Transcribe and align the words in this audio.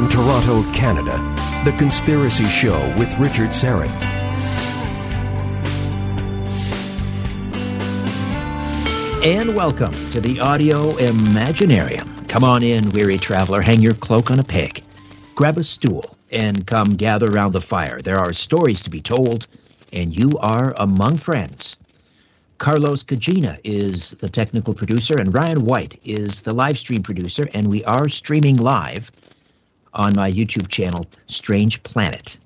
From 0.00 0.08
Toronto, 0.08 0.62
Canada, 0.72 1.18
The 1.62 1.76
Conspiracy 1.76 2.46
Show 2.46 2.80
with 2.98 3.14
Richard 3.18 3.50
Syrett. 3.50 3.90
And 9.22 9.54
welcome 9.54 9.92
to 10.12 10.22
the 10.22 10.40
Audio 10.40 10.92
Imaginarium. 10.92 12.26
Come 12.30 12.44
on 12.44 12.62
in, 12.62 12.88
weary 12.92 13.18
traveler, 13.18 13.60
hang 13.60 13.82
your 13.82 13.92
cloak 13.92 14.30
on 14.30 14.40
a 14.40 14.42
peg, 14.42 14.82
grab 15.34 15.58
a 15.58 15.62
stool, 15.62 16.16
and 16.32 16.66
come 16.66 16.96
gather 16.96 17.30
around 17.30 17.52
the 17.52 17.60
fire. 17.60 18.00
There 18.00 18.16
are 18.16 18.32
stories 18.32 18.80
to 18.84 18.88
be 18.88 19.02
told, 19.02 19.48
and 19.92 20.18
you 20.18 20.30
are 20.38 20.72
among 20.78 21.18
friends. 21.18 21.76
Carlos 22.56 23.04
Kajina 23.04 23.58
is 23.64 24.12
the 24.12 24.30
technical 24.30 24.72
producer, 24.72 25.16
and 25.18 25.34
Ryan 25.34 25.66
White 25.66 26.00
is 26.04 26.40
the 26.40 26.54
live 26.54 26.78
stream 26.78 27.02
producer, 27.02 27.46
and 27.52 27.68
we 27.68 27.84
are 27.84 28.08
streaming 28.08 28.56
live 28.56 29.12
on 29.94 30.14
my 30.14 30.30
YouTube 30.30 30.68
channel, 30.68 31.06
Strange 31.26 31.82
Planet. 31.82 32.38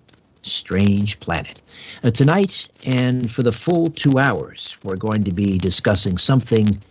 Strange 0.43 1.19
Planet. 1.21 1.61
Uh, 2.03 2.11
tonight, 2.11 2.69
and 2.85 3.31
for 3.31 3.43
the 3.43 3.53
full 3.53 3.91
two 3.91 4.19
hours, 4.19 4.77
we're 4.83 4.97
going 4.97 5.25
to 5.25 5.33
be 5.33 5.59
discussing 5.59 6.19
something, 6.19 6.83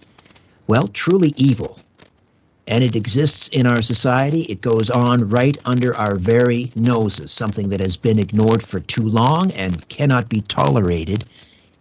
well, 0.67 0.87
truly 0.87 1.33
evil. 1.37 1.79
And 2.65 2.83
it 2.83 2.95
exists 2.95 3.49
in 3.49 3.67
our 3.67 3.81
society. 3.81 4.43
It 4.43 4.61
goes 4.61 4.89
on 4.89 5.29
right 5.29 5.57
under 5.65 5.95
our 5.95 6.15
very 6.15 6.71
noses, 6.75 7.31
something 7.31 7.69
that 7.69 7.81
has 7.81 7.97
been 7.97 8.19
ignored 8.19 8.63
for 8.63 8.79
too 8.79 9.03
long 9.03 9.51
and 9.51 9.87
cannot 9.89 10.29
be 10.29 10.41
tolerated 10.41 11.25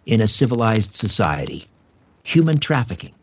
in 0.05 0.21
a 0.21 0.27
civilized 0.27 0.93
society 0.95 1.67
human 2.23 2.57
trafficking. 2.57 3.13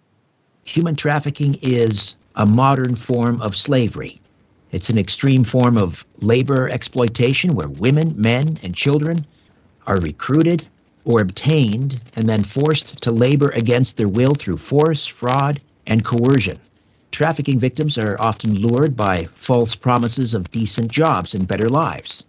Human 0.64 0.94
trafficking 0.94 1.56
is 1.62 2.16
a 2.34 2.46
modern 2.46 2.94
form 2.94 3.40
of 3.40 3.56
slavery. 3.56 4.19
It's 4.72 4.88
an 4.88 4.98
extreme 4.98 5.42
form 5.42 5.76
of 5.76 6.06
labor 6.20 6.68
exploitation 6.68 7.56
where 7.56 7.68
women, 7.68 8.14
men, 8.16 8.56
and 8.62 8.72
children 8.72 9.26
are 9.84 9.98
recruited 9.98 10.64
or 11.04 11.20
obtained 11.20 12.00
and 12.14 12.28
then 12.28 12.44
forced 12.44 13.02
to 13.02 13.10
labor 13.10 13.48
against 13.48 13.96
their 13.96 14.06
will 14.06 14.34
through 14.34 14.58
force, 14.58 15.06
fraud, 15.06 15.58
and 15.88 16.04
coercion. 16.04 16.56
Trafficking 17.10 17.58
victims 17.58 17.98
are 17.98 18.16
often 18.20 18.54
lured 18.54 18.96
by 18.96 19.24
false 19.34 19.74
promises 19.74 20.34
of 20.34 20.52
decent 20.52 20.92
jobs 20.92 21.34
and 21.34 21.48
better 21.48 21.68
lives. 21.68 22.24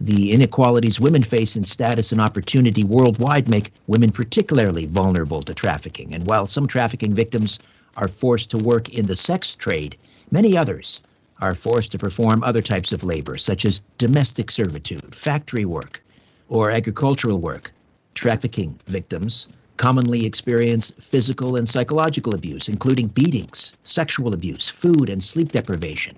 The 0.00 0.32
inequalities 0.32 0.98
women 0.98 1.22
face 1.22 1.56
in 1.56 1.64
status 1.64 2.10
and 2.10 2.22
opportunity 2.22 2.84
worldwide 2.84 3.48
make 3.48 3.70
women 3.86 4.12
particularly 4.12 4.86
vulnerable 4.86 5.42
to 5.42 5.52
trafficking. 5.52 6.14
And 6.14 6.26
while 6.26 6.46
some 6.46 6.66
trafficking 6.66 7.14
victims 7.14 7.58
are 7.98 8.08
forced 8.08 8.50
to 8.52 8.58
work 8.58 8.88
in 8.88 9.04
the 9.04 9.16
sex 9.16 9.54
trade, 9.54 9.96
many 10.30 10.56
others 10.56 11.02
are 11.42 11.54
forced 11.54 11.90
to 11.90 11.98
perform 11.98 12.42
other 12.44 12.62
types 12.62 12.92
of 12.92 13.02
labor, 13.02 13.36
such 13.36 13.64
as 13.64 13.82
domestic 13.98 14.50
servitude, 14.50 15.14
factory 15.14 15.64
work, 15.64 16.02
or 16.48 16.70
agricultural 16.70 17.38
work. 17.38 17.72
Trafficking 18.14 18.78
victims 18.86 19.48
commonly 19.76 20.24
experience 20.24 20.92
physical 21.00 21.56
and 21.56 21.68
psychological 21.68 22.34
abuse, 22.34 22.68
including 22.68 23.08
beatings, 23.08 23.72
sexual 23.82 24.32
abuse, 24.32 24.68
food 24.68 25.08
and 25.08 25.24
sleep 25.24 25.50
deprivation, 25.50 26.16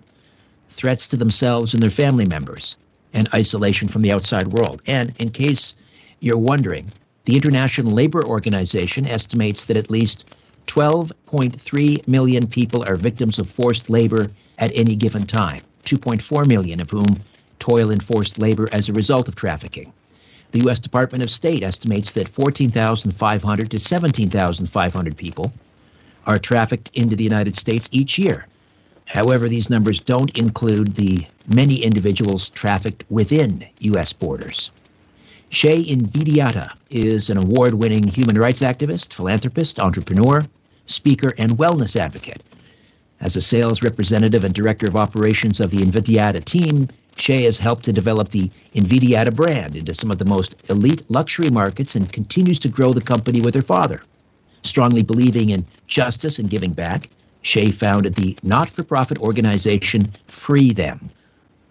threats 0.70 1.08
to 1.08 1.16
themselves 1.16 1.72
and 1.72 1.82
their 1.82 1.88
family 1.88 2.26
members, 2.26 2.76
and 3.14 3.26
isolation 3.32 3.88
from 3.88 4.02
the 4.02 4.12
outside 4.12 4.48
world. 4.48 4.82
And 4.86 5.18
in 5.18 5.30
case 5.30 5.74
you're 6.20 6.36
wondering, 6.36 6.92
the 7.24 7.36
International 7.36 7.92
Labor 7.92 8.22
Organization 8.26 9.06
estimates 9.06 9.64
that 9.64 9.78
at 9.78 9.90
least 9.90 10.26
12.3 10.66 12.06
million 12.06 12.46
people 12.46 12.84
are 12.86 12.96
victims 12.96 13.38
of 13.38 13.48
forced 13.48 13.88
labor 13.88 14.30
at 14.58 14.72
any 14.74 14.94
given 14.94 15.26
time, 15.26 15.62
2.4 15.84 16.46
million 16.46 16.80
of 16.80 16.90
whom 16.90 17.06
toil 17.58 17.90
in 17.90 18.00
forced 18.00 18.38
labor 18.38 18.68
as 18.72 18.88
a 18.88 18.92
result 18.92 19.28
of 19.28 19.34
trafficking. 19.34 19.92
The 20.52 20.60
U.S. 20.60 20.78
Department 20.78 21.24
of 21.24 21.30
State 21.30 21.62
estimates 21.62 22.12
that 22.12 22.28
14,500 22.28 23.70
to 23.70 23.80
17,500 23.80 25.16
people 25.16 25.52
are 26.26 26.38
trafficked 26.38 26.90
into 26.94 27.16
the 27.16 27.24
United 27.24 27.56
States 27.56 27.88
each 27.90 28.18
year. 28.18 28.46
However, 29.06 29.48
these 29.48 29.68
numbers 29.68 30.00
don't 30.00 30.36
include 30.38 30.94
the 30.94 31.26
many 31.48 31.82
individuals 31.82 32.48
trafficked 32.50 33.04
within 33.10 33.66
U.S. 33.80 34.12
borders. 34.12 34.70
Shae 35.50 35.86
Invidiata 35.86 36.72
is 36.90 37.30
an 37.30 37.36
award 37.36 37.74
winning 37.74 38.06
human 38.06 38.38
rights 38.38 38.60
activist, 38.60 39.12
philanthropist, 39.12 39.78
entrepreneur, 39.78 40.44
speaker, 40.86 41.32
and 41.38 41.52
wellness 41.52 41.96
advocate. 41.96 42.42
As 43.24 43.36
a 43.36 43.40
sales 43.40 43.82
representative 43.82 44.44
and 44.44 44.52
director 44.52 44.86
of 44.86 44.96
operations 44.96 45.58
of 45.58 45.70
the 45.70 45.78
Invidiata 45.78 46.44
team, 46.44 46.88
Shae 47.16 47.44
has 47.44 47.56
helped 47.56 47.86
to 47.86 47.92
develop 47.92 48.28
the 48.28 48.50
Invidiata 48.74 49.34
brand 49.34 49.76
into 49.76 49.94
some 49.94 50.10
of 50.10 50.18
the 50.18 50.26
most 50.26 50.54
elite 50.68 51.02
luxury 51.08 51.48
markets 51.48 51.96
and 51.96 52.12
continues 52.12 52.58
to 52.58 52.68
grow 52.68 52.92
the 52.92 53.00
company 53.00 53.40
with 53.40 53.54
her 53.54 53.62
father. 53.62 54.02
Strongly 54.62 55.02
believing 55.02 55.48
in 55.48 55.64
justice 55.86 56.38
and 56.38 56.50
giving 56.50 56.74
back, 56.74 57.08
Shae 57.42 57.72
founded 57.72 58.14
the 58.14 58.36
not 58.42 58.68
for 58.68 58.82
profit 58.82 59.18
organization 59.18 60.12
Free 60.26 60.74
Them, 60.74 61.08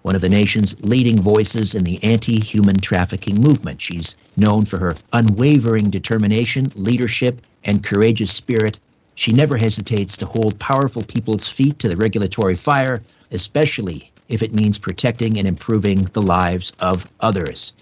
one 0.02 0.16
of 0.16 0.22
the 0.22 0.30
nation's 0.30 0.84
leading 0.84 1.22
voices 1.22 1.76
in 1.76 1.84
the 1.84 2.04
anti 2.04 2.40
human 2.40 2.78
trafficking 2.78 3.40
movement. 3.40 3.80
She's 3.80 4.18
known 4.36 4.66
for 4.66 4.80
her 4.80 4.96
unwavering 5.14 5.92
determination, 5.92 6.72
leadership, 6.76 7.46
and 7.64 7.84
courageous 7.84 8.32
spirit. 8.32 8.80
She 9.16 9.32
never 9.32 9.58
hesitates 9.58 10.18
to 10.18 10.26
hold 10.26 10.60
powerful 10.60 11.04
people's 11.04 11.48
feet 11.48 11.80
to 11.80 11.90
the 11.90 11.96
regulatory 11.96 12.56
fire, 12.56 13.02
especially 13.32 14.12
if 14.30 14.42
it 14.42 14.54
means 14.54 14.78
protecting 14.78 15.38
and 15.38 15.48
improving 15.48 16.06
the 16.14 16.22
lives 16.22 16.74
of 16.80 17.08
others. 17.20 17.74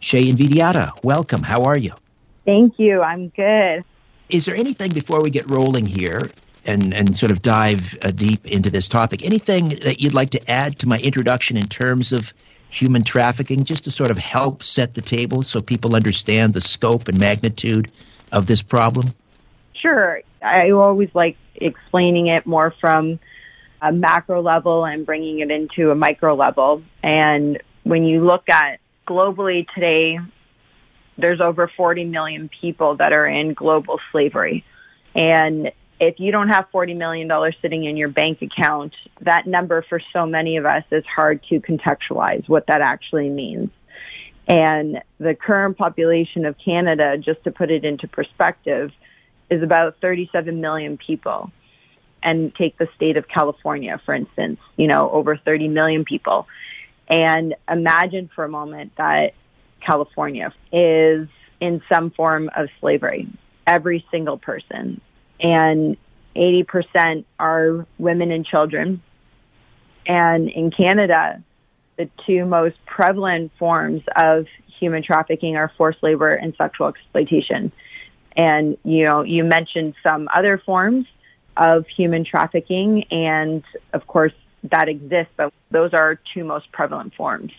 Shae 0.00 0.30
Invidiata, 0.32 0.92
welcome. 1.02 1.42
How 1.42 1.64
are 1.64 1.76
you? 1.76 1.92
Thank 2.44 2.78
you. 2.78 3.02
I'm 3.02 3.28
good. 3.28 3.84
Is 4.30 4.46
there 4.46 4.56
anything 4.56 4.92
before 4.92 5.22
we 5.22 5.30
get 5.30 5.50
rolling 5.50 5.86
here 5.86 6.20
and, 6.68 6.92
and 6.92 7.16
sort 7.16 7.32
of 7.32 7.42
dive 7.42 7.96
uh, 8.02 8.10
deep 8.10 8.46
into 8.46 8.70
this 8.70 8.88
topic. 8.88 9.24
Anything 9.24 9.70
that 9.70 10.00
you'd 10.00 10.14
like 10.14 10.30
to 10.30 10.50
add 10.50 10.78
to 10.80 10.88
my 10.88 10.98
introduction 10.98 11.56
in 11.56 11.66
terms 11.66 12.12
of 12.12 12.32
human 12.70 13.02
trafficking, 13.02 13.64
just 13.64 13.84
to 13.84 13.90
sort 13.90 14.10
of 14.10 14.18
help 14.18 14.62
set 14.62 14.94
the 14.94 15.00
table 15.00 15.42
so 15.42 15.60
people 15.60 15.96
understand 15.96 16.52
the 16.52 16.60
scope 16.60 17.08
and 17.08 17.18
magnitude 17.18 17.90
of 18.30 18.46
this 18.46 18.62
problem? 18.62 19.14
Sure. 19.74 20.20
I 20.42 20.70
always 20.70 21.10
like 21.14 21.36
explaining 21.54 22.28
it 22.28 22.46
more 22.46 22.74
from 22.80 23.18
a 23.80 23.92
macro 23.92 24.42
level 24.42 24.84
and 24.84 25.06
bringing 25.06 25.40
it 25.40 25.50
into 25.50 25.90
a 25.90 25.94
micro 25.94 26.34
level. 26.34 26.82
And 27.02 27.62
when 27.84 28.04
you 28.04 28.24
look 28.24 28.48
at 28.48 28.80
globally 29.06 29.66
today, 29.74 30.18
there's 31.16 31.40
over 31.40 31.70
40 31.76 32.04
million 32.04 32.50
people 32.60 32.96
that 32.96 33.12
are 33.12 33.26
in 33.26 33.54
global 33.54 33.98
slavery. 34.12 34.64
And 35.14 35.72
if 36.00 36.20
you 36.20 36.30
don't 36.30 36.48
have 36.48 36.66
$40 36.72 36.96
million 36.96 37.28
sitting 37.60 37.84
in 37.84 37.96
your 37.96 38.08
bank 38.08 38.40
account, 38.42 38.94
that 39.22 39.46
number 39.46 39.84
for 39.88 40.00
so 40.12 40.26
many 40.26 40.56
of 40.56 40.64
us 40.64 40.84
is 40.92 41.04
hard 41.04 41.42
to 41.48 41.60
contextualize 41.60 42.48
what 42.48 42.66
that 42.68 42.80
actually 42.80 43.28
means. 43.28 43.70
And 44.46 45.02
the 45.18 45.34
current 45.34 45.76
population 45.76 46.46
of 46.46 46.56
Canada, 46.64 47.18
just 47.18 47.42
to 47.44 47.50
put 47.50 47.70
it 47.70 47.84
into 47.84 48.08
perspective, 48.08 48.92
is 49.50 49.62
about 49.62 49.96
37 50.00 50.60
million 50.60 50.98
people. 50.98 51.50
And 52.20 52.52
take 52.56 52.76
the 52.76 52.88
state 52.96 53.16
of 53.16 53.28
California, 53.28 54.00
for 54.04 54.12
instance, 54.12 54.58
you 54.76 54.88
know, 54.88 55.08
over 55.08 55.36
30 55.36 55.68
million 55.68 56.04
people. 56.04 56.48
And 57.08 57.54
imagine 57.70 58.28
for 58.34 58.42
a 58.42 58.48
moment 58.48 58.92
that 58.96 59.34
California 59.80 60.52
is 60.72 61.28
in 61.60 61.80
some 61.90 62.10
form 62.10 62.50
of 62.56 62.68
slavery. 62.80 63.28
Every 63.68 64.04
single 64.10 64.36
person 64.36 65.00
and 65.40 65.96
80% 66.34 67.24
are 67.38 67.86
women 67.98 68.30
and 68.30 68.44
children. 68.44 69.02
And 70.06 70.48
in 70.48 70.70
Canada, 70.70 71.42
the 71.96 72.08
two 72.26 72.44
most 72.44 72.76
prevalent 72.86 73.52
forms 73.58 74.02
of 74.16 74.46
human 74.78 75.02
trafficking 75.02 75.56
are 75.56 75.72
forced 75.76 76.02
labor 76.02 76.32
and 76.32 76.54
sexual 76.56 76.88
exploitation. 76.88 77.72
And, 78.38 78.78
you 78.84 79.08
know, 79.08 79.22
you 79.22 79.42
mentioned 79.42 79.94
some 80.06 80.28
other 80.32 80.62
forms 80.64 81.06
of 81.56 81.86
human 81.88 82.24
trafficking, 82.24 83.04
and 83.10 83.64
of 83.92 84.06
course, 84.06 84.32
that 84.62 84.88
exists, 84.88 85.32
but 85.36 85.52
those 85.72 85.92
are 85.92 86.20
two 86.34 86.44
most 86.44 86.70
prevalent 86.70 87.14
forms. 87.16 87.52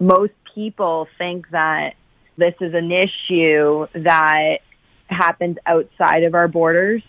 Most 0.00 0.32
people 0.54 1.06
think 1.16 1.48
that 1.50 1.94
this 2.36 2.54
is 2.60 2.74
an 2.74 2.90
issue 2.90 3.86
that 3.94 4.58
happens 5.06 5.56
outside 5.64 6.24
of 6.24 6.34
our 6.34 6.48
borders 6.48 7.02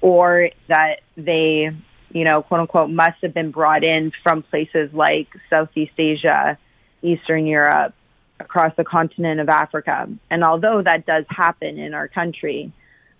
or 0.00 0.50
that 0.68 0.96
they, 1.16 1.70
you 2.10 2.24
know, 2.24 2.42
quote 2.42 2.60
unquote, 2.60 2.90
must 2.90 3.22
have 3.22 3.32
been 3.32 3.52
brought 3.52 3.84
in 3.84 4.12
from 4.24 4.42
places 4.42 4.92
like 4.92 5.28
Southeast 5.48 5.92
Asia, 5.96 6.58
Eastern 7.02 7.46
Europe, 7.46 7.94
across 8.40 8.74
the 8.76 8.84
continent 8.84 9.40
of 9.40 9.48
Africa. 9.48 10.08
And 10.30 10.42
although 10.42 10.82
that 10.82 11.06
does 11.06 11.24
happen 11.28 11.78
in 11.78 11.94
our 11.94 12.08
country, 12.08 12.72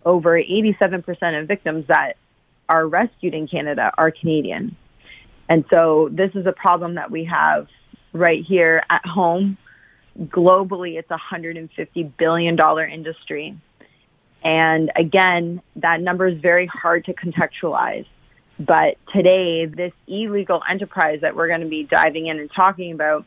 over 0.04 0.40
87% 0.40 1.40
of 1.40 1.46
victims 1.46 1.86
that 1.88 2.14
are 2.68 2.86
rescued 2.86 3.34
in 3.34 3.46
Canada 3.46 3.92
are 3.96 4.10
Canadian. 4.10 4.76
And 5.48 5.64
so 5.70 6.08
this 6.10 6.30
is 6.34 6.46
a 6.46 6.52
problem 6.52 6.94
that 6.94 7.10
we 7.10 7.24
have 7.24 7.68
right 8.12 8.44
here 8.44 8.82
at 8.88 9.04
home. 9.04 9.58
Globally, 10.18 10.98
it's 10.98 11.10
a 11.10 11.18
$150 11.32 12.12
billion 12.16 12.58
industry. 12.92 13.58
And 14.42 14.90
again, 14.96 15.60
that 15.76 16.00
number 16.00 16.28
is 16.28 16.40
very 16.40 16.66
hard 16.66 17.04
to 17.06 17.14
contextualize. 17.14 18.06
But 18.58 18.96
today, 19.14 19.66
this 19.66 19.92
illegal 20.06 20.62
enterprise 20.68 21.20
that 21.22 21.34
we're 21.34 21.48
going 21.48 21.62
to 21.62 21.68
be 21.68 21.84
diving 21.84 22.26
in 22.26 22.38
and 22.38 22.50
talking 22.54 22.92
about 22.92 23.24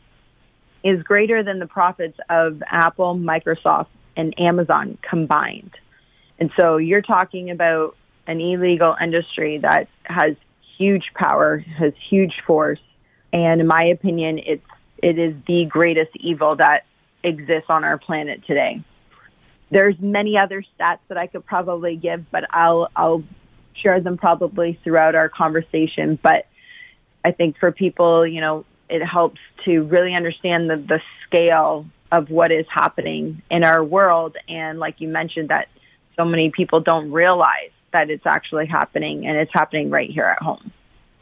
is 0.84 1.02
greater 1.02 1.42
than 1.42 1.58
the 1.58 1.66
profits 1.66 2.18
of 2.28 2.62
Apple, 2.70 3.16
Microsoft, 3.16 3.86
and 4.16 4.38
Amazon 4.38 4.98
combined. 5.08 5.72
And 6.38 6.50
so 6.58 6.76
you're 6.76 7.02
talking 7.02 7.50
about 7.50 7.96
an 8.26 8.40
illegal 8.40 8.94
industry 9.02 9.58
that 9.58 9.88
has 10.04 10.36
huge 10.76 11.10
power, 11.14 11.58
has 11.58 11.92
huge 12.08 12.34
force, 12.46 12.80
and 13.32 13.60
in 13.60 13.66
my 13.66 13.84
opinion, 13.84 14.38
it's 14.38 14.62
it 15.02 15.18
is 15.18 15.34
the 15.46 15.66
greatest 15.66 16.12
evil 16.16 16.56
that 16.56 16.84
exists 17.22 17.68
on 17.68 17.84
our 17.84 17.98
planet 17.98 18.46
today. 18.46 18.82
There's 19.70 19.96
many 19.98 20.38
other 20.38 20.62
stats 20.62 21.00
that 21.08 21.18
I 21.18 21.26
could 21.26 21.44
probably 21.44 21.96
give, 21.96 22.30
but 22.30 22.44
I'll 22.50 22.88
I'll 22.94 23.24
share 23.74 24.00
them 24.00 24.16
probably 24.16 24.78
throughout 24.84 25.14
our 25.14 25.28
conversation. 25.28 26.18
But 26.22 26.46
I 27.24 27.32
think 27.32 27.58
for 27.58 27.72
people, 27.72 28.26
you 28.26 28.40
know, 28.40 28.64
it 28.88 29.04
helps 29.04 29.40
to 29.64 29.82
really 29.84 30.14
understand 30.14 30.70
the, 30.70 30.76
the 30.76 31.00
scale 31.26 31.86
of 32.12 32.30
what 32.30 32.52
is 32.52 32.66
happening 32.68 33.42
in 33.50 33.64
our 33.64 33.82
world. 33.82 34.36
And 34.48 34.78
like 34.78 35.00
you 35.00 35.08
mentioned, 35.08 35.48
that 35.48 35.68
so 36.16 36.24
many 36.24 36.50
people 36.50 36.80
don't 36.80 37.10
realize 37.10 37.70
that 37.92 38.10
it's 38.10 38.26
actually 38.26 38.66
happening 38.66 39.26
and 39.26 39.36
it's 39.36 39.52
happening 39.52 39.90
right 39.90 40.10
here 40.10 40.24
at 40.24 40.42
home. 40.42 40.72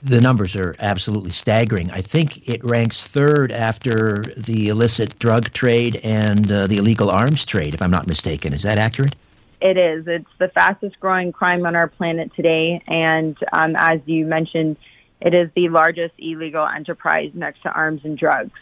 The 0.02 0.20
numbers 0.20 0.56
are 0.56 0.74
absolutely 0.80 1.30
staggering. 1.30 1.90
I 1.92 2.00
think 2.00 2.48
it 2.48 2.64
ranks 2.64 3.04
third 3.04 3.52
after 3.52 4.24
the 4.36 4.68
illicit 4.68 5.16
drug 5.20 5.52
trade 5.52 6.00
and 6.02 6.50
uh, 6.50 6.66
the 6.66 6.78
illegal 6.78 7.08
arms 7.08 7.44
trade, 7.44 7.72
if 7.72 7.80
I'm 7.80 7.90
not 7.90 8.08
mistaken. 8.08 8.52
Is 8.52 8.64
that 8.64 8.78
accurate? 8.78 9.14
It 9.60 9.78
is. 9.78 10.08
It's 10.08 10.26
the 10.38 10.48
fastest 10.48 10.98
growing 10.98 11.30
crime 11.30 11.64
on 11.66 11.76
our 11.76 11.86
planet 11.86 12.34
today. 12.34 12.82
And 12.88 13.36
um, 13.52 13.76
as 13.76 14.00
you 14.06 14.26
mentioned, 14.26 14.76
it 15.24 15.34
is 15.34 15.50
the 15.54 15.68
largest 15.68 16.14
illegal 16.18 16.66
enterprise 16.66 17.30
next 17.32 17.62
to 17.62 17.70
arms 17.70 18.00
and 18.04 18.18
drugs. 18.18 18.58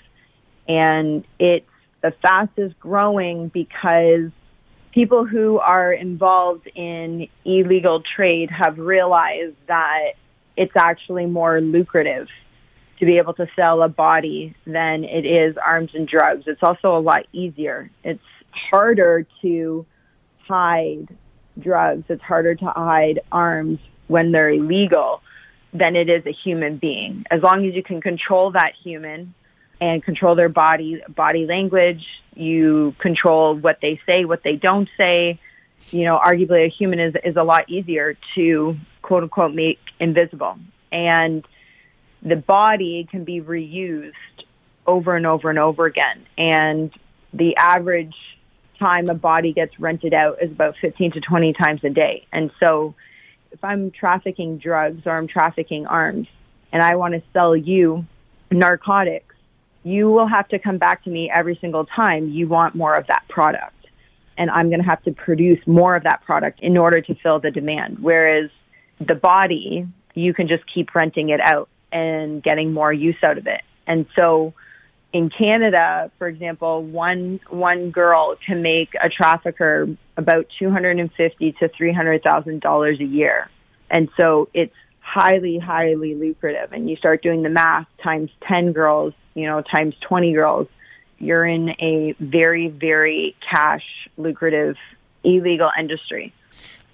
And 0.68 1.24
it's 1.38 1.66
the 2.02 2.12
fastest 2.22 2.78
growing 2.78 3.48
because 3.48 4.30
people 4.92 5.24
who 5.24 5.58
are 5.58 5.92
involved 5.92 6.68
in 6.74 7.28
illegal 7.46 8.02
trade 8.02 8.50
have 8.50 8.78
realized 8.78 9.56
that 9.68 10.12
it's 10.56 10.76
actually 10.76 11.24
more 11.24 11.62
lucrative 11.62 12.28
to 12.98 13.06
be 13.06 13.16
able 13.16 13.32
to 13.32 13.48
sell 13.56 13.82
a 13.82 13.88
body 13.88 14.54
than 14.66 15.04
it 15.04 15.24
is 15.24 15.56
arms 15.56 15.90
and 15.94 16.06
drugs. 16.06 16.44
It's 16.46 16.62
also 16.62 16.96
a 16.96 17.00
lot 17.00 17.26
easier. 17.32 17.90
It's 18.04 18.20
harder 18.50 19.26
to 19.40 19.86
hide 20.46 21.08
drugs. 21.58 22.04
It's 22.10 22.22
harder 22.22 22.54
to 22.54 22.66
hide 22.66 23.20
arms 23.32 23.78
when 24.08 24.32
they're 24.32 24.50
illegal 24.50 25.22
than 25.72 25.96
it 25.96 26.08
is 26.08 26.24
a 26.26 26.32
human 26.32 26.76
being. 26.76 27.24
As 27.30 27.42
long 27.42 27.66
as 27.66 27.74
you 27.74 27.82
can 27.82 28.00
control 28.00 28.52
that 28.52 28.72
human 28.82 29.34
and 29.80 30.02
control 30.02 30.34
their 30.34 30.48
body, 30.48 31.02
body 31.08 31.46
language, 31.46 32.04
you 32.34 32.94
control 32.98 33.54
what 33.54 33.78
they 33.80 34.00
say, 34.06 34.24
what 34.24 34.42
they 34.42 34.56
don't 34.56 34.88
say. 34.96 35.38
You 35.90 36.04
know, 36.04 36.18
arguably 36.18 36.66
a 36.66 36.68
human 36.68 37.00
is, 37.00 37.14
is 37.24 37.36
a 37.36 37.42
lot 37.42 37.68
easier 37.70 38.16
to 38.34 38.76
quote 39.02 39.22
unquote 39.22 39.54
make 39.54 39.78
invisible. 39.98 40.58
And 40.92 41.44
the 42.22 42.36
body 42.36 43.08
can 43.10 43.24
be 43.24 43.40
reused 43.40 44.12
over 44.86 45.16
and 45.16 45.26
over 45.26 45.50
and 45.50 45.58
over 45.58 45.86
again. 45.86 46.26
And 46.36 46.92
the 47.32 47.56
average 47.56 48.14
time 48.78 49.08
a 49.08 49.14
body 49.14 49.52
gets 49.52 49.78
rented 49.78 50.14
out 50.14 50.42
is 50.42 50.50
about 50.50 50.74
15 50.80 51.12
to 51.12 51.20
20 51.20 51.52
times 51.52 51.80
a 51.84 51.90
day. 51.90 52.26
And 52.32 52.50
so 52.58 52.94
if 53.52 53.62
I'm 53.64 53.90
trafficking 53.90 54.58
drugs 54.58 55.02
or 55.06 55.16
I'm 55.16 55.26
trafficking 55.26 55.86
arms 55.86 56.28
and 56.72 56.82
I 56.82 56.96
want 56.96 57.14
to 57.14 57.22
sell 57.32 57.56
you 57.56 58.06
narcotics, 58.50 59.34
you 59.82 60.10
will 60.10 60.28
have 60.28 60.48
to 60.48 60.58
come 60.58 60.78
back 60.78 61.04
to 61.04 61.10
me 61.10 61.30
every 61.34 61.56
single 61.60 61.86
time 61.86 62.28
you 62.28 62.48
want 62.48 62.74
more 62.74 62.94
of 62.94 63.06
that 63.08 63.24
product. 63.28 63.74
And 64.36 64.50
I'm 64.50 64.68
going 64.68 64.82
to 64.82 64.88
have 64.88 65.02
to 65.04 65.12
produce 65.12 65.64
more 65.66 65.96
of 65.96 66.04
that 66.04 66.22
product 66.24 66.60
in 66.60 66.76
order 66.76 67.00
to 67.00 67.14
fill 67.16 67.40
the 67.40 67.50
demand. 67.50 67.98
Whereas 68.00 68.50
the 69.00 69.14
body, 69.14 69.86
you 70.14 70.34
can 70.34 70.48
just 70.48 70.64
keep 70.72 70.94
renting 70.94 71.30
it 71.30 71.40
out 71.40 71.68
and 71.92 72.42
getting 72.42 72.72
more 72.72 72.92
use 72.92 73.16
out 73.22 73.38
of 73.38 73.46
it. 73.46 73.62
And 73.86 74.06
so 74.16 74.54
in 75.12 75.30
Canada, 75.30 76.10
for 76.18 76.28
example, 76.28 76.82
one 76.82 77.40
one 77.48 77.90
girl 77.90 78.36
can 78.44 78.62
make 78.62 78.94
a 79.02 79.08
trafficker 79.08 79.88
about 80.16 80.46
two 80.58 80.70
hundred 80.70 80.98
and 80.98 81.12
fifty 81.12 81.52
to 81.52 81.68
three 81.68 81.92
hundred 81.92 82.22
thousand 82.22 82.60
dollars 82.60 83.00
a 83.00 83.04
year, 83.04 83.50
and 83.90 84.08
so 84.16 84.48
it's 84.54 84.74
highly 85.00 85.58
highly 85.58 86.14
lucrative. 86.14 86.72
And 86.72 86.88
you 86.88 86.96
start 86.96 87.22
doing 87.22 87.42
the 87.42 87.48
math 87.48 87.86
times 88.02 88.30
ten 88.46 88.72
girls, 88.72 89.12
you 89.34 89.46
know, 89.46 89.62
times 89.62 89.94
twenty 90.00 90.32
girls, 90.32 90.68
you're 91.18 91.44
in 91.46 91.70
a 91.80 92.14
very 92.20 92.68
very 92.68 93.34
cash 93.48 93.84
lucrative 94.16 94.76
illegal 95.24 95.70
industry. 95.78 96.32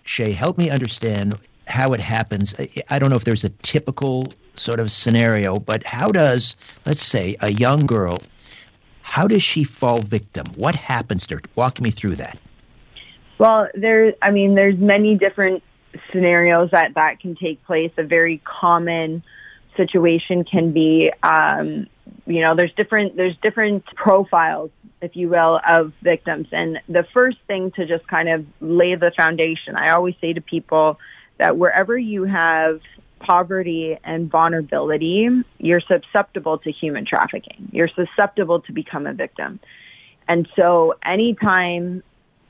Shae, 0.05 0.35
help 0.35 0.57
me 0.57 0.71
understand 0.71 1.37
how 1.67 1.93
it 1.93 2.01
happens. 2.01 2.55
I 2.91 2.99
don't 2.99 3.11
know 3.11 3.17
if 3.17 3.25
there's 3.25 3.45
a 3.45 3.49
typical 3.49 4.33
sort 4.55 4.81
of 4.81 4.91
scenario, 4.91 5.59
but 5.59 5.85
how 5.85 6.11
does, 6.11 6.57
let's 6.85 7.03
say, 7.03 7.37
a 7.41 7.51
young 7.51 7.87
girl, 7.87 8.21
how 9.03 9.29
does 9.29 9.43
she 9.43 9.65
fall 9.65 10.01
victim? 10.01 10.47
What 10.57 10.75
happens 10.77 11.27
to 11.29 11.37
her? 11.37 11.43
Walk 11.55 11.81
me 11.81 11.91
through 11.91 12.17
that. 12.17 12.39
Well, 13.39 13.69
there, 13.75 14.15
I 14.23 14.31
mean, 14.31 14.55
there's 14.55 14.79
many 14.79 15.17
different 15.17 15.63
scenarios 16.13 16.71
that 16.73 16.95
that 16.95 17.21
can 17.21 17.37
take 17.37 17.63
place. 17.65 17.93
A 17.99 18.03
very 18.03 18.41
common 18.45 19.23
situation 19.77 20.45
can 20.45 20.73
be, 20.73 21.13
um, 21.23 21.87
you 22.27 22.41
know, 22.41 22.55
there's 22.57 22.73
different, 22.75 23.17
there's 23.17 23.37
different 23.43 23.85
profiles, 23.95 24.71
if 25.03 25.17
you 25.17 25.29
will, 25.29 25.61
of 25.69 25.93
victims. 26.03 26.49
And 26.53 26.79
the 26.89 27.07
first 27.13 27.37
thing 27.47 27.73
to 27.73 27.87
just 27.87 28.07
kind 28.07 28.29
of 28.29 28.47
lay 28.61 28.95
the 28.95 29.13
foundation, 29.17 29.77
I 29.77 29.91
always 29.91 30.15
say 30.21 30.33
to 30.33 30.41
people 30.41 30.99
that 31.39 31.57
wherever 31.57 31.97
you 31.97 32.25
have 32.25 32.81
poverty 33.19 33.99
and 34.05 34.31
vulnerability, 34.31 35.29
you're 35.59 35.81
susceptible 35.81 36.59
to 36.59 36.71
human 36.71 37.05
trafficking. 37.07 37.69
You're 37.73 37.89
susceptible 37.89 38.61
to 38.63 38.73
become 38.73 39.07
a 39.07 39.13
victim. 39.13 39.61
And 40.29 40.49
so 40.57 40.95
anytime 41.05 42.03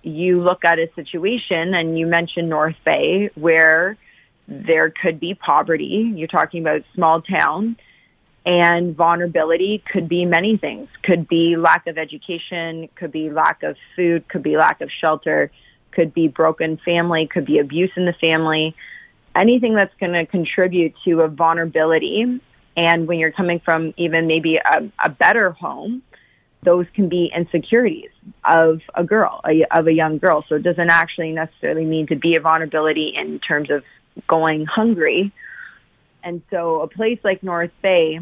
you 0.03 0.41
look 0.41 0.65
at 0.65 0.79
a 0.79 0.89
situation 0.95 1.75
and 1.75 1.99
you 1.99 2.07
mentioned 2.07 2.49
North 2.49 2.77
Bay 2.85 3.31
where 3.35 3.97
there 4.49 4.91
could 4.91 5.19
be 5.19 5.35
poverty, 5.35 6.13
you're 6.15 6.29
talking 6.29 6.63
about 6.63 6.83
small 6.95 7.23
town 7.23 7.77
and 8.45 8.95
vulnerability 8.95 9.83
could 9.93 10.09
be 10.09 10.25
many 10.25 10.57
things. 10.57 10.89
Could 11.03 11.27
be 11.27 11.57
lack 11.57 11.89
of 11.89 11.99
education, 11.99 12.89
could 12.95 13.11
be 13.11 13.29
lack 13.29 13.65
of 13.65 13.77
food, 13.97 14.29
could 14.29 14.45
be 14.45 14.57
lack 14.57 14.81
of 14.81 14.89
shelter, 15.01 15.51
could 15.97 16.15
be 16.15 16.29
broken 16.29 16.77
family, 16.85 17.27
could 17.27 17.45
be 17.45 17.59
abuse 17.59 17.91
in 17.97 18.05
the 18.05 18.13
family 18.13 18.77
anything 19.37 19.75
that's 19.75 19.95
going 20.01 20.13
to 20.13 20.27
contribute 20.27 20.95
to 21.05 21.21
a 21.21 21.29
vulnerability. 21.29 22.41
And 22.77 23.07
when 23.07 23.19
you're 23.19 23.33
coming 23.33 23.61
from 23.61 23.95
even 23.97 24.27
maybe 24.27 24.57
a, 24.57 24.91
a 25.05 25.09
better 25.09 25.51
home, 25.51 26.03
those 26.63 26.87
can 26.95 27.09
be 27.09 27.31
insecurities 27.35 28.11
of 28.45 28.81
a 28.95 29.05
girl, 29.05 29.41
a, 29.47 29.65
of 29.71 29.87
a 29.87 29.93
young 29.93 30.19
girl. 30.19 30.45
So 30.49 30.57
it 30.57 30.63
doesn't 30.63 30.91
actually 30.91 31.33
necessarily 31.33 31.85
mean 31.85 32.07
to 32.09 32.17
be 32.17 32.35
a 32.35 32.41
vulnerability 32.41 33.13
in 33.17 33.39
terms 33.39 33.71
of 33.71 33.85
going 34.27 34.67
hungry. 34.67 35.33
And 36.25 36.43
so 36.51 36.81
a 36.81 36.89
place 36.89 37.21
like 37.23 37.43
North 37.43 37.71
Bay, 37.83 38.19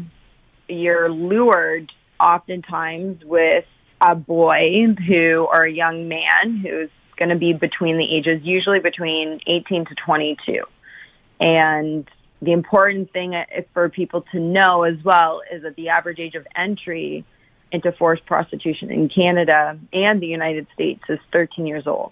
you're 0.67 1.09
lured 1.09 1.91
oftentimes 2.19 3.23
with 3.23 3.65
a 3.99 4.15
boy 4.15 4.93
who, 5.07 5.47
or 5.51 5.63
a 5.63 5.71
young 5.71 6.07
man 6.07 6.57
who's 6.57 6.89
going 7.17 7.29
to 7.29 7.35
be 7.35 7.53
between 7.53 7.97
the 7.97 8.15
ages, 8.15 8.41
usually 8.43 8.79
between 8.79 9.39
18 9.47 9.85
to 9.85 9.95
22. 9.95 10.63
And 11.39 12.09
the 12.41 12.51
important 12.51 13.11
thing 13.11 13.35
uh, 13.35 13.45
for 13.73 13.89
people 13.89 14.23
to 14.31 14.39
know 14.39 14.83
as 14.83 15.03
well 15.03 15.41
is 15.51 15.63
that 15.63 15.75
the 15.75 15.89
average 15.89 16.19
age 16.19 16.35
of 16.35 16.45
entry 16.55 17.25
into 17.71 17.91
forced 17.91 18.25
prostitution 18.25 18.91
in 18.91 19.09
Canada 19.09 19.77
and 19.91 20.21
the 20.21 20.27
United 20.27 20.67
States 20.73 21.01
is 21.09 21.19
13 21.31 21.65
years 21.65 21.87
old. 21.87 22.11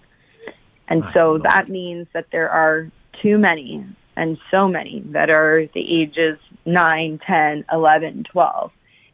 And 0.88 1.04
so 1.14 1.38
that 1.38 1.68
means 1.68 2.06
that 2.12 2.26
there 2.30 2.50
are 2.50 2.90
too 3.22 3.38
many 3.38 3.86
and 4.16 4.38
so 4.50 4.68
many 4.68 5.02
that 5.06 5.30
are 5.30 5.66
the 5.74 6.02
ages 6.02 6.38
9, 6.66 7.20
10, 7.26 7.64
11, 7.72 8.24
12 8.24 8.72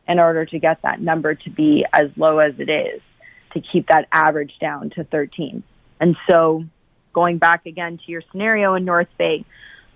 in 0.08 0.18
order 0.18 0.44
to 0.44 0.58
get 0.58 0.82
that 0.82 1.00
number 1.00 1.34
to 1.34 1.50
be 1.50 1.84
as 1.92 2.10
low 2.16 2.38
as 2.38 2.54
it 2.58 2.68
is 2.68 3.00
to 3.52 3.60
keep 3.60 3.88
that 3.88 4.08
average 4.12 4.52
down 4.60 4.90
to 4.90 5.04
13. 5.04 5.62
And 6.00 6.16
so 6.28 6.64
going 7.12 7.38
back 7.38 7.66
again 7.66 7.98
to 7.98 8.10
your 8.10 8.22
scenario 8.32 8.74
in 8.74 8.84
North 8.84 9.08
Bay, 9.18 9.44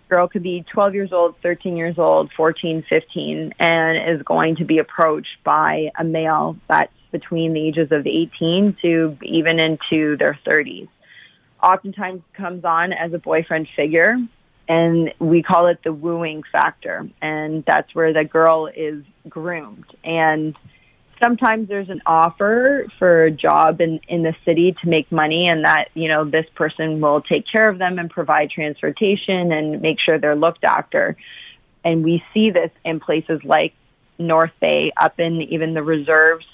girl 0.08 0.28
could 0.28 0.42
be 0.42 0.64
12 0.72 0.94
years 0.94 1.12
old, 1.12 1.34
13 1.42 1.76
years 1.76 1.98
old, 1.98 2.30
14, 2.36 2.84
15, 2.88 3.54
and 3.58 4.16
is 4.16 4.22
going 4.22 4.56
to 4.56 4.64
be 4.64 4.78
approached 4.78 5.42
by 5.42 5.90
a 5.98 6.04
male 6.04 6.56
that's 6.68 6.92
between 7.10 7.52
the 7.52 7.66
ages 7.66 7.90
of 7.92 8.06
18 8.06 8.76
to 8.82 9.16
even 9.22 9.58
into 9.58 10.16
their 10.16 10.38
30s. 10.46 10.88
Oftentimes 11.62 12.22
comes 12.34 12.64
on 12.64 12.92
as 12.92 13.12
a 13.12 13.18
boyfriend 13.18 13.68
figure, 13.74 14.16
and 14.68 15.14
we 15.18 15.42
call 15.42 15.68
it 15.68 15.78
the 15.84 15.92
wooing 15.92 16.42
factor, 16.50 17.08
and 17.22 17.64
that's 17.64 17.94
where 17.94 18.12
the 18.12 18.24
girl 18.24 18.66
is 18.66 19.02
groomed. 19.28 19.86
And 20.02 20.56
sometimes 21.22 21.68
there's 21.68 21.90
an 21.90 22.02
offer 22.06 22.86
for 22.98 23.24
a 23.24 23.30
job 23.30 23.80
in, 23.80 24.00
in 24.08 24.22
the 24.22 24.34
city 24.44 24.74
to 24.82 24.88
make 24.88 25.10
money 25.10 25.48
and 25.48 25.64
that, 25.64 25.88
you 25.94 26.08
know, 26.08 26.24
this 26.24 26.46
person 26.54 27.00
will 27.00 27.20
take 27.20 27.44
care 27.50 27.68
of 27.68 27.78
them 27.78 27.98
and 27.98 28.10
provide 28.10 28.50
transportation 28.50 29.52
and 29.52 29.80
make 29.82 29.98
sure 30.00 30.18
they're 30.18 30.36
looked 30.36 30.64
after. 30.64 31.16
And 31.84 32.02
we 32.02 32.22
see 32.32 32.50
this 32.50 32.70
in 32.84 33.00
places 33.00 33.40
like 33.44 33.74
North 34.18 34.52
Bay, 34.60 34.92
up 34.96 35.18
in 35.18 35.42
even 35.42 35.74
the 35.74 35.82
reserves. 35.82 36.46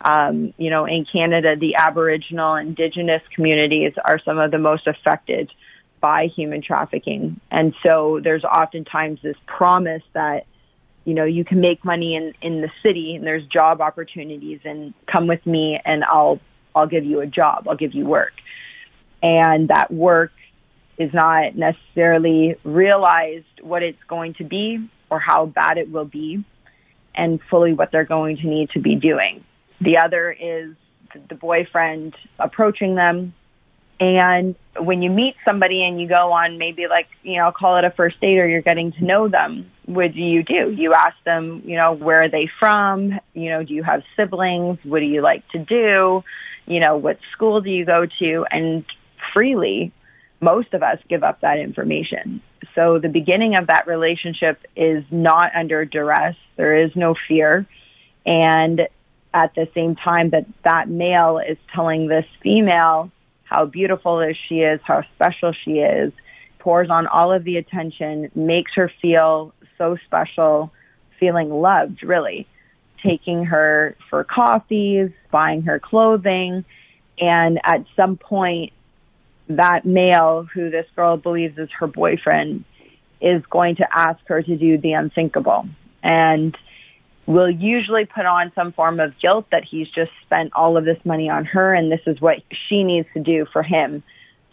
Um, 0.00 0.52
you 0.58 0.70
know, 0.70 0.84
in 0.84 1.06
Canada, 1.10 1.56
the 1.56 1.76
Aboriginal 1.76 2.56
Indigenous 2.56 3.22
communities 3.34 3.94
are 4.04 4.20
some 4.24 4.38
of 4.38 4.50
the 4.50 4.58
most 4.58 4.86
affected 4.86 5.50
by 6.00 6.26
human 6.26 6.62
trafficking. 6.62 7.40
And 7.50 7.74
so 7.82 8.20
there's 8.22 8.44
oftentimes 8.44 9.20
this 9.22 9.36
promise 9.46 10.02
that 10.12 10.46
you 11.06 11.14
know, 11.14 11.24
you 11.24 11.44
can 11.44 11.60
make 11.60 11.84
money 11.84 12.16
in, 12.16 12.34
in 12.42 12.60
the 12.60 12.70
city 12.82 13.14
and 13.14 13.24
there's 13.24 13.46
job 13.46 13.80
opportunities 13.80 14.58
and 14.64 14.92
come 15.06 15.28
with 15.28 15.46
me 15.46 15.80
and 15.84 16.02
I'll, 16.02 16.40
I'll 16.74 16.88
give 16.88 17.04
you 17.04 17.20
a 17.20 17.26
job. 17.26 17.68
I'll 17.68 17.76
give 17.76 17.94
you 17.94 18.04
work. 18.04 18.32
And 19.22 19.68
that 19.68 19.92
work 19.92 20.32
is 20.98 21.14
not 21.14 21.54
necessarily 21.54 22.56
realized 22.64 23.46
what 23.62 23.84
it's 23.84 24.02
going 24.08 24.34
to 24.34 24.44
be 24.44 24.90
or 25.08 25.20
how 25.20 25.46
bad 25.46 25.78
it 25.78 25.92
will 25.92 26.04
be 26.04 26.44
and 27.14 27.40
fully 27.48 27.72
what 27.72 27.92
they're 27.92 28.04
going 28.04 28.38
to 28.38 28.46
need 28.48 28.70
to 28.70 28.80
be 28.80 28.96
doing. 28.96 29.44
The 29.80 29.98
other 29.98 30.32
is 30.32 30.74
the 31.28 31.36
boyfriend 31.36 32.16
approaching 32.40 32.96
them 32.96 33.32
and 33.98 34.54
when 34.78 35.02
you 35.02 35.10
meet 35.10 35.36
somebody 35.44 35.82
and 35.84 36.00
you 36.00 36.08
go 36.08 36.32
on 36.32 36.58
maybe 36.58 36.86
like, 36.88 37.08
you 37.22 37.38
know, 37.38 37.50
call 37.50 37.78
it 37.78 37.84
a 37.84 37.90
first 37.90 38.20
date 38.20 38.38
or 38.38 38.46
you're 38.46 38.62
getting 38.62 38.92
to 38.92 39.04
know 39.04 39.28
them, 39.28 39.70
what 39.86 40.12
do 40.12 40.20
you 40.20 40.42
do? 40.42 40.70
You 40.76 40.92
ask 40.92 41.16
them, 41.24 41.62
you 41.64 41.76
know, 41.76 41.92
where 41.92 42.24
are 42.24 42.28
they 42.28 42.50
from? 42.58 43.18
You 43.32 43.50
know, 43.50 43.62
do 43.62 43.72
you 43.72 43.82
have 43.82 44.02
siblings? 44.16 44.78
What 44.84 45.00
do 45.00 45.06
you 45.06 45.22
like 45.22 45.48
to 45.50 45.58
do? 45.58 46.22
You 46.66 46.80
know, 46.80 46.96
what 46.96 47.18
school 47.32 47.60
do 47.60 47.70
you 47.70 47.86
go 47.86 48.06
to? 48.18 48.46
And 48.50 48.84
freely, 49.32 49.92
most 50.40 50.74
of 50.74 50.82
us 50.82 50.98
give 51.08 51.22
up 51.22 51.40
that 51.40 51.58
information. 51.58 52.42
So 52.74 52.98
the 52.98 53.08
beginning 53.08 53.56
of 53.56 53.68
that 53.68 53.86
relationship 53.86 54.60
is 54.76 55.04
not 55.10 55.54
under 55.54 55.84
duress. 55.86 56.36
There 56.56 56.76
is 56.84 56.90
no 56.94 57.14
fear. 57.28 57.66
And 58.26 58.88
at 59.32 59.54
the 59.54 59.68
same 59.74 59.96
time 59.96 60.30
that 60.30 60.46
that 60.64 60.88
male 60.88 61.38
is 61.38 61.56
telling 61.74 62.08
this 62.08 62.26
female, 62.42 63.10
how 63.46 63.64
beautiful 63.64 64.20
is 64.20 64.36
she 64.48 64.60
is, 64.60 64.80
how 64.84 65.02
special 65.14 65.52
she 65.64 65.78
is, 65.78 66.12
pours 66.58 66.90
on 66.90 67.06
all 67.06 67.32
of 67.32 67.44
the 67.44 67.56
attention, 67.56 68.30
makes 68.34 68.72
her 68.74 68.90
feel 69.00 69.54
so 69.78 69.96
special, 70.04 70.72
feeling 71.18 71.50
loved, 71.50 72.02
really. 72.02 72.46
Taking 73.02 73.44
her 73.44 73.96
for 74.10 74.24
coffees, 74.24 75.10
buying 75.30 75.62
her 75.62 75.78
clothing, 75.78 76.64
and 77.18 77.60
at 77.64 77.84
some 77.94 78.16
point, 78.16 78.72
that 79.48 79.84
male 79.84 80.48
who 80.52 80.70
this 80.70 80.86
girl 80.96 81.16
believes 81.16 81.56
is 81.56 81.70
her 81.78 81.86
boyfriend 81.86 82.64
is 83.20 83.44
going 83.46 83.76
to 83.76 83.86
ask 83.96 84.18
her 84.26 84.42
to 84.42 84.56
do 84.56 84.76
the 84.76 84.92
unthinkable. 84.92 85.68
And 86.02 86.56
will 87.26 87.50
usually 87.50 88.06
put 88.06 88.24
on 88.24 88.52
some 88.54 88.72
form 88.72 89.00
of 89.00 89.18
guilt 89.20 89.46
that 89.50 89.64
he's 89.64 89.88
just 89.88 90.12
spent 90.24 90.52
all 90.54 90.76
of 90.76 90.84
this 90.84 90.98
money 91.04 91.28
on 91.28 91.44
her 91.44 91.74
and 91.74 91.90
this 91.90 92.00
is 92.06 92.20
what 92.20 92.38
she 92.68 92.84
needs 92.84 93.08
to 93.14 93.20
do 93.20 93.46
for 93.52 93.62
him 93.62 94.02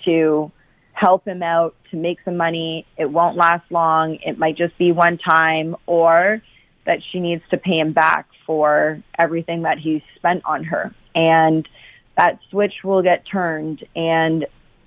to 0.05 0.51
help 0.93 1.25
him 1.25 1.43
out 1.43 1.75
to 1.91 1.97
make 1.97 2.17
some 2.25 2.37
money. 2.37 2.85
It 2.97 3.09
won't 3.09 3.37
last 3.37 3.71
long. 3.71 4.17
It 4.25 4.37
might 4.37 4.57
just 4.57 4.77
be 4.77 4.91
one 4.91 5.17
time 5.17 5.75
or 5.85 6.41
that 6.85 6.99
she 7.11 7.19
needs 7.19 7.43
to 7.51 7.57
pay 7.57 7.79
him 7.79 7.93
back 7.93 8.27
for 8.45 9.01
everything 9.17 9.63
that 9.63 9.77
he's 9.77 10.01
spent 10.15 10.43
on 10.45 10.63
her. 10.65 10.93
And 11.15 11.67
that 12.17 12.39
switch 12.49 12.83
will 12.83 13.01
get 13.01 13.25
turned 13.25 13.85
and 13.95 14.45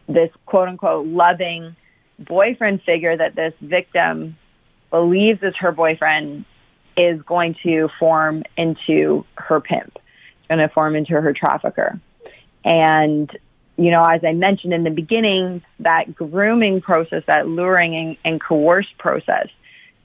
this 0.08 0.30
quote 0.44 0.68
unquote 0.68 1.06
loving 1.06 1.74
boyfriend 2.18 2.82
figure 2.82 3.16
that 3.16 3.34
this 3.34 3.54
victim 3.60 4.36
believes 4.90 5.42
is 5.42 5.54
her 5.56 5.72
boyfriend 5.72 6.44
is 6.96 7.20
going 7.22 7.56
to 7.62 7.88
form 7.98 8.42
into 8.56 9.24
her 9.36 9.60
pimp. 9.60 9.98
Going 10.48 10.60
to 10.60 10.68
form 10.68 10.96
into 10.96 11.20
her 11.20 11.32
trafficker. 11.32 12.00
And, 12.64 13.30
you 13.76 13.90
know, 13.90 14.04
as 14.04 14.22
I 14.24 14.32
mentioned 14.32 14.72
in 14.72 14.84
the 14.84 14.90
beginning, 14.90 15.62
that 15.80 16.14
grooming 16.14 16.80
process, 16.80 17.22
that 17.26 17.48
luring 17.48 17.94
and, 17.96 18.16
and 18.24 18.40
coerced 18.40 18.96
process, 18.98 19.48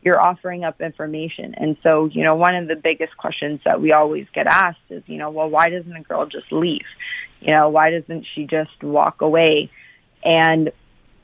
you're 0.04 0.20
offering 0.20 0.64
up 0.64 0.82
information. 0.82 1.54
And 1.56 1.78
so, 1.84 2.06
you 2.06 2.24
know, 2.24 2.36
one 2.36 2.56
of 2.56 2.68
the 2.68 2.76
biggest 2.76 3.16
questions 3.18 3.62
that 3.66 3.82
we 3.82 3.92
always 3.92 4.26
get 4.34 4.48
asked 4.48 4.80
is, 4.90 5.04
you 5.06 5.18
know, 5.18 5.30
well, 5.30 5.50
why 5.50 5.70
doesn't 5.70 5.96
a 5.96 6.02
girl 6.02 6.26
just 6.26 6.52
leave? 6.52 6.86
You 7.40 7.52
know, 7.52 7.70
why 7.70 7.92
doesn't 7.92 8.26
she 8.34 8.46
just 8.46 8.82
walk 8.82 9.22
away? 9.22 9.70
And 10.24 10.72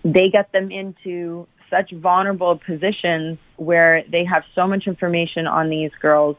they 0.04 0.30
get 0.30 0.52
them 0.52 0.72
into 0.72 1.48
such 1.70 1.92
vulnerable 1.92 2.58
positions 2.58 3.38
where 3.58 4.04
they 4.10 4.24
have 4.26 4.44
so 4.56 4.68
much 4.68 4.88
information 4.88 5.48
on 5.48 5.70
these 5.70 5.92
girls 6.02 6.38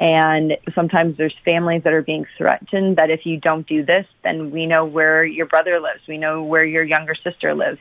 and 0.00 0.56
sometimes 0.74 1.18
there's 1.18 1.34
families 1.44 1.82
that 1.84 1.92
are 1.92 2.02
being 2.02 2.24
threatened 2.38 2.96
that 2.96 3.10
if 3.10 3.26
you 3.26 3.36
don't 3.36 3.66
do 3.66 3.84
this, 3.84 4.06
then 4.24 4.50
we 4.50 4.64
know 4.64 4.86
where 4.86 5.22
your 5.22 5.44
brother 5.44 5.78
lives. 5.78 6.00
We 6.08 6.16
know 6.16 6.42
where 6.42 6.64
your 6.64 6.82
younger 6.82 7.14
sister 7.14 7.54
lives. 7.54 7.78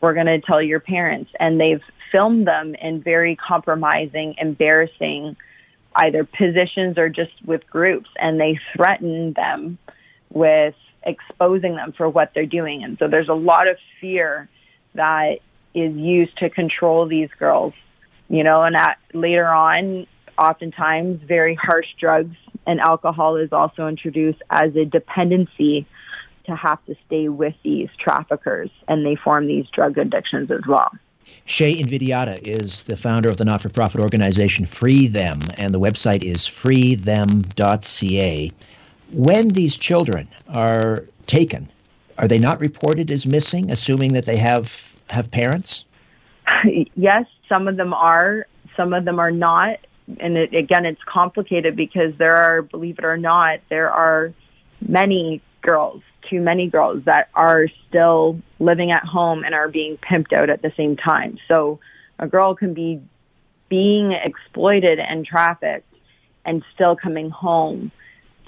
We're 0.00 0.14
going 0.14 0.26
to 0.26 0.40
tell 0.40 0.62
your 0.62 0.80
parents. 0.80 1.30
And 1.38 1.60
they've 1.60 1.82
filmed 2.10 2.46
them 2.46 2.74
in 2.74 3.02
very 3.02 3.36
compromising, 3.36 4.36
embarrassing 4.38 5.36
either 5.94 6.24
positions 6.24 6.96
or 6.96 7.10
just 7.10 7.32
with 7.44 7.68
groups. 7.68 8.08
And 8.16 8.40
they 8.40 8.58
threaten 8.74 9.34
them 9.34 9.76
with 10.32 10.74
exposing 11.02 11.76
them 11.76 11.92
for 11.92 12.08
what 12.08 12.32
they're 12.34 12.46
doing. 12.46 12.82
And 12.82 12.96
so 12.98 13.08
there's 13.08 13.28
a 13.28 13.34
lot 13.34 13.68
of 13.68 13.76
fear 14.00 14.48
that 14.94 15.40
is 15.82 15.96
used 15.96 16.36
to 16.38 16.50
control 16.50 17.06
these 17.06 17.30
girls, 17.38 17.74
you 18.28 18.44
know, 18.44 18.62
and 18.62 18.76
at, 18.76 18.98
later 19.12 19.46
on, 19.46 20.06
oftentimes 20.38 21.20
very 21.22 21.54
harsh 21.54 21.88
drugs 21.98 22.36
and 22.66 22.80
alcohol 22.80 23.36
is 23.36 23.52
also 23.52 23.88
introduced 23.88 24.42
as 24.50 24.74
a 24.76 24.84
dependency 24.84 25.86
to 26.44 26.54
have 26.54 26.84
to 26.86 26.94
stay 27.06 27.28
with 27.28 27.54
these 27.62 27.88
traffickers 27.98 28.70
and 28.86 29.04
they 29.04 29.16
form 29.16 29.46
these 29.46 29.66
drug 29.70 29.98
addictions 29.98 30.50
as 30.50 30.60
well. 30.66 30.90
Shae 31.46 31.80
Invidiata 31.80 32.40
is 32.42 32.84
the 32.84 32.96
founder 32.96 33.28
of 33.28 33.38
the 33.38 33.44
not 33.44 33.62
for 33.62 33.68
profit 33.68 34.00
organization 34.00 34.66
Free 34.66 35.06
Them, 35.06 35.42
and 35.56 35.74
the 35.74 35.80
website 35.80 36.22
is 36.22 36.46
freethem.ca. 36.46 38.52
When 39.12 39.48
these 39.48 39.76
children 39.76 40.28
are 40.48 41.04
taken, 41.26 41.70
are 42.18 42.28
they 42.28 42.38
not 42.38 42.60
reported 42.60 43.10
as 43.10 43.26
missing, 43.26 43.70
assuming 43.70 44.12
that 44.12 44.26
they 44.26 44.36
have 44.36 44.87
have 45.10 45.30
parents? 45.30 45.84
Yes, 46.96 47.26
some 47.48 47.68
of 47.68 47.76
them 47.76 47.92
are. 47.92 48.46
Some 48.76 48.92
of 48.92 49.04
them 49.04 49.20
are 49.20 49.30
not. 49.30 49.78
And 50.18 50.36
it, 50.36 50.54
again, 50.54 50.86
it's 50.86 51.00
complicated 51.06 51.76
because 51.76 52.14
there 52.18 52.34
are, 52.34 52.62
believe 52.62 52.98
it 52.98 53.04
or 53.04 53.18
not, 53.18 53.60
there 53.68 53.90
are 53.90 54.32
many 54.80 55.42
girls, 55.60 56.02
too 56.28 56.40
many 56.40 56.68
girls 56.68 57.04
that 57.04 57.28
are 57.34 57.68
still 57.86 58.40
living 58.58 58.90
at 58.90 59.04
home 59.04 59.44
and 59.44 59.54
are 59.54 59.68
being 59.68 59.98
pimped 59.98 60.32
out 60.32 60.50
at 60.50 60.62
the 60.62 60.72
same 60.76 60.96
time. 60.96 61.38
So 61.46 61.80
a 62.18 62.26
girl 62.26 62.54
can 62.54 62.74
be 62.74 63.00
being 63.68 64.12
exploited 64.12 64.98
and 64.98 65.26
trafficked 65.26 65.92
and 66.44 66.62
still 66.74 66.96
coming 66.96 67.30
home 67.30 67.92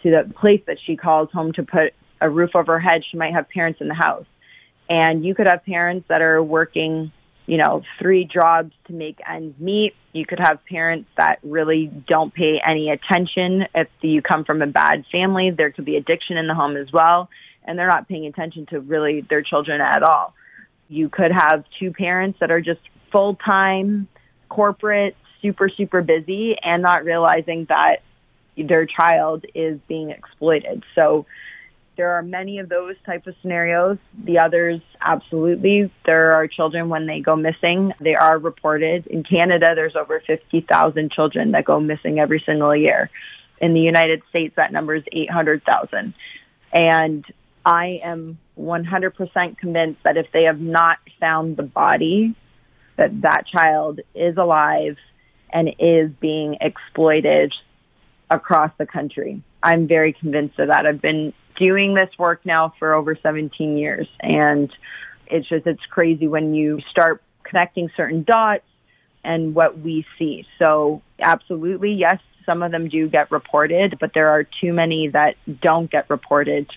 to 0.03 0.11
the 0.11 0.33
place 0.35 0.63
that 0.67 0.79
she 0.85 0.97
calls 0.97 1.31
home 1.31 1.53
to 1.53 1.63
put 1.63 1.93
a 2.21 2.31
roof 2.31 2.51
over 2.55 2.79
her 2.79 2.81
head. 2.81 3.03
She 3.11 3.17
might 3.17 3.35
have 3.35 3.49
parents 3.49 3.81
in 3.81 3.89
the 3.89 3.95
house. 3.95 4.27
And 4.91 5.25
you 5.25 5.37
could 5.37 5.47
have 5.47 5.65
parents 5.65 6.07
that 6.09 6.21
are 6.21 6.43
working, 6.43 7.13
you 7.47 7.57
know, 7.59 7.83
three 8.01 8.25
jobs 8.25 8.73
to 8.89 8.93
make 8.93 9.19
ends 9.27 9.59
meet. 9.61 9.95
You 10.13 10.27
could 10.27 10.41
have 10.41 10.59
parents 10.67 11.09
that 11.17 11.39
really 11.45 11.87
don't 11.87 12.35
pay 12.35 12.61
any 12.67 12.91
attention. 12.91 13.67
If 13.73 13.89
you 14.01 14.21
come 14.21 14.45
from 14.45 14.61
a 14.63 14.67
bad 14.67 15.05
family, 15.13 15.53
there 15.53 15.71
could 15.71 15.85
be 15.85 15.97
addiction 15.97 16.37
in 16.37 16.49
the 16.49 16.55
home 16.55 16.77
as 16.77 16.93
well. 16.93 17.31
And 17.65 17.79
they're 17.79 17.87
not 17.87 18.09
paying 18.09 18.27
attention 18.27 18.67
to 18.67 18.81
really 18.81 19.21
their 19.21 19.43
children 19.43 19.81
at 19.81 20.03
all. 20.03 20.35
You 20.89 21.09
could 21.09 21.31
have 21.31 21.65
two 21.79 21.93
parents 21.93 22.41
that 22.41 22.51
are 22.51 22.61
just 22.61 22.81
full 23.13 23.37
time, 23.37 24.09
corporate, 24.49 25.17
super, 25.41 25.69
super 25.69 26.03
busy 26.03 26.57
and 26.61 26.83
not 26.83 27.05
realizing 27.05 27.67
that 27.69 28.03
their 28.57 28.87
child 28.87 29.45
is 29.55 29.79
being 29.87 30.11
exploited. 30.11 30.83
So 30.97 31.27
there 32.01 32.13
are 32.13 32.23
many 32.23 32.61
of 32.61 32.71
those 32.71 32.97
type 33.05 33.27
of 33.27 33.35
scenarios. 33.43 33.99
The 34.25 34.39
others, 34.39 34.81
absolutely. 35.03 35.93
There 36.07 36.33
are 36.33 36.49
children 36.49 36.89
when 36.89 37.05
they 37.05 37.21
go 37.21 37.37
missing. 37.37 37.93
They 38.01 38.15
are 38.15 38.39
reported. 38.39 39.07
In 39.07 39.23
Canada, 39.23 39.75
there's 39.75 39.95
over 39.95 40.23
50,000 40.27 41.13
children 41.13 41.51
that 41.51 41.67
go 41.67 41.79
missing 41.79 42.19
every 42.19 42.43
single 42.47 42.75
year. 42.75 43.11
In 43.61 43.75
the 43.75 43.81
United 43.81 44.23
States, 44.31 44.55
that 44.57 44.73
number 44.73 44.95
is 44.95 45.05
800,000. 45.13 46.15
And 46.73 47.25
I 47.67 48.01
am 48.03 48.39
100% 48.59 49.59
convinced 49.59 50.03
that 50.03 50.17
if 50.17 50.33
they 50.33 50.45
have 50.45 50.59
not 50.59 50.97
found 51.21 51.59
the 51.59 51.65
body, 51.65 52.35
that 52.97 53.21
that 53.21 53.47
child 53.47 54.01
is 54.15 54.39
alive 54.39 54.97
and 55.53 55.75
is 55.79 56.11
being 56.19 56.57
exploited 56.63 57.53
across 58.31 58.71
the 58.79 58.87
country. 58.87 59.43
I'm 59.63 59.87
very 59.87 60.15
convinced 60.15 60.59
of 60.59 60.69
that. 60.69 60.87
I've 60.87 61.03
been 61.03 61.35
doing 61.61 61.95
this 61.95 62.09
work 62.19 62.41
now 62.45 62.73
for 62.79 62.95
over 62.95 63.15
17 63.15 63.77
years 63.77 64.09
and 64.21 64.73
it's 65.27 65.49
just, 65.49 65.67
it's 65.67 65.85
crazy 65.87 66.27
when 66.27 66.55
you 66.55 66.81
start 66.91 67.23
connecting 67.45 67.89
certain 67.97 68.25
dots 68.25 68.65
and 69.23 69.55
what 69.55 69.79
we 69.79 70.05
see. 70.19 70.45
So 70.59 71.03
absolutely, 71.21 71.93
yes, 71.93 72.19
some 72.47 72.63
of 72.63 72.73
them 72.73 72.89
do 72.89 73.09
get 73.09 73.31
reported, 73.31 73.99
but 74.01 74.13
there 74.15 74.31
are 74.31 74.43
too 74.43 74.73
many 74.73 75.09
that 75.09 75.37
don't 75.61 75.89
get 75.91 76.09
reported 76.11 76.69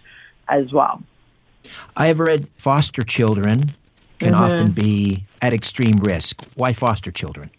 as 0.47 0.71
well. 0.71 1.01
I 1.95 2.07
have 2.07 2.19
read 2.19 2.47
foster 2.57 3.03
children 3.03 3.71
can 4.19 4.33
mm-hmm. 4.33 4.43
often 4.43 4.71
be 4.71 5.23
at 5.41 5.53
extreme 5.53 5.97
risk. 5.97 6.43
Why 6.55 6.73
foster 6.73 7.11
children? 7.11 7.49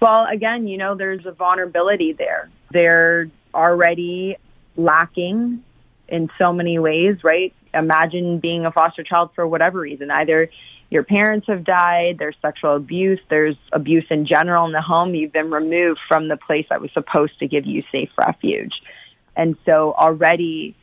Well, 0.00 0.26
again, 0.26 0.66
you 0.66 0.78
know, 0.78 0.94
there's 0.94 1.26
a 1.26 1.32
vulnerability 1.32 2.12
there. 2.12 2.48
They're 2.70 3.28
already 3.52 4.36
lacking 4.76 5.62
in 6.10 6.28
so 6.38 6.52
many 6.52 6.78
ways, 6.78 7.16
right? 7.22 7.54
Imagine 7.72 8.40
being 8.40 8.66
a 8.66 8.72
foster 8.72 9.02
child 9.02 9.30
for 9.34 9.46
whatever 9.46 9.80
reason. 9.80 10.10
Either 10.10 10.50
your 10.90 11.04
parents 11.04 11.46
have 11.46 11.64
died, 11.64 12.16
there's 12.18 12.36
sexual 12.42 12.74
abuse, 12.74 13.20
there's 13.28 13.56
abuse 13.72 14.06
in 14.10 14.26
general 14.26 14.66
in 14.66 14.72
the 14.72 14.82
home, 14.82 15.14
you've 15.14 15.32
been 15.32 15.50
removed 15.50 16.00
from 16.08 16.28
the 16.28 16.36
place 16.36 16.66
that 16.70 16.80
was 16.80 16.90
supposed 16.92 17.38
to 17.38 17.46
give 17.46 17.64
you 17.64 17.82
safe 17.92 18.10
refuge. 18.18 18.72
And 19.36 19.56
so 19.64 19.94
already 19.96 20.74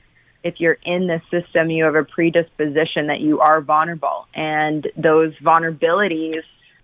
if 0.44 0.60
you're 0.60 0.78
in 0.84 1.08
the 1.08 1.22
system, 1.30 1.70
you 1.70 1.84
have 1.84 1.96
a 1.96 2.06
predisposition 2.06 3.08
that 3.08 3.20
you 3.20 3.40
are 3.40 3.60
vulnerable 3.62 4.28
and 4.34 4.88
those 4.96 5.34
vulnerabilities 5.44 6.44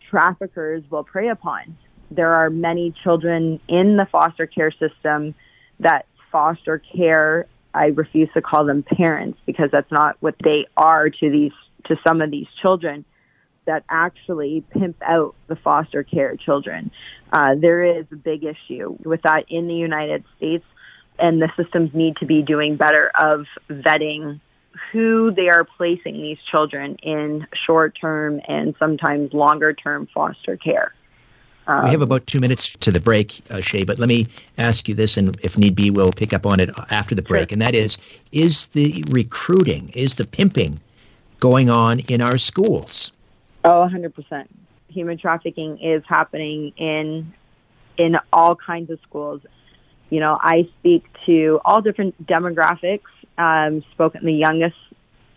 traffickers 0.09 0.83
will 0.91 1.03
prey 1.03 1.29
upon. 1.29 1.77
There 2.11 2.33
are 2.33 2.49
many 2.49 2.93
children 3.03 3.59
in 3.67 3.97
the 3.97 4.05
foster 4.11 4.45
care 4.45 4.71
system 4.71 5.33
that 5.79 6.05
foster 6.31 6.79
care, 6.79 7.47
I 7.73 7.87
refuse 7.87 8.29
to 8.33 8.41
call 8.41 8.65
them 8.65 8.83
parents 8.83 9.39
because 9.45 9.69
that's 9.71 9.91
not 9.91 10.17
what 10.19 10.35
they 10.43 10.67
are 10.77 11.09
to 11.09 11.29
these, 11.29 11.51
to 11.85 11.97
some 12.05 12.21
of 12.21 12.31
these 12.31 12.47
children 12.61 13.05
that 13.65 13.83
actually 13.89 14.63
pimp 14.71 14.97
out 15.01 15.35
the 15.47 15.55
foster 15.55 16.03
care 16.03 16.35
children. 16.35 16.91
Uh, 17.31 17.55
there 17.55 17.83
is 17.99 18.05
a 18.11 18.15
big 18.15 18.43
issue 18.43 18.97
with 19.03 19.21
that 19.23 19.45
in 19.49 19.67
the 19.67 19.73
United 19.73 20.23
States 20.37 20.65
and 21.19 21.41
the 21.41 21.49
systems 21.55 21.91
need 21.93 22.17
to 22.17 22.25
be 22.25 22.41
doing 22.41 22.75
better 22.75 23.11
of 23.19 23.45
vetting 23.69 24.39
who 24.91 25.31
they 25.31 25.49
are 25.49 25.63
placing 25.77 26.15
these 26.15 26.37
children 26.49 26.95
in 27.03 27.45
short 27.65 27.95
term 27.99 28.41
and 28.47 28.75
sometimes 28.79 29.33
longer 29.33 29.73
term 29.73 30.07
foster 30.13 30.57
care. 30.57 30.93
Um, 31.67 31.85
we 31.85 31.91
have 31.91 32.01
about 32.01 32.27
two 32.27 32.39
minutes 32.39 32.75
to 32.81 32.91
the 32.91 32.99
break, 32.99 33.41
uh, 33.49 33.57
Shae, 33.57 33.85
but 33.85 33.99
let 33.99 34.09
me 34.09 34.27
ask 34.57 34.89
you 34.89 34.95
this, 34.95 35.15
and 35.17 35.37
if 35.41 35.57
need 35.57 35.75
be, 35.75 35.89
we'll 35.89 36.11
pick 36.11 36.33
up 36.33 36.45
on 36.45 36.59
it 36.59 36.69
after 36.91 37.15
the 37.15 37.21
break. 37.21 37.49
Sure. 37.49 37.55
And 37.55 37.61
that 37.61 37.75
is 37.75 37.97
Is 38.31 38.67
the 38.69 39.03
recruiting, 39.09 39.89
is 39.89 40.15
the 40.15 40.25
pimping 40.25 40.79
going 41.39 41.69
on 41.69 41.99
in 41.99 42.21
our 42.21 42.37
schools? 42.37 43.11
Oh, 43.63 43.89
100%. 43.91 44.47
Human 44.89 45.17
trafficking 45.17 45.79
is 45.79 46.03
happening 46.07 46.73
in 46.77 47.33
in 47.97 48.17
all 48.31 48.55
kinds 48.55 48.89
of 48.89 48.99
schools. 49.07 49.41
You 50.09 50.19
know, 50.19 50.37
I 50.41 50.67
speak 50.79 51.05
to 51.25 51.59
all 51.63 51.81
different 51.81 52.25
demographics. 52.25 53.01
Um, 53.37 53.83
spoken 53.91 54.25
the 54.25 54.33
youngest 54.33 54.75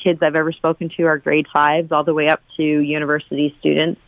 kids 0.02 0.22
I've 0.22 0.36
ever 0.36 0.52
spoken 0.52 0.90
to 0.96 1.04
are 1.04 1.18
grade 1.18 1.46
fives, 1.52 1.92
all 1.92 2.04
the 2.04 2.14
way 2.14 2.28
up 2.28 2.42
to 2.56 2.62
university 2.62 3.54
students, 3.58 4.00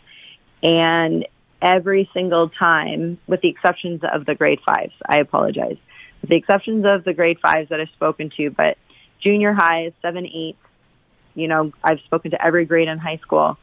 and 0.63 1.27
every 1.61 2.09
single 2.15 2.49
time, 2.49 3.19
with 3.27 3.41
the 3.41 3.49
exceptions 3.49 4.03
of 4.13 4.27
the 4.27 4.35
grade 4.35 4.61
fives, 4.65 4.93
I 5.07 5.21
apologize, 5.21 5.77
with 6.21 6.31
the 6.31 6.37
exceptions 6.37 6.85
of 6.87 7.05
the 7.05 7.13
grade 7.13 7.39
fives 7.41 7.69
that 7.71 7.81
I've 7.81 7.89
spoken 7.91 8.31
to, 8.37 8.51
but 8.51 8.79
junior 9.23 9.53
high, 9.53 9.93
seven, 10.03 10.27
eight, 10.27 10.57
you 11.35 11.49
know, 11.49 11.73
I've 11.83 12.01
spoken 12.01 12.33
to 12.33 12.45
every 12.45 12.65
grade 12.65 12.89
in 12.89 12.99
high 12.99 13.19
school. 13.19 13.59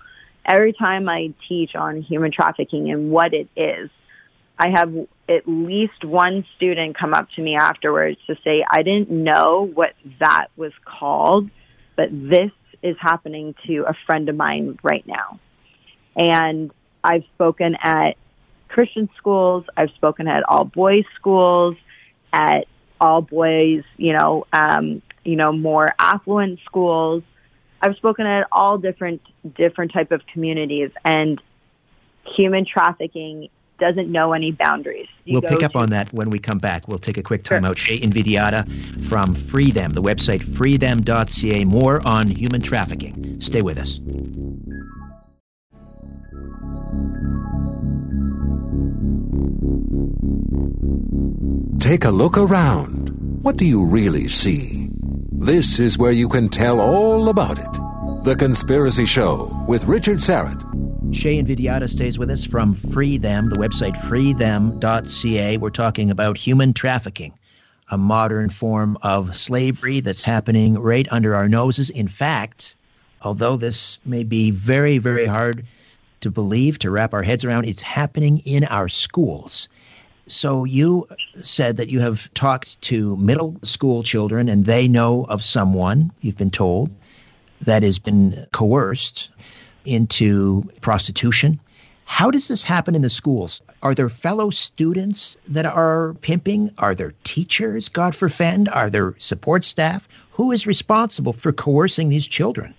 Every 0.46 0.74
time 0.74 1.10
I 1.10 1.34
teach 1.50 1.76
on 1.76 2.02
human 2.02 2.32
trafficking 2.32 2.92
and 2.92 3.12
what 3.12 3.34
it 3.34 3.50
is, 3.56 3.90
I 4.58 4.70
have 4.70 4.96
at 5.28 5.48
least 5.48 6.06
one 6.06 6.46
student 6.56 6.98
come 6.98 7.14
up 7.14 7.28
to 7.36 7.42
me 7.42 7.58
afterwards 7.58 8.18
to 8.28 8.36
say, 8.44 8.64
I 8.70 8.84
didn't 8.84 9.10
know 9.10 9.70
what 9.74 9.94
that 10.20 10.48
was 10.56 10.72
called, 10.86 11.50
but 11.98 12.10
this 12.12 12.52
is 12.82 12.96
happening 13.00 13.56
to 13.68 13.86
a 13.88 13.94
friend 14.06 14.30
of 14.30 14.36
mine 14.36 14.78
right 14.84 15.06
now. 15.06 15.40
And 16.16 16.72
I've 17.06 17.24
spoken 17.36 17.78
at 17.82 18.18
Christian 18.68 19.10
schools. 19.16 19.66
I've 19.78 19.92
spoken 19.92 20.28
at 20.28 20.44
all 20.50 20.66
boys 20.66 21.06
schools, 21.16 21.78
at 22.34 22.66
all 23.00 23.22
boys, 23.22 23.84
you 23.98 24.14
know, 24.14 24.46
um, 24.52 25.02
you 25.24 25.36
know, 25.36 25.52
more 25.52 25.88
affluent 26.00 26.60
schools. 26.66 27.24
I've 27.82 27.96
spoken 27.98 28.26
at 28.26 28.48
all 28.52 28.78
different 28.78 29.22
different 29.56 29.94
type 29.94 30.12
of 30.12 30.22
communities, 30.34 30.90
and 31.04 31.40
human 32.36 32.66
trafficking 32.66 33.50
doesn't 33.80 34.12
know 34.12 34.34
any 34.34 34.52
boundaries. 34.52 35.08
You 35.26 35.34
we'll 35.34 35.50
pick 35.50 35.64
up 35.64 35.74
to- 35.74 35.80
on 35.80 35.90
that 35.92 36.12
when 36.14 36.30
we 36.30 36.40
come 36.40 36.58
back. 36.58 36.88
We'll 36.88 36.98
take 36.98 37.18
a 37.18 37.24
quick 37.24 37.44
time 37.44 37.64
sure. 37.64 37.72
out. 37.72 37.78
Shae 37.78 38.02
Invidiata 38.02 38.66
from 39.06 39.36
FreeThem, 39.36 39.94
the 39.94 40.02
website 40.02 40.44
freethem.ca. 40.44 41.66
More 41.66 42.06
on 42.08 42.28
human 42.28 42.62
trafficking. 42.62 43.40
Stay 43.42 43.62
with 43.62 43.78
us. 43.78 44.00
Take 51.80 52.06
a 52.06 52.10
look 52.10 52.38
around. 52.38 53.10
What 53.44 53.58
do 53.58 53.66
you 53.66 53.86
really 53.86 54.28
see? 54.28 54.90
This 55.32 55.80
is 55.80 55.98
where 55.98 56.12
you 56.12 56.28
can 56.28 56.50
tell 56.50 56.82
all 56.82 57.30
about 57.30 57.60
it. 57.60 58.24
The 58.24 58.36
Conspiracy 58.36 59.06
Show 59.06 59.56
with 59.68 59.86
Richard 59.86 60.18
Syrett. 60.18 60.64
Shae 61.12 61.40
Invidiata 61.40 61.88
stays 61.88 62.18
with 62.18 62.32
us 62.32 62.44
from 62.44 62.76
FreeThem, 62.76 63.52
the 63.52 63.58
website 63.58 63.96
freethem.ca. 63.98 65.58
We're 65.58 65.70
talking 65.70 66.10
about 66.10 66.38
human 66.38 66.74
trafficking, 66.74 67.34
a 67.92 67.98
modern 67.98 68.50
form 68.50 68.98
of 69.04 69.36
slavery 69.36 70.00
that's 70.00 70.24
happening 70.24 70.80
right 70.80 71.08
under 71.12 71.36
our 71.36 71.48
noses. 71.48 71.92
In 71.92 72.08
fact, 72.08 72.76
although 73.22 73.58
this 73.58 74.00
may 74.06 74.24
be 74.24 74.50
very, 74.50 74.98
very 74.98 75.28
hard 75.28 75.64
to 76.22 76.32
believe, 76.32 76.80
to 76.80 76.90
wrap 76.90 77.14
our 77.14 77.24
heads 77.24 77.46
around, 77.46 77.66
it's 77.66 77.84
happening 77.84 78.40
in 78.40 78.64
our 78.66 78.90
schools. 78.90 79.70
So 80.28 80.64
you 80.64 81.08
said 81.40 81.78
that 81.78 81.90
you 81.90 82.00
have 82.00 82.34
talked 82.34 82.82
to 82.84 83.16
middle 83.18 83.58
school 83.64 84.02
children 84.02 84.50
and 84.50 84.66
they 84.66 84.88
know 84.88 85.26
of 85.26 85.44
someone, 85.44 86.12
you've 86.22 86.38
been 86.38 86.52
told, 86.52 86.90
that 87.62 87.84
has 87.84 88.00
been 88.00 88.48
coerced 88.52 89.30
into 89.86 90.64
prostitution. 90.82 91.60
How 92.06 92.32
does 92.32 92.48
this 92.48 92.64
happen 92.64 92.96
in 92.96 93.02
the 93.02 93.10
schools? 93.10 93.62
Are 93.82 93.96
there 93.96 94.10
fellow 94.10 94.50
students 94.50 95.38
that 95.48 95.66
are 95.66 96.14
pimping? 96.22 96.72
Are 96.78 96.96
there 96.96 97.14
teachers, 97.24 97.90
God 97.90 98.16
forfend? 98.16 98.70
Are 98.70 98.90
there 98.90 99.16
support 99.18 99.64
staff? 99.64 100.08
Who 100.32 100.52
is 100.52 100.68
responsible 100.68 101.34
for 101.34 101.52
coercing 101.52 102.10
these 102.10 102.28
children? 102.28 102.74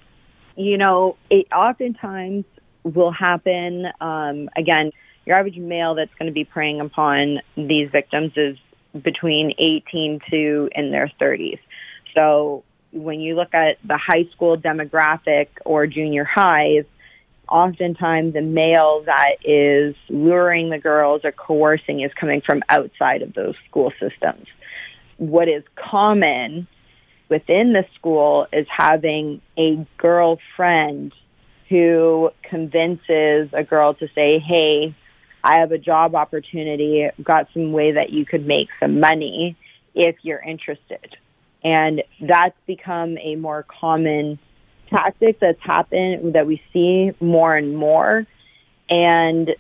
You 0.57 0.79
know, 0.79 1.17
it 1.31 1.47
oftentimes 1.53 2.45
will 2.85 3.11
happen. 3.11 3.87
Um, 4.01 4.49
again, 4.57 4.93
your 5.27 5.37
average 5.37 5.59
male 5.59 5.97
that's 5.97 6.15
going 6.19 6.27
to 6.27 6.33
be 6.33 6.45
preying 6.45 6.81
upon 6.81 7.41
these 7.57 7.91
victims 7.91 8.33
is 8.37 8.57
between 9.03 9.53
18 9.59 10.21
to 10.31 10.71
in 10.75 10.91
their 10.91 11.11
30s. 11.21 11.59
So 12.15 12.65
when 12.93 13.21
you 13.21 13.35
look 13.35 13.53
at 13.53 13.79
the 13.85 13.99
high 13.99 14.27
school 14.33 14.57
demographic 14.57 15.49
or 15.65 15.87
junior 15.87 16.25
highs, 16.25 16.85
oftentimes 17.49 18.35
the 18.35 18.41
male 18.41 19.03
that 19.05 19.37
is 19.45 19.95
luring 20.09 20.71
the 20.71 20.79
girls 20.79 21.23
or 21.25 21.33
coercing 21.33 22.01
is 22.01 22.13
coming 22.19 22.41
from 22.41 22.63
outside 22.69 23.23
of 23.23 23.35
those 23.35 23.55
school 23.69 23.93
systems. 24.01 24.47
What 25.19 25.49
is 25.49 25.63
common 25.75 26.67
within 27.29 27.73
the 27.73 27.85
school 27.97 28.47
is 28.53 28.67
having 28.71 29.41
a 29.59 29.87
girlfriend 29.99 31.13
who 31.69 32.31
convinces 32.49 33.51
a 33.53 33.65
girl 33.65 33.95
to 33.95 34.09
say, 34.15 34.39
hey, 34.39 34.95
I 35.43 35.61
have 35.61 35.73
a 35.73 35.79
job 35.79 36.15
opportunity, 36.15 37.09
got 37.23 37.49
some 37.53 37.73
way 37.73 37.93
that 37.93 38.11
you 38.11 38.25
could 38.25 38.47
make 38.47 38.69
some 38.81 39.01
money 39.01 39.57
if 39.95 40.17
you're 40.23 40.41
interested. 40.41 41.17
And 41.63 42.03
that's 42.21 42.57
become 42.67 43.19
a 43.19 43.37
more 43.37 43.65
common 43.65 44.39
tactic 44.89 45.41
that's 45.41 45.61
happened 45.61 46.35
that 46.35 46.47
we 46.47 46.63
see 46.73 47.13
more 47.21 47.57
and 47.57 47.77
more. 47.77 48.27
And 48.89 49.51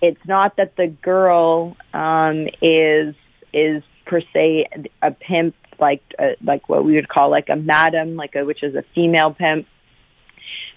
it's 0.00 0.24
not 0.26 0.56
that 0.56 0.76
the 0.76 0.88
girl 0.88 1.76
um, 1.94 2.48
is 2.60 3.14
is 3.52 3.82
per 4.04 4.20
se 4.32 4.66
a 5.02 5.10
pimp 5.10 5.54
like 5.78 6.02
uh, 6.18 6.30
like 6.42 6.68
what 6.68 6.84
we 6.84 6.94
would 6.94 7.08
call 7.08 7.30
like 7.30 7.48
a 7.48 7.56
madam, 7.56 8.16
like 8.16 8.34
a 8.34 8.44
which 8.44 8.62
is 8.62 8.74
a 8.74 8.84
female 8.94 9.32
pimp 9.32 9.66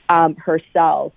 um, 0.10 0.36
herself. 0.36 1.13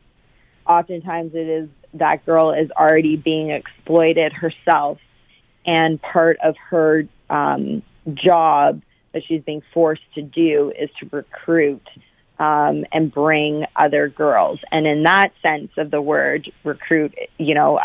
Oftentimes, 0.66 1.35
it 1.35 1.48
is 1.48 1.68
that 1.94 2.24
girl 2.27 2.53
is 2.53 2.70
already 2.72 3.16
being 3.16 3.51
exploited 3.51 4.33
herself, 4.33 4.98
and 5.66 6.01
part 6.01 6.38
of 6.42 6.57
her 6.70 7.05
um, 7.31 7.83
job 8.14 8.83
that 9.12 9.22
she's 9.27 9.42
being 9.42 9.62
forced 9.72 10.03
to 10.14 10.22
do 10.22 10.72
is 10.79 10.90
to 11.01 11.09
recruit 11.11 11.87
um, 12.38 12.85
and 12.92 13.12
bring 13.12 13.64
other 13.77 14.09
girls. 14.09 14.61
And 14.70 14.87
in 14.87 15.03
that 15.05 15.33
sense 15.42 15.70
of 15.77 15.90
the 15.90 16.01
word 16.01 16.51
recruit, 16.64 17.14
you 17.38 17.55
know, 17.55 17.81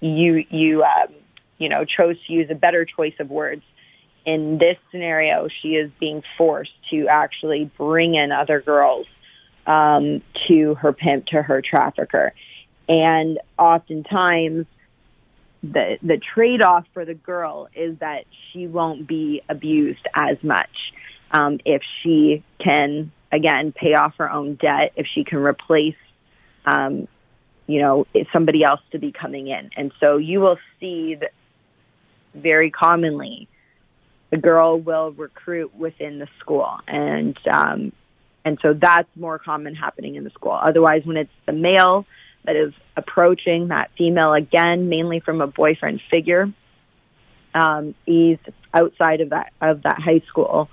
you 0.00 0.44
you 0.50 0.84
um, 0.84 1.12
you 1.58 1.68
know 1.68 1.84
chose 1.84 2.16
to 2.26 2.32
use 2.32 2.48
a 2.50 2.54
better 2.54 2.84
choice 2.84 3.14
of 3.18 3.30
words. 3.30 3.62
In 4.24 4.58
this 4.58 4.76
scenario, 4.90 5.48
she 5.62 5.76
is 5.76 5.90
being 6.00 6.22
forced 6.36 6.72
to 6.90 7.06
actually 7.06 7.70
bring 7.76 8.16
in 8.16 8.32
other 8.32 8.60
girls 8.60 9.06
um, 9.66 10.20
to 10.48 10.74
her 10.74 10.92
pimp, 10.92 11.26
to 11.26 11.42
her 11.42 11.62
trafficker, 11.62 12.32
and 12.88 13.38
oftentimes 13.58 14.66
the 15.62 15.98
the 16.02 16.18
trade 16.18 16.62
off 16.62 16.84
for 16.92 17.04
the 17.04 17.14
girl 17.14 17.68
is 17.74 17.98
that 17.98 18.24
she 18.52 18.66
won't 18.66 19.06
be 19.06 19.42
abused 19.48 20.06
as 20.14 20.42
much. 20.42 20.70
Um, 21.30 21.58
if 21.64 21.82
she 22.02 22.44
can 22.62 23.10
again 23.32 23.72
pay 23.72 23.94
off 23.94 24.14
her 24.18 24.30
own 24.30 24.54
debt 24.54 24.92
if 24.96 25.06
she 25.12 25.24
can 25.24 25.38
replace 25.38 25.96
um, 26.64 27.08
you 27.66 27.80
know 27.80 28.06
somebody 28.32 28.62
else 28.62 28.80
to 28.92 28.98
be 28.98 29.12
coming 29.12 29.48
in. 29.48 29.70
And 29.76 29.92
so 30.00 30.16
you 30.18 30.40
will 30.40 30.58
see 30.80 31.16
that 31.16 31.32
very 32.34 32.70
commonly 32.70 33.48
the 34.30 34.36
girl 34.36 34.78
will 34.78 35.12
recruit 35.12 35.74
within 35.76 36.18
the 36.18 36.28
school. 36.40 36.78
And 36.86 37.38
um, 37.50 37.92
and 38.44 38.58
so 38.62 38.74
that's 38.74 39.08
more 39.16 39.38
common 39.38 39.74
happening 39.74 40.14
in 40.14 40.24
the 40.24 40.30
school. 40.30 40.52
Otherwise 40.52 41.04
when 41.04 41.16
it's 41.16 41.30
the 41.46 41.52
male 41.52 42.06
that 42.46 42.56
is 42.56 42.72
approaching 42.96 43.68
that 43.68 43.90
female 43.96 44.32
again, 44.32 44.88
mainly 44.88 45.20
from 45.20 45.40
a 45.40 45.46
boyfriend 45.46 46.00
figure. 46.10 46.52
Um, 47.54 47.94
he's 48.04 48.38
outside 48.74 49.20
of 49.20 49.30
that 49.30 49.52
of 49.60 49.82
that 49.82 49.98
high 50.00 50.22
school, 50.28 50.68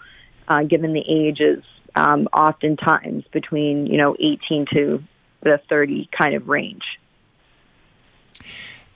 uh, 0.47 0.63
given 0.63 0.93
the 0.93 1.03
ages, 1.07 1.63
um, 1.95 2.27
oftentimes 2.33 3.23
between 3.31 3.87
you 3.87 3.97
know 3.97 4.15
18 4.19 4.65
to 4.73 5.03
the 5.41 5.59
30 5.69 6.09
kind 6.17 6.35
of 6.35 6.47
range. 6.47 6.83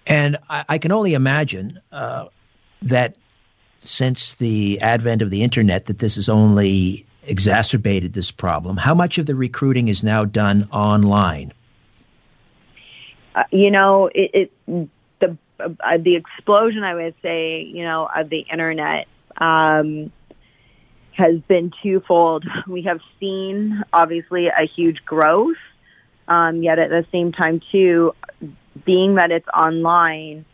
And 0.06 0.38
I, 0.50 0.66
I 0.70 0.78
can 0.78 0.92
only 0.92 1.14
imagine 1.14 1.82
uh, 1.92 2.28
that 2.82 3.16
since 3.80 4.36
the 4.36 4.80
advent 4.82 5.22
of 5.22 5.30
the 5.30 5.44
internet, 5.44 5.86
that 5.86 6.00
this 6.00 6.16
has 6.16 6.30
only 6.30 7.06
exacerbated 7.24 8.14
this 8.14 8.32
problem. 8.32 8.78
How 8.78 8.94
much 8.94 9.18
of 9.18 9.26
the 9.26 9.36
recruiting 9.36 9.90
is 9.90 10.04
now 10.04 10.26
done 10.26 10.68
online? 10.72 11.52
Uh, 13.38 13.44
you 13.52 13.70
know, 13.70 14.10
it, 14.16 14.52
it 14.68 14.90
the 15.20 15.38
uh, 15.60 15.98
the 16.00 16.16
explosion, 16.16 16.84
I 16.84 16.96
would 16.96 17.14
say, 17.22 17.62
you 17.62 17.84
know, 17.84 18.10
of 18.14 18.30
the 18.30 18.40
internet 18.52 19.08
um, 19.38 20.12
has 21.12 21.40
been 21.48 21.72
twofold. 21.84 22.46
We 22.68 22.84
have 22.84 23.00
seen 23.20 23.84
obviously 23.94 24.48
a 24.48 24.66
huge 24.76 25.06
growth, 25.06 25.58
um, 26.28 26.64
yet 26.64 26.80
at 26.80 26.90
the 26.90 27.06
same 27.12 27.32
time, 27.32 27.62
too, 27.72 28.14
being 28.86 29.16
that 29.16 29.32
it's 29.32 29.48
online. 29.50 30.46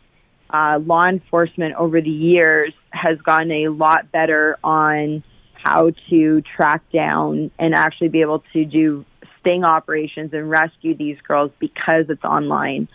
Uh, 0.50 0.78
law 0.84 1.06
enforcement 1.06 1.74
over 1.76 2.00
the 2.02 2.10
years 2.10 2.72
has 2.90 3.18
gotten 3.22 3.50
a 3.50 3.68
lot 3.68 4.12
better 4.12 4.58
on 4.62 5.24
how 5.54 5.90
to 6.10 6.42
track 6.42 6.82
down 6.92 7.50
and 7.58 7.74
actually 7.74 8.08
be 8.08 8.20
able 8.20 8.44
to 8.52 8.64
do 8.66 9.06
sting 9.44 9.64
operations 9.64 10.32
and 10.32 10.48
rescue 10.48 10.96
these 10.96 11.18
girls 11.26 11.50
because 11.58 12.06
it's 12.08 12.24
online. 12.24 12.88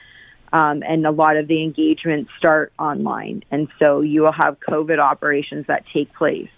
Um, 0.52 0.82
and 0.82 1.06
a 1.06 1.12
lot 1.12 1.38
of 1.38 1.48
the 1.48 1.62
engagements 1.62 2.32
start 2.40 2.74
online. 2.80 3.44
And 3.52 3.68
so 3.78 4.02
you 4.02 4.24
will 4.24 4.32
have 4.32 4.58
COVID 4.60 4.98
operations 4.98 5.68
that 5.68 5.86
take 5.94 6.12
place. 6.14 6.50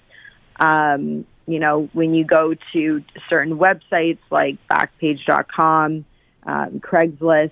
Um, 0.60 1.26
you 1.46 1.60
know, 1.60 1.90
when 1.92 2.14
you 2.14 2.24
go 2.24 2.56
to 2.72 3.04
certain 3.30 3.58
websites 3.58 4.20
like 4.30 4.58
Backpage.com, 4.70 6.06
um, 6.44 6.80
Craigslist, 6.80 7.52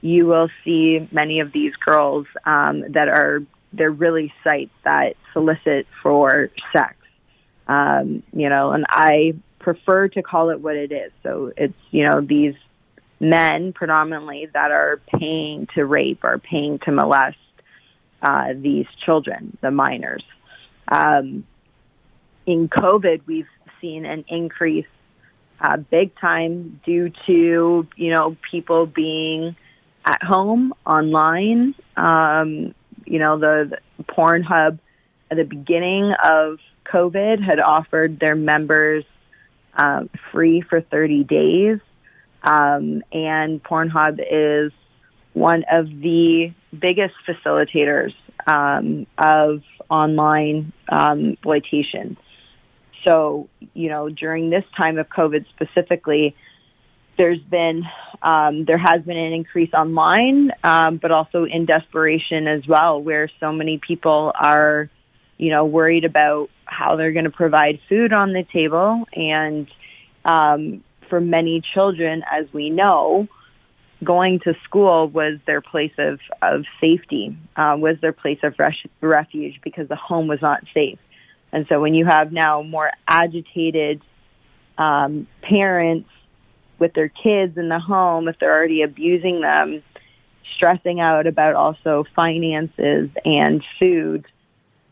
you 0.00 0.26
will 0.26 0.48
see 0.64 1.08
many 1.10 1.40
of 1.40 1.52
these 1.52 1.74
girls 1.84 2.26
um, 2.44 2.92
that 2.92 3.08
are 3.08 3.42
they're 3.72 3.90
really 3.90 4.32
sites 4.44 4.74
that 4.84 5.16
solicit 5.32 5.86
for 6.02 6.50
sex. 6.72 6.94
Um, 7.66 8.22
you 8.32 8.48
know, 8.48 8.72
and 8.72 8.84
I 8.88 9.34
prefer 9.62 10.08
to 10.08 10.22
call 10.22 10.50
it 10.50 10.60
what 10.60 10.76
it 10.76 10.92
is. 10.92 11.12
So 11.22 11.52
it's, 11.56 11.74
you 11.90 12.08
know, 12.08 12.20
these 12.20 12.54
men 13.20 13.72
predominantly 13.72 14.48
that 14.52 14.70
are 14.70 15.00
paying 15.18 15.68
to 15.74 15.86
rape 15.86 16.24
or 16.24 16.38
paying 16.38 16.78
to 16.80 16.92
molest 16.92 17.38
uh, 18.20 18.52
these 18.56 18.86
children, 19.04 19.56
the 19.60 19.70
minors. 19.70 20.24
Um, 20.88 21.44
in 22.46 22.68
COVID, 22.68 23.22
we've 23.26 23.48
seen 23.80 24.04
an 24.04 24.24
increase 24.28 24.86
uh, 25.60 25.76
big 25.76 26.14
time 26.16 26.80
due 26.84 27.12
to, 27.26 27.86
you 27.96 28.10
know, 28.10 28.36
people 28.50 28.86
being 28.86 29.54
at 30.04 30.22
home 30.22 30.74
online. 30.84 31.74
Um, 31.96 32.74
you 33.04 33.18
know, 33.18 33.38
the, 33.38 33.78
the 33.96 34.04
Pornhub 34.04 34.78
at 35.30 35.36
the 35.36 35.44
beginning 35.44 36.12
of 36.22 36.58
COVID 36.86 37.42
had 37.42 37.60
offered 37.60 38.18
their 38.18 38.34
members 38.34 39.04
uh, 39.76 40.04
free 40.30 40.60
for 40.60 40.80
30 40.80 41.24
days. 41.24 41.78
Um, 42.42 43.02
and 43.12 43.62
Pornhub 43.62 44.18
is 44.18 44.72
one 45.32 45.64
of 45.70 45.86
the 45.86 46.52
biggest 46.78 47.14
facilitators 47.26 48.14
um, 48.46 49.06
of 49.16 49.62
online 49.88 50.72
um, 50.88 51.30
exploitation. 51.32 52.16
So, 53.04 53.48
you 53.74 53.88
know, 53.88 54.08
during 54.08 54.50
this 54.50 54.64
time 54.76 54.98
of 54.98 55.08
COVID 55.08 55.46
specifically, 55.54 56.36
there's 57.18 57.40
been 57.40 57.84
um, 58.22 58.64
there 58.64 58.78
has 58.78 59.02
been 59.02 59.16
an 59.16 59.32
increase 59.32 59.72
online, 59.74 60.52
um, 60.62 60.98
but 60.98 61.10
also 61.10 61.44
in 61.44 61.66
desperation 61.66 62.46
as 62.46 62.66
well, 62.66 63.02
where 63.02 63.28
so 63.40 63.52
many 63.52 63.78
people 63.78 64.32
are, 64.38 64.88
you 65.38 65.50
know, 65.50 65.64
worried 65.64 66.04
about 66.04 66.50
how 66.72 66.96
they're 66.96 67.12
going 67.12 67.24
to 67.24 67.30
provide 67.30 67.80
food 67.88 68.12
on 68.12 68.32
the 68.32 68.44
table. 68.52 69.04
And 69.14 69.70
um, 70.24 70.82
for 71.08 71.20
many 71.20 71.62
children, 71.74 72.22
as 72.30 72.46
we 72.52 72.70
know, 72.70 73.28
going 74.02 74.40
to 74.40 74.54
school 74.64 75.08
was 75.08 75.38
their 75.46 75.60
place 75.60 75.92
of, 75.98 76.18
of 76.40 76.64
safety, 76.80 77.36
uh, 77.56 77.76
was 77.78 77.96
their 78.00 78.12
place 78.12 78.38
of 78.42 78.54
res- 78.58 78.88
refuge 79.00 79.60
because 79.62 79.88
the 79.88 79.96
home 79.96 80.26
was 80.26 80.40
not 80.42 80.64
safe. 80.74 80.98
And 81.52 81.66
so 81.68 81.80
when 81.80 81.94
you 81.94 82.06
have 82.06 82.32
now 82.32 82.62
more 82.62 82.90
agitated 83.06 84.00
um, 84.78 85.26
parents 85.42 86.08
with 86.78 86.94
their 86.94 87.08
kids 87.08 87.56
in 87.56 87.68
the 87.68 87.78
home, 87.78 88.26
if 88.26 88.38
they're 88.38 88.52
already 88.52 88.82
abusing 88.82 89.42
them, 89.42 89.82
stressing 90.56 90.98
out 90.98 91.26
about 91.26 91.54
also 91.54 92.04
finances 92.16 93.10
and 93.24 93.62
food, 93.78 94.24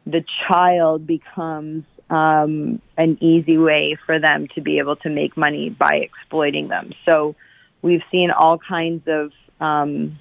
the 0.06 0.24
child 0.48 1.06
becomes 1.06 1.84
um, 2.08 2.82
an 2.96 3.18
easy 3.20 3.56
way 3.56 3.96
for 4.06 4.18
them 4.18 4.48
to 4.54 4.60
be 4.60 4.78
able 4.78 4.96
to 4.96 5.08
make 5.08 5.36
money 5.36 5.70
by 5.70 5.96
exploiting 5.96 6.68
them. 6.68 6.92
So 7.04 7.36
we've 7.82 8.02
seen 8.10 8.30
all 8.30 8.58
kinds 8.58 9.06
of 9.06 9.32
um, 9.60 10.18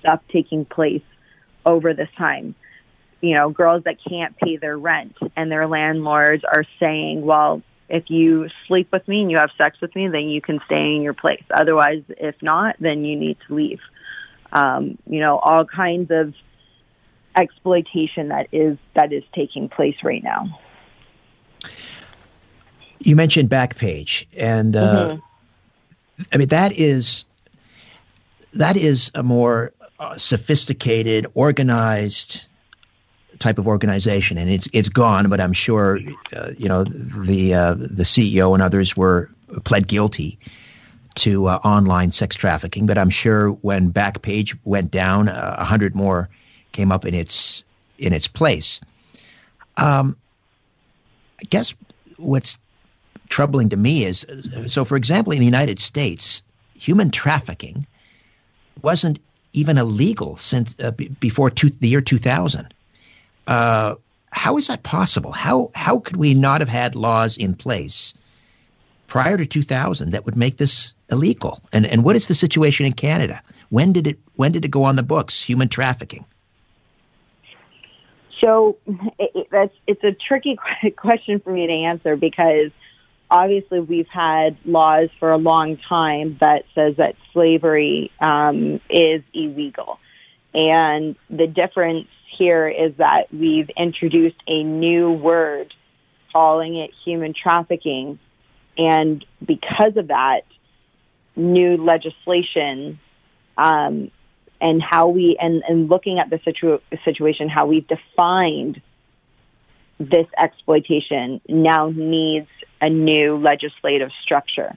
stuff 0.00 0.20
taking 0.32 0.64
place 0.64 1.02
over 1.64 1.94
this 1.94 2.08
time. 2.16 2.54
You 3.20 3.34
know, 3.34 3.50
girls 3.50 3.84
that 3.84 3.96
can't 4.08 4.36
pay 4.36 4.56
their 4.56 4.76
rent 4.76 5.16
and 5.36 5.50
their 5.50 5.66
landlords 5.66 6.44
are 6.44 6.64
saying, 6.80 7.22
well, 7.24 7.62
if 7.88 8.10
you 8.10 8.48
sleep 8.66 8.88
with 8.92 9.06
me 9.08 9.22
and 9.22 9.30
you 9.30 9.38
have 9.38 9.50
sex 9.56 9.80
with 9.80 9.94
me, 9.96 10.08
then 10.08 10.28
you 10.28 10.40
can 10.40 10.60
stay 10.66 10.94
in 10.94 11.02
your 11.02 11.14
place. 11.14 11.42
Otherwise, 11.50 12.02
if 12.08 12.34
not, 12.42 12.76
then 12.80 13.04
you 13.04 13.16
need 13.16 13.38
to 13.46 13.54
leave. 13.54 13.80
Um, 14.52 14.98
you 15.06 15.20
know, 15.20 15.38
all 15.38 15.64
kinds 15.64 16.10
of 16.10 16.34
exploitation 17.38 18.28
that 18.28 18.48
is 18.52 18.76
that 18.94 19.12
is 19.12 19.22
taking 19.34 19.68
place 19.68 19.96
right 20.02 20.22
now. 20.22 20.58
You 23.00 23.14
mentioned 23.14 23.48
Backpage, 23.48 24.26
and 24.36 24.74
uh, 24.74 25.08
mm-hmm. 25.08 26.22
I 26.32 26.36
mean 26.36 26.48
that 26.48 26.72
is 26.72 27.24
that 28.54 28.76
is 28.76 29.10
a 29.14 29.22
more 29.22 29.72
uh, 29.98 30.16
sophisticated, 30.16 31.26
organized 31.34 32.48
type 33.38 33.58
of 33.58 33.68
organization, 33.68 34.36
and 34.36 34.50
it's 34.50 34.68
it's 34.72 34.88
gone. 34.88 35.28
But 35.28 35.40
I'm 35.40 35.52
sure, 35.52 36.00
uh, 36.36 36.50
you 36.56 36.68
know, 36.68 36.84
the 36.84 37.54
uh, 37.54 37.74
the 37.74 38.04
CEO 38.04 38.52
and 38.54 38.62
others 38.62 38.96
were 38.96 39.30
pled 39.64 39.86
guilty 39.86 40.38
to 41.16 41.46
uh, 41.46 41.58
online 41.64 42.10
sex 42.10 42.36
trafficking. 42.36 42.86
But 42.86 42.98
I'm 42.98 43.10
sure 43.10 43.50
when 43.50 43.92
Backpage 43.92 44.58
went 44.64 44.90
down, 44.90 45.28
uh, 45.28 45.56
a 45.58 45.64
hundred 45.64 45.94
more 45.94 46.28
came 46.78 46.92
up 46.92 47.04
in 47.04 47.14
its 47.14 47.64
in 47.98 48.12
its 48.12 48.28
place. 48.28 48.80
Um, 49.76 50.16
I 51.40 51.44
guess 51.50 51.74
what's 52.16 52.56
troubling 53.28 53.68
to 53.70 53.76
me 53.76 54.04
is 54.04 54.24
so. 54.66 54.84
For 54.84 54.96
example, 54.96 55.32
in 55.32 55.40
the 55.40 55.44
United 55.56 55.80
States, 55.80 56.42
human 56.74 57.10
trafficking 57.10 57.84
wasn't 58.82 59.18
even 59.52 59.76
illegal 59.76 60.36
since 60.36 60.76
uh, 60.78 60.92
b- 60.92 61.08
before 61.20 61.50
two, 61.50 61.70
the 61.80 61.88
year 61.88 62.00
2000. 62.00 62.72
Uh, 63.48 63.94
how 64.30 64.56
is 64.56 64.68
that 64.68 64.84
possible? 64.84 65.32
How 65.32 65.72
how 65.74 65.98
could 65.98 66.16
we 66.16 66.32
not 66.32 66.60
have 66.60 66.68
had 66.68 66.94
laws 66.94 67.36
in 67.36 67.54
place 67.54 68.14
prior 69.08 69.36
to 69.36 69.46
2000 69.46 70.12
that 70.12 70.24
would 70.26 70.36
make 70.36 70.58
this 70.58 70.94
illegal? 71.10 71.58
And 71.72 71.86
and 71.86 72.04
what 72.04 72.14
is 72.14 72.28
the 72.28 72.36
situation 72.36 72.86
in 72.86 72.92
Canada? 72.92 73.42
When 73.70 73.92
did 73.92 74.06
it 74.06 74.18
when 74.36 74.52
did 74.52 74.64
it 74.64 74.70
go 74.70 74.84
on 74.84 74.94
the 74.94 75.02
books? 75.14 75.42
Human 75.42 75.68
trafficking. 75.68 76.24
So 78.40 78.76
it, 79.18 79.48
that's 79.50 79.74
it's 79.86 80.02
a 80.04 80.12
tricky 80.12 80.58
question 80.96 81.40
for 81.40 81.52
me 81.52 81.66
to 81.66 81.72
answer 81.72 82.16
because 82.16 82.70
obviously 83.30 83.80
we've 83.80 84.08
had 84.08 84.56
laws 84.64 85.08
for 85.18 85.30
a 85.30 85.36
long 85.36 85.78
time 85.88 86.38
that 86.40 86.64
says 86.74 86.96
that 86.96 87.16
slavery 87.32 88.10
um, 88.20 88.80
is 88.88 89.22
illegal, 89.34 89.98
and 90.54 91.16
the 91.28 91.46
difference 91.46 92.06
here 92.36 92.68
is 92.68 92.94
that 92.98 93.32
we've 93.32 93.70
introduced 93.76 94.40
a 94.46 94.62
new 94.62 95.10
word 95.10 95.74
calling 96.32 96.76
it 96.76 96.90
human 97.04 97.34
trafficking, 97.34 98.18
and 98.76 99.24
because 99.44 99.96
of 99.96 100.08
that, 100.08 100.42
new 101.34 101.76
legislation 101.76 103.00
um, 103.56 104.10
and 104.60 104.82
how 104.82 105.08
we 105.08 105.36
and, 105.40 105.62
and 105.68 105.88
looking 105.88 106.18
at 106.18 106.30
the 106.30 106.40
situ- 106.44 106.80
situation, 107.04 107.48
how 107.48 107.66
we've 107.66 107.86
defined 107.86 108.80
this 109.98 110.26
exploitation 110.36 111.40
now 111.48 111.90
needs 111.90 112.48
a 112.80 112.88
new 112.88 113.36
legislative 113.36 114.10
structure. 114.22 114.76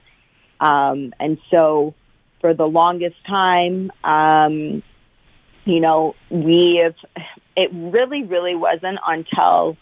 Um, 0.60 1.12
and 1.18 1.38
so 1.50 1.94
for 2.40 2.54
the 2.54 2.66
longest 2.66 3.16
time, 3.26 3.90
um, 4.02 4.82
you 5.64 5.80
know, 5.80 6.16
we 6.28 6.80
have, 6.82 6.94
it 7.56 7.70
really, 7.72 8.24
really 8.24 8.56
wasn't 8.56 8.98
until 9.06 9.76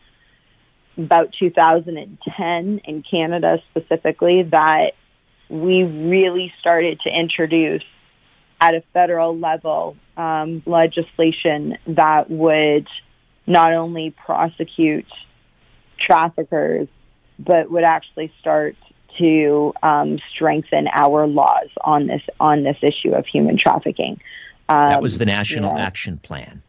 about 0.98 1.32
2010 1.38 2.80
in 2.84 3.02
Canada 3.02 3.62
specifically 3.70 4.42
that 4.42 4.92
we 5.48 5.82
really 5.82 6.52
started 6.60 7.00
to 7.00 7.10
introduce 7.10 7.82
at 8.60 8.74
a 8.74 8.82
federal 8.92 9.38
level 9.38 9.96
um, 10.16 10.62
legislation 10.66 11.78
that 11.86 12.30
would 12.30 12.86
not 13.46 13.72
only 13.72 14.10
prosecute 14.10 15.06
traffickers, 15.98 16.88
but 17.38 17.70
would 17.70 17.84
actually 17.84 18.32
start 18.40 18.76
to 19.18 19.72
um, 19.82 20.18
strengthen 20.34 20.88
our 20.92 21.26
laws 21.26 21.68
on 21.82 22.06
this 22.06 22.22
on 22.38 22.62
this 22.62 22.76
issue 22.82 23.12
of 23.12 23.26
human 23.26 23.58
trafficking. 23.58 24.20
Um, 24.68 24.90
that 24.90 25.02
was 25.02 25.18
the 25.18 25.26
National. 25.26 25.76
Action 25.76 26.18
Plan. 26.18 26.62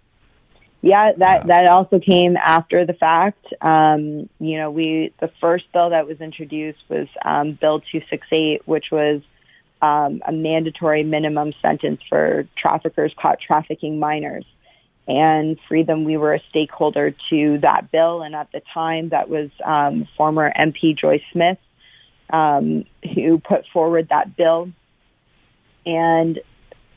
Yeah, 0.82 1.12
that 1.18 1.46
that 1.48 1.70
also 1.70 2.00
came 2.00 2.36
after 2.38 2.86
the 2.86 2.94
fact. 2.94 3.46
Um, 3.62 4.30
you 4.40 4.58
know, 4.58 4.72
we 4.72 5.14
the 5.20 5.32
first 5.40 5.66
bill 5.72 5.92
that 5.92 6.08
was 6.08 6.20
introduced 6.20 6.80
was 6.90 7.08
um, 7.24 7.54
Bill 7.54 7.82
two 7.92 8.02
six 8.10 8.26
eight, 8.32 8.62
which 8.66 8.86
was 8.92 9.22
um, 9.82 10.22
a 10.26 10.32
mandatory 10.32 11.04
minimum 11.04 11.54
sentence 11.62 12.02
for 12.08 12.48
traffickers 12.56 13.14
caught 13.20 13.40
trafficking 13.40 14.00
minors 14.00 14.46
and 15.08 15.58
FreeThem, 15.70 16.06
we 16.06 16.18
were 16.18 16.36
a 16.36 16.42
stakeholder 16.50 17.14
to 17.30 17.58
that 17.60 17.92
bill. 17.92 18.22
And 18.22 18.36
at 18.36 18.52
the 18.52 18.62
time, 18.74 19.10
that 19.10 19.30
was 19.30 19.50
um, 19.64 20.08
former 20.16 20.52
MP 20.54 20.98
Joy 20.98 21.24
Smith 21.32 21.58
um, 22.30 22.86
who 23.14 23.40
put 23.40 23.66
forward 23.74 24.10
that 24.10 24.36
bill. 24.38 24.72
And 25.86 26.40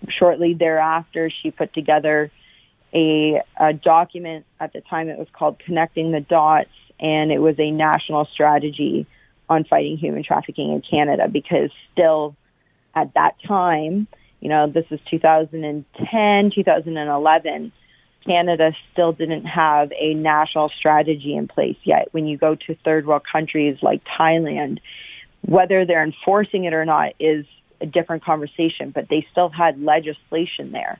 shortly 0.08 0.54
thereafter, 0.54 1.30
she 1.42 1.50
put 1.50 1.72
together 1.72 2.30
a, 2.92 3.40
a 3.58 3.72
document. 3.72 4.44
At 4.60 4.72
the 4.74 4.82
time, 4.82 5.08
it 5.08 5.18
was 5.18 5.28
called 5.32 5.58
Connecting 5.58 6.12
the 6.12 6.20
Dots, 6.20 6.70
and 7.00 7.32
it 7.32 7.38
was 7.38 7.58
a 7.58 7.70
national 7.70 8.26
strategy 8.26 9.06
on 9.48 9.64
fighting 9.64 9.96
human 9.96 10.22
trafficking 10.22 10.72
in 10.72 10.82
Canada 10.82 11.26
because 11.28 11.70
still 11.92 12.36
at 12.94 13.14
that 13.14 13.36
time, 13.46 14.06
you 14.40 14.48
know, 14.48 14.66
this 14.66 14.86
is 14.90 15.00
2010, 15.10 16.50
2011 16.54 17.72
Canada 18.24 18.72
still 18.92 19.12
didn't 19.12 19.44
have 19.44 19.92
a 19.98 20.14
national 20.14 20.70
strategy 20.70 21.34
in 21.34 21.48
place 21.48 21.76
yet. 21.84 22.08
When 22.12 22.26
you 22.26 22.36
go 22.36 22.54
to 22.54 22.74
third 22.84 23.06
world 23.06 23.22
countries 23.30 23.78
like 23.82 24.02
Thailand, 24.18 24.80
whether 25.42 25.84
they're 25.84 26.04
enforcing 26.04 26.64
it 26.64 26.72
or 26.72 26.84
not 26.84 27.12
is 27.18 27.44
a 27.80 27.86
different 27.86 28.24
conversation, 28.24 28.90
but 28.90 29.08
they 29.08 29.26
still 29.30 29.50
had 29.50 29.82
legislation 29.82 30.72
there. 30.72 30.98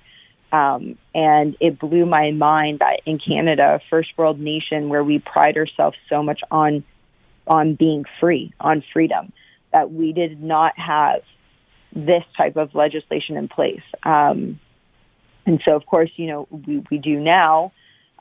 Um, 0.53 0.99
and 1.15 1.57
it 1.61 1.79
blew 1.79 2.07
my 2.07 2.31
mind 2.31 2.81
that 2.81 3.01
in 3.07 3.19
Canada, 3.19 3.77
a 3.77 3.81
first 3.91 4.11
world 4.17 4.39
nation 4.39 4.89
where 4.89 5.03
we 5.03 5.19
pride 5.19 5.57
ourselves 5.57 5.97
so 6.09 6.23
much 6.23 6.41
on 6.51 6.85
on 7.47 7.75
being 7.75 8.07
free, 8.21 8.55
on 8.59 8.83
freedom, 8.93 9.31
that 9.71 9.93
we 9.93 10.15
did 10.15 10.43
not 10.43 10.79
have 10.79 11.21
this 11.95 12.25
type 12.37 12.57
of 12.57 12.75
legislation 12.75 13.37
in 13.37 13.49
place. 13.49 13.83
Um, 14.03 14.59
and 15.47 15.61
so, 15.65 15.77
of 15.77 15.87
course, 15.87 16.11
you 16.17 16.27
know, 16.27 16.49
we, 16.51 16.83
we 16.91 16.99
do 16.99 17.21
now, 17.21 17.73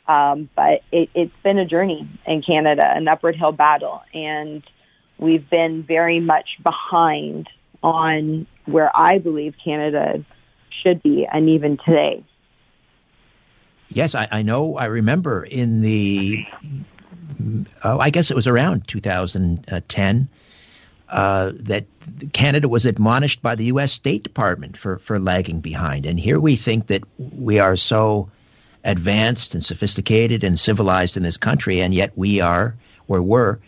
um, 0.08 0.50
but 0.56 0.84
it, 0.92 1.10
it's 1.16 1.36
been 1.44 1.58
a 1.58 1.66
journey 1.66 2.08
in 2.28 2.42
Canada, 2.42 2.86
an 2.86 3.08
upward 3.08 3.36
hill 3.36 3.52
battle. 3.52 4.02
And 4.14 4.64
we've 5.18 5.50
been 5.50 5.84
very 5.84 6.20
much 6.20 6.58
behind 6.62 7.50
on 7.82 8.46
where 8.66 8.92
I 8.96 9.20
believe 9.20 9.56
Canada 9.64 10.24
should 10.84 11.02
be, 11.04 11.28
and 11.32 11.50
even 11.50 11.78
today. 11.78 12.24
Yes, 13.90 14.16
I, 14.16 14.28
I 14.32 14.42
know. 14.42 14.78
I 14.78 14.86
remember 14.86 15.44
in 15.44 15.82
the, 15.82 16.46
oh, 17.84 18.00
I 18.00 18.10
guess 18.10 18.32
it 18.32 18.36
was 18.36 18.48
around 18.48 18.88
2010 18.88 20.30
uh, 21.14 21.52
that 21.58 21.86
Canada 22.34 22.68
was 22.68 22.88
admonished 22.88 23.44
by 23.44 23.54
the 23.54 23.66
U.S. 23.66 23.92
State 23.92 24.24
Department 24.24 24.76
for, 24.76 24.98
for 24.98 25.20
lagging 25.20 25.62
behind. 25.62 26.08
And 26.08 26.20
here 26.20 26.40
we 26.40 26.56
think 26.56 26.88
that 26.88 27.04
we 27.18 27.60
are 27.60 27.76
so 27.76 28.32
advanced 28.84 29.54
and 29.54 29.64
sophisticated 29.64 30.44
and 30.44 30.58
civilized 30.58 31.16
in 31.16 31.22
this 31.22 31.38
country, 31.38 31.82
and 31.82 31.94
yet 31.94 32.18
we 32.18 32.42
are, 32.42 32.76
or 33.08 33.22
were, 33.22 33.60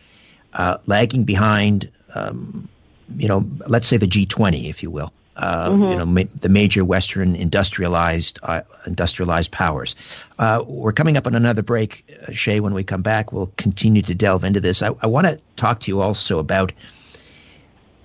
uh, 0.54 0.80
lagging 0.88 1.24
behind, 1.24 1.92
um, 2.16 2.68
you 3.16 3.28
know, 3.28 3.46
let's 3.68 3.86
say 3.86 3.98
the 3.98 4.08
G20, 4.08 4.68
if 4.68 4.82
you 4.82 4.90
will. 4.90 5.14
Uh, 5.38 5.70
mm-hmm. 5.70 5.84
You 5.84 5.96
know, 5.98 6.06
ma- 6.06 6.40
the 6.42 6.50
major 6.50 6.84
Western 6.84 7.36
industrialized 7.36 8.40
uh, 8.42 8.62
industrialized 8.88 9.52
powers. 9.52 9.96
Uh, 10.40 10.64
we're 10.66 10.94
coming 10.94 11.16
up 11.16 11.28
on 11.28 11.36
another 11.36 11.62
break, 11.62 12.06
uh, 12.24 12.32
Shae. 12.32 12.60
When 12.62 12.74
we 12.74 12.84
come 12.86 13.04
back, 13.04 13.34
we'll 13.34 13.52
continue 13.58 14.02
to 14.02 14.16
delve 14.16 14.46
into 14.46 14.62
this. 14.62 14.82
I, 14.82 14.92
I 15.02 15.08
want 15.08 15.28
to 15.28 15.40
talk 15.58 15.82
to 15.82 15.92
you 15.92 16.02
also 16.02 16.40
about 16.40 16.72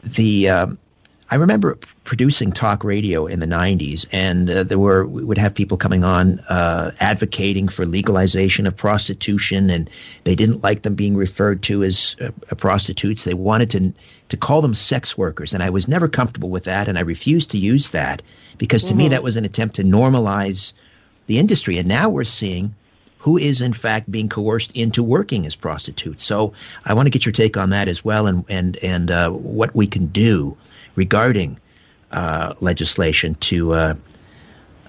the 0.02 0.48
um, 0.48 0.78
I 1.32 1.36
remember 1.36 1.78
producing 2.02 2.50
talk 2.50 2.82
radio 2.82 3.26
in 3.26 3.38
the 3.38 3.46
90s, 3.46 4.04
and 4.10 4.50
uh, 4.50 4.64
there 4.64 4.80
were 4.80 5.06
we 5.06 5.22
would 5.22 5.38
have 5.38 5.54
people 5.54 5.76
coming 5.76 6.02
on 6.02 6.40
uh, 6.40 6.90
advocating 6.98 7.68
for 7.68 7.86
legalization 7.86 8.66
of 8.66 8.76
prostitution, 8.76 9.70
and 9.70 9.88
they 10.24 10.34
didn't 10.34 10.64
like 10.64 10.82
them 10.82 10.96
being 10.96 11.16
referred 11.16 11.62
to 11.62 11.84
as 11.84 12.16
uh, 12.20 12.54
prostitutes. 12.56 13.22
They 13.22 13.34
wanted 13.34 13.70
to 13.70 13.92
to 14.30 14.36
call 14.36 14.60
them 14.60 14.74
sex 14.74 15.16
workers, 15.16 15.54
and 15.54 15.62
I 15.62 15.70
was 15.70 15.86
never 15.86 16.08
comfortable 16.08 16.50
with 16.50 16.64
that, 16.64 16.88
and 16.88 16.98
I 16.98 17.02
refused 17.02 17.52
to 17.52 17.58
use 17.58 17.90
that 17.90 18.22
because 18.58 18.82
to 18.82 18.88
mm-hmm. 18.88 18.98
me 18.98 19.08
that 19.10 19.22
was 19.22 19.36
an 19.36 19.44
attempt 19.44 19.76
to 19.76 19.84
normalize 19.84 20.72
the 21.28 21.38
industry. 21.38 21.78
And 21.78 21.86
now 21.86 22.08
we're 22.08 22.24
seeing 22.24 22.74
who 23.20 23.36
is 23.36 23.60
in 23.60 23.72
fact 23.72 24.10
being 24.10 24.28
coerced 24.28 24.72
into 24.72 25.02
working 25.02 25.46
as 25.46 25.54
prostitutes. 25.54 26.24
So 26.24 26.52
I 26.84 26.94
want 26.94 27.06
to 27.06 27.10
get 27.10 27.24
your 27.24 27.32
take 27.32 27.56
on 27.56 27.70
that 27.70 27.86
as 27.86 28.04
well, 28.04 28.26
and 28.26 28.44
and 28.48 28.82
and 28.82 29.10
uh, 29.10 29.30
what 29.30 29.74
we 29.76 29.86
can 29.86 30.06
do 30.06 30.56
regarding 30.96 31.58
uh, 32.10 32.54
legislation 32.60 33.36
to. 33.36 33.72
Uh, 33.74 33.94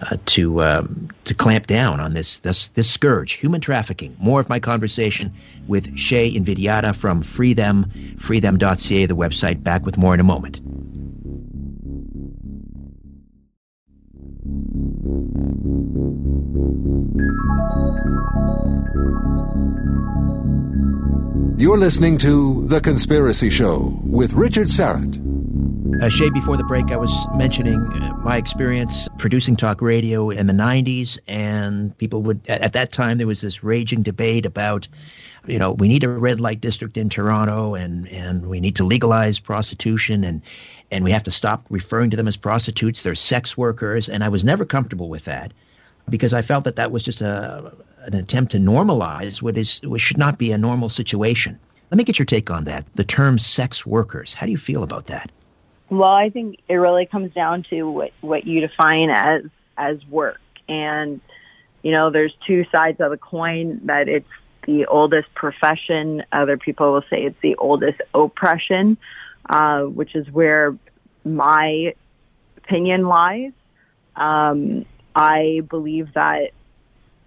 uh, 0.10 0.18
to 0.26 0.64
um, 0.64 1.10
to 1.26 1.36
clamp 1.36 1.68
down 1.68 2.00
on 2.00 2.16
this 2.16 2.40
this 2.40 2.70
this 2.70 2.90
scourge, 2.90 3.34
human 3.34 3.62
trafficking. 3.62 4.16
More 4.20 4.40
of 4.40 4.50
my 4.50 4.58
conversation 4.58 5.32
with 5.68 5.96
Shae 5.96 6.34
Invidiata 6.34 6.96
from 6.96 7.22
FreeThem, 7.22 8.18
freethem.ca, 8.18 9.06
the 9.06 9.16
website. 9.16 9.62
Back 9.62 9.86
with 9.86 10.00
more 10.00 10.16
in 10.16 10.20
a 10.20 10.24
moment. 10.24 10.60
You're 21.62 21.78
listening 21.78 22.18
to 22.18 22.66
The 22.66 22.82
Conspiracy 22.82 23.52
Show 23.52 23.98
with 24.04 24.34
Richard 24.34 24.68
Syrett. 24.68 25.16
Uh, 26.02 26.10
Shae, 26.10 26.34
before 26.34 26.58
the 26.58 26.64
break, 26.64 26.92
I 26.92 26.98
was 26.98 27.14
mentioning 27.36 27.80
uh, 27.80 28.18
my 28.24 28.38
experience 28.38 29.08
producing 29.20 29.56
talk 29.56 29.80
radio 29.80 30.32
in 30.32 30.48
the 30.48 30.54
90s, 30.54 31.20
and 31.28 31.96
people 32.00 32.24
would, 32.24 32.42
at 32.50 32.74
that 32.74 32.92
time, 32.92 33.20
there 33.20 33.28
was 33.28 33.42
this 33.42 33.64
raging 33.64 34.02
debate 34.02 34.48
about, 34.48 34.88
you 35.46 35.60
know, 35.60 35.74
we 35.74 35.88
need 35.88 36.04
a 36.04 36.10
red 36.10 36.42
light 36.42 36.62
district 36.62 36.98
in 36.98 37.10
Toronto, 37.10 37.76
and, 37.76 38.08
and 38.08 38.48
we 38.48 38.60
need 38.60 38.76
to 38.78 38.84
legalize 38.84 39.40
prostitution, 39.40 40.24
and, 40.24 40.42
and 40.90 41.04
we 41.04 41.12
have 41.12 41.24
to 41.24 41.32
stop 41.32 41.64
referring 41.70 42.10
to 42.10 42.18
them 42.18 42.28
as 42.28 42.38
prostitutes. 42.38 43.04
They're 43.04 43.14
sex 43.14 43.56
workers, 43.56 44.10
and 44.10 44.24
I 44.24 44.30
was 44.30 44.44
never 44.44 44.66
comfortable 44.66 45.10
with 45.10 45.26
that 45.26 45.54
because 46.10 46.34
I 46.34 46.42
felt 46.42 46.64
that 46.64 46.76
that 46.76 46.92
was 46.92 47.04
just 47.04 47.22
a, 47.22 47.74
an 48.00 48.16
attempt 48.16 48.52
to 48.52 48.58
normalize 48.58 49.42
what 49.42 49.58
is 49.58 49.82
what 49.84 50.02
should 50.02 50.18
not 50.18 50.38
be 50.38 50.52
a 50.52 50.58
normal 50.58 50.90
situation. 50.90 51.60
Let 51.92 51.98
me 51.98 52.04
get 52.04 52.18
your 52.18 52.26
take 52.26 52.50
on 52.50 52.64
that. 52.66 52.86
The 52.96 53.04
term 53.04 53.38
sex 53.38 53.86
workers. 53.86 54.34
How 54.34 54.46
do 54.46 54.52
you 54.52 54.58
feel 54.58 54.84
about 54.84 55.08
that? 55.08 55.30
Well, 55.90 56.10
I 56.10 56.30
think 56.30 56.60
it 56.70 56.76
really 56.76 57.06
comes 57.06 57.34
down 57.34 57.64
to 57.70 57.84
what, 57.84 58.12
what 58.22 58.48
you 58.48 58.62
define 58.62 59.10
as 59.10 59.44
as 59.78 60.06
work. 60.08 60.40
And, 60.70 61.20
you 61.84 61.92
know, 61.92 62.10
there's 62.10 62.34
two 62.48 62.66
sides 62.74 63.02
of 63.02 63.12
the 63.12 63.18
coin 63.18 63.82
that 63.86 64.08
it's 64.08 64.30
the 64.66 64.86
oldest 64.86 65.34
profession. 65.36 66.24
Other 66.32 66.58
people 66.58 66.94
will 66.94 67.04
say 67.10 67.24
it's 67.24 67.42
the 67.42 67.56
oldest 67.56 68.00
oppression, 68.14 68.98
uh, 69.50 69.82
which 69.82 70.16
is 70.16 70.30
where 70.30 70.78
my 71.26 71.94
opinion 72.58 73.08
lies. 73.08 73.52
Um, 74.16 74.86
I 75.16 75.62
believe 75.70 76.14
that 76.14 76.52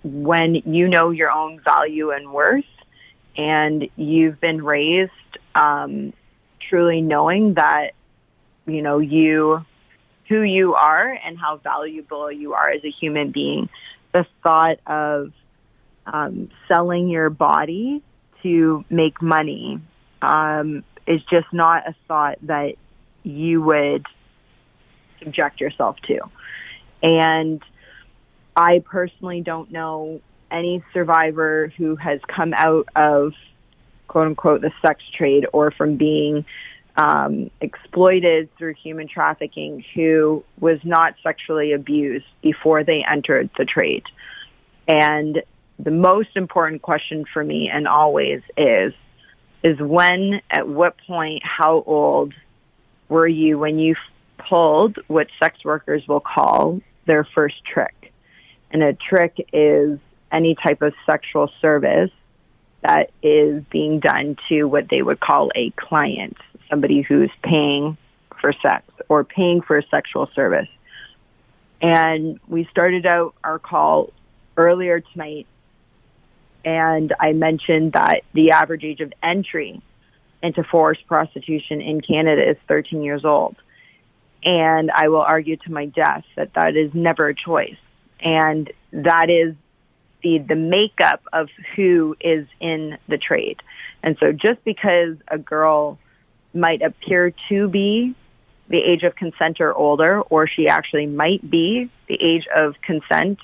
when 0.02 0.54
you 0.66 0.88
know 0.88 1.10
your 1.10 1.30
own 1.30 1.60
value 1.60 2.10
and 2.10 2.32
worth 2.32 2.64
and 3.36 3.88
you've 3.96 4.40
been 4.40 4.62
raised 4.62 5.12
um, 5.54 6.12
truly 6.68 7.00
knowing 7.00 7.54
that 7.54 7.92
you 8.66 8.82
know 8.82 8.98
you 8.98 9.64
who 10.28 10.42
you 10.42 10.74
are 10.74 11.08
and 11.24 11.38
how 11.38 11.56
valuable 11.58 12.30
you 12.32 12.54
are 12.54 12.70
as 12.70 12.82
a 12.84 12.90
human 12.90 13.30
being 13.30 13.68
the 14.12 14.26
thought 14.42 14.78
of 14.86 15.32
um, 16.06 16.50
selling 16.68 17.08
your 17.08 17.30
body 17.30 18.02
to 18.42 18.84
make 18.88 19.20
money 19.20 19.80
um, 20.22 20.84
is 21.06 21.20
just 21.24 21.52
not 21.52 21.88
a 21.88 21.94
thought 22.06 22.38
that 22.42 22.76
you 23.22 23.60
would 23.62 24.06
subject 25.22 25.60
yourself 25.60 25.96
to. 26.06 26.20
And 27.02 27.62
I 28.56 28.80
personally 28.84 29.40
don't 29.40 29.70
know 29.70 30.20
any 30.50 30.82
survivor 30.92 31.72
who 31.76 31.96
has 31.96 32.20
come 32.28 32.54
out 32.54 32.88
of 32.94 33.32
quote 34.08 34.26
unquote 34.28 34.60
the 34.60 34.72
sex 34.80 35.02
trade 35.16 35.46
or 35.52 35.70
from 35.70 35.96
being 35.96 36.44
um, 36.96 37.50
exploited 37.60 38.48
through 38.56 38.74
human 38.74 39.08
trafficking 39.08 39.84
who 39.94 40.44
was 40.60 40.78
not 40.84 41.14
sexually 41.22 41.72
abused 41.72 42.26
before 42.42 42.84
they 42.84 43.04
entered 43.10 43.50
the 43.58 43.64
trade. 43.64 44.04
And 44.86 45.42
the 45.78 45.90
most 45.90 46.36
important 46.36 46.82
question 46.82 47.24
for 47.32 47.42
me 47.42 47.68
and 47.72 47.88
always 47.88 48.42
is, 48.56 48.92
is 49.64 49.78
when, 49.80 50.40
at 50.50 50.68
what 50.68 50.94
point, 51.06 51.42
how 51.42 51.82
old 51.86 52.32
were 53.08 53.26
you 53.26 53.58
when 53.58 53.78
you 53.78 53.96
pulled 54.38 54.98
what 55.08 55.26
sex 55.42 55.64
workers 55.64 56.06
will 56.06 56.20
call 56.20 56.80
their 57.06 57.26
first 57.34 57.56
trick? 57.64 57.93
And 58.74 58.82
a 58.82 58.92
trick 58.92 59.36
is 59.52 60.00
any 60.32 60.56
type 60.56 60.82
of 60.82 60.94
sexual 61.06 61.48
service 61.62 62.10
that 62.82 63.12
is 63.22 63.62
being 63.70 64.00
done 64.00 64.36
to 64.48 64.64
what 64.64 64.88
they 64.90 65.00
would 65.00 65.20
call 65.20 65.52
a 65.54 65.70
client, 65.70 66.36
somebody 66.68 67.00
who's 67.00 67.30
paying 67.42 67.96
for 68.40 68.52
sex 68.52 68.84
or 69.08 69.22
paying 69.22 69.62
for 69.62 69.78
a 69.78 69.86
sexual 69.86 70.28
service. 70.34 70.66
And 71.80 72.40
we 72.48 72.64
started 72.64 73.06
out 73.06 73.36
our 73.44 73.60
call 73.60 74.12
earlier 74.56 75.00
tonight 75.00 75.46
and 76.64 77.14
I 77.20 77.32
mentioned 77.32 77.92
that 77.92 78.22
the 78.32 78.52
average 78.52 78.84
age 78.84 79.00
of 79.00 79.12
entry 79.22 79.82
into 80.42 80.64
forced 80.64 81.06
prostitution 81.06 81.80
in 81.80 82.00
Canada 82.00 82.50
is 82.50 82.56
13 82.68 83.02
years 83.02 83.24
old. 83.24 83.54
And 84.42 84.90
I 84.90 85.08
will 85.08 85.20
argue 85.20 85.58
to 85.58 85.72
my 85.72 85.86
death 85.86 86.24
that 86.36 86.54
that 86.54 86.74
is 86.74 86.92
never 86.92 87.28
a 87.28 87.34
choice 87.34 87.76
and 88.24 88.72
that 88.92 89.28
is 89.28 89.54
the 90.22 90.38
the 90.38 90.56
makeup 90.56 91.22
of 91.32 91.48
who 91.76 92.16
is 92.20 92.48
in 92.58 92.98
the 93.06 93.18
trade. 93.18 93.62
And 94.02 94.16
so 94.18 94.32
just 94.32 94.64
because 94.64 95.16
a 95.28 95.38
girl 95.38 95.98
might 96.54 96.82
appear 96.82 97.32
to 97.50 97.68
be 97.68 98.14
the 98.68 98.78
age 98.78 99.02
of 99.02 99.14
consent 99.14 99.60
or 99.60 99.74
older, 99.74 100.22
or 100.22 100.48
she 100.48 100.68
actually 100.68 101.06
might 101.06 101.48
be 101.48 101.90
the 102.08 102.14
age 102.14 102.46
of 102.54 102.74
consent 102.80 103.38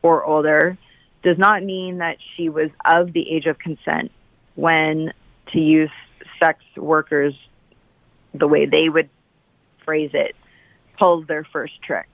or 0.00 0.24
older, 0.24 0.78
does 1.22 1.36
not 1.36 1.62
mean 1.62 1.98
that 1.98 2.16
she 2.34 2.48
was 2.48 2.70
of 2.84 3.12
the 3.12 3.30
age 3.30 3.46
of 3.46 3.58
consent 3.58 4.10
when, 4.54 5.12
to 5.52 5.58
use 5.58 5.90
sex 6.42 6.60
workers 6.76 7.34
the 8.32 8.48
way 8.48 8.64
they 8.64 8.88
would 8.88 9.10
phrase 9.84 10.10
it, 10.14 10.34
pulled 10.98 11.28
their 11.28 11.44
first 11.44 11.74
trick 11.82 12.11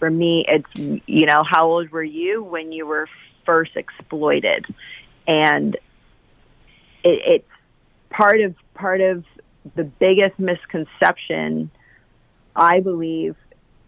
for 0.00 0.10
me, 0.10 0.44
it's, 0.48 1.02
you 1.06 1.26
know, 1.26 1.42
how 1.48 1.68
old 1.68 1.90
were 1.90 2.02
you 2.02 2.42
when 2.42 2.72
you 2.72 2.86
were 2.86 3.06
first 3.46 3.76
exploited? 3.76 4.66
And 5.28 5.76
it, 7.04 7.22
it's 7.24 7.48
part 8.08 8.40
of, 8.40 8.56
part 8.74 9.00
of 9.00 9.24
the 9.76 9.84
biggest 9.84 10.38
misconception, 10.40 11.70
I 12.56 12.80
believe, 12.80 13.36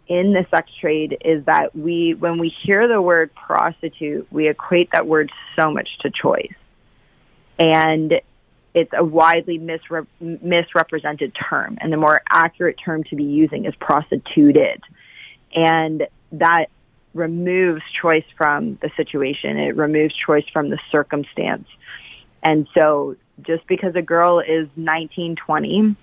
in 0.06 0.32
the 0.32 0.46
sex 0.50 0.70
trade 0.80 1.16
is 1.24 1.44
that 1.46 1.74
we, 1.74 2.14
when 2.14 2.38
we 2.38 2.54
hear 2.62 2.86
the 2.86 3.00
word 3.00 3.30
prostitute, 3.34 4.30
we 4.30 4.48
equate 4.48 4.90
that 4.92 5.06
word 5.06 5.32
so 5.58 5.72
much 5.72 5.88
to 6.02 6.10
choice. 6.10 6.52
And 7.58 8.20
it's 8.74 8.92
a 8.96 9.04
widely 9.04 9.58
misre- 9.58 10.06
misrepresented 10.20 11.34
term. 11.34 11.78
And 11.80 11.92
the 11.92 11.96
more 11.96 12.20
accurate 12.28 12.78
term 12.84 13.04
to 13.04 13.16
be 13.16 13.24
using 13.24 13.64
is 13.64 13.74
prostituted 13.76 14.82
and 15.54 16.06
that 16.32 16.66
removes 17.14 17.82
choice 18.00 18.24
from 18.36 18.78
the 18.80 18.90
situation. 18.96 19.58
It 19.58 19.76
removes 19.76 20.14
choice 20.14 20.44
from 20.52 20.70
the 20.70 20.78
circumstance. 20.90 21.68
And 22.42 22.66
so 22.74 23.16
just 23.42 23.66
because 23.66 23.94
a 23.94 24.02
girl 24.02 24.40
is 24.40 24.68
19, 24.76 25.36
20, 25.36 25.96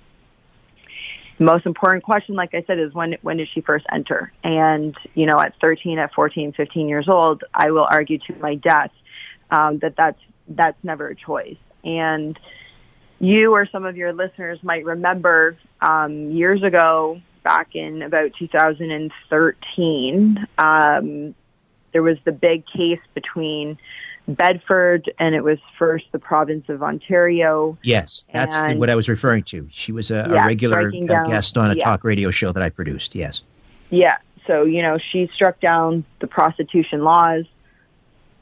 most 1.40 1.66
important 1.66 2.04
question, 2.04 2.36
like 2.36 2.54
I 2.54 2.64
said, 2.68 2.80
is 2.80 2.94
when, 2.94 3.16
when 3.22 3.38
did 3.38 3.48
she 3.54 3.62
first 3.62 3.86
enter? 3.92 4.32
And, 4.44 4.96
you 5.14 5.26
know, 5.26 5.40
at 5.40 5.56
13, 5.62 5.98
at 5.98 6.14
14, 6.14 6.54
15 6.54 6.90
years 6.90 7.08
old, 7.08 7.44
I 7.54 7.72
will 7.72 7.88
argue 7.90 8.20
to 8.28 8.36
my 8.40 8.56
death, 8.56 8.92
um, 9.50 9.80
that 9.80 9.96
that's, 9.98 10.20
that's 10.50 10.78
never 10.84 11.08
a 11.08 11.16
choice. 11.16 11.58
And 11.84 12.38
you 13.20 13.54
or 13.54 13.66
some 13.72 13.86
of 13.86 13.96
your 13.96 14.12
listeners 14.12 14.60
might 14.64 14.84
remember, 14.84 15.58
um, 15.82 16.32
years 16.32 16.62
ago, 16.62 17.22
back 17.44 17.76
in 17.76 18.02
about 18.02 18.32
2013, 18.38 20.48
um, 20.58 21.36
there 21.92 22.04
was 22.04 22.18
the 22.26 22.32
big 22.32 22.66
case 22.68 23.00
between 23.14 23.78
Bedford 24.28 25.12
and 25.20 25.34
it 25.34 25.44
was 25.44 25.58
first 25.78 26.06
the 26.12 26.20
province 26.20 26.70
of 26.70 26.84
Ontario. 26.84 27.78
Yes, 27.82 28.28
that's 28.32 28.56
and, 28.56 28.80
what 28.80 28.90
I 28.90 28.96
was 28.96 29.10
referring 29.10 29.44
to. 29.46 29.68
She 29.72 29.92
was 29.92 30.12
a, 30.12 30.28
yeah, 30.30 30.44
a 30.44 30.46
regular 30.46 30.92
down, 30.92 31.26
guest 31.26 31.58
on 31.58 31.72
a 31.72 31.76
yeah. 31.76 31.84
talk 31.84 32.04
radio 32.04 32.30
show 32.30 32.52
that 32.52 32.62
I 32.62 32.70
produced. 32.70 33.16
Yes. 33.16 33.42
Yeah. 33.90 34.18
So, 34.46 34.64
you 34.64 34.82
know, 34.82 35.00
she 35.12 35.30
struck 35.34 35.60
down 35.60 36.06
the 36.20 36.28
prostitution 36.28 37.04
laws 37.04 37.46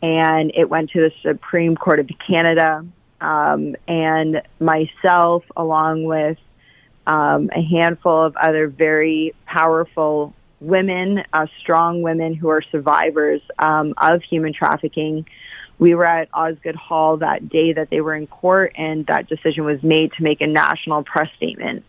and 0.02 0.52
it 0.56 0.70
went 0.70 0.92
to 0.92 1.02
the 1.02 1.12
Supreme 1.22 1.76
Court 1.76 2.00
of 2.00 2.10
Canada. 2.26 2.86
Um, 3.20 3.76
and 3.88 4.44
myself, 4.60 5.44
along 5.56 6.04
with 6.04 6.38
um, 7.08 7.50
a 7.56 7.62
handful 7.62 8.26
of 8.26 8.36
other 8.36 8.68
very 8.68 9.34
powerful 9.46 10.36
women, 10.60 11.24
uh, 11.32 11.48
strong 11.62 12.02
women 12.02 12.34
who 12.34 12.50
are 12.50 12.62
survivors 12.62 13.42
um, 13.58 13.94
of 13.98 14.22
human 14.24 14.54
trafficking. 14.54 15.26
We 15.80 15.96
were 15.96 16.06
at 16.06 16.28
Osgoode 16.34 16.76
Hall 16.76 17.18
that 17.18 17.48
day 17.48 17.74
that 17.74 17.90
they 17.90 18.02
were 18.02 18.14
in 18.14 18.28
court, 18.28 18.74
and 18.76 19.06
that 19.06 19.30
decision 19.30 19.64
was 19.64 19.82
made 19.82 20.12
to 20.14 20.24
make 20.24 20.42
a 20.42 20.48
national 20.48 21.04
press 21.04 21.30
statement. 21.38 21.86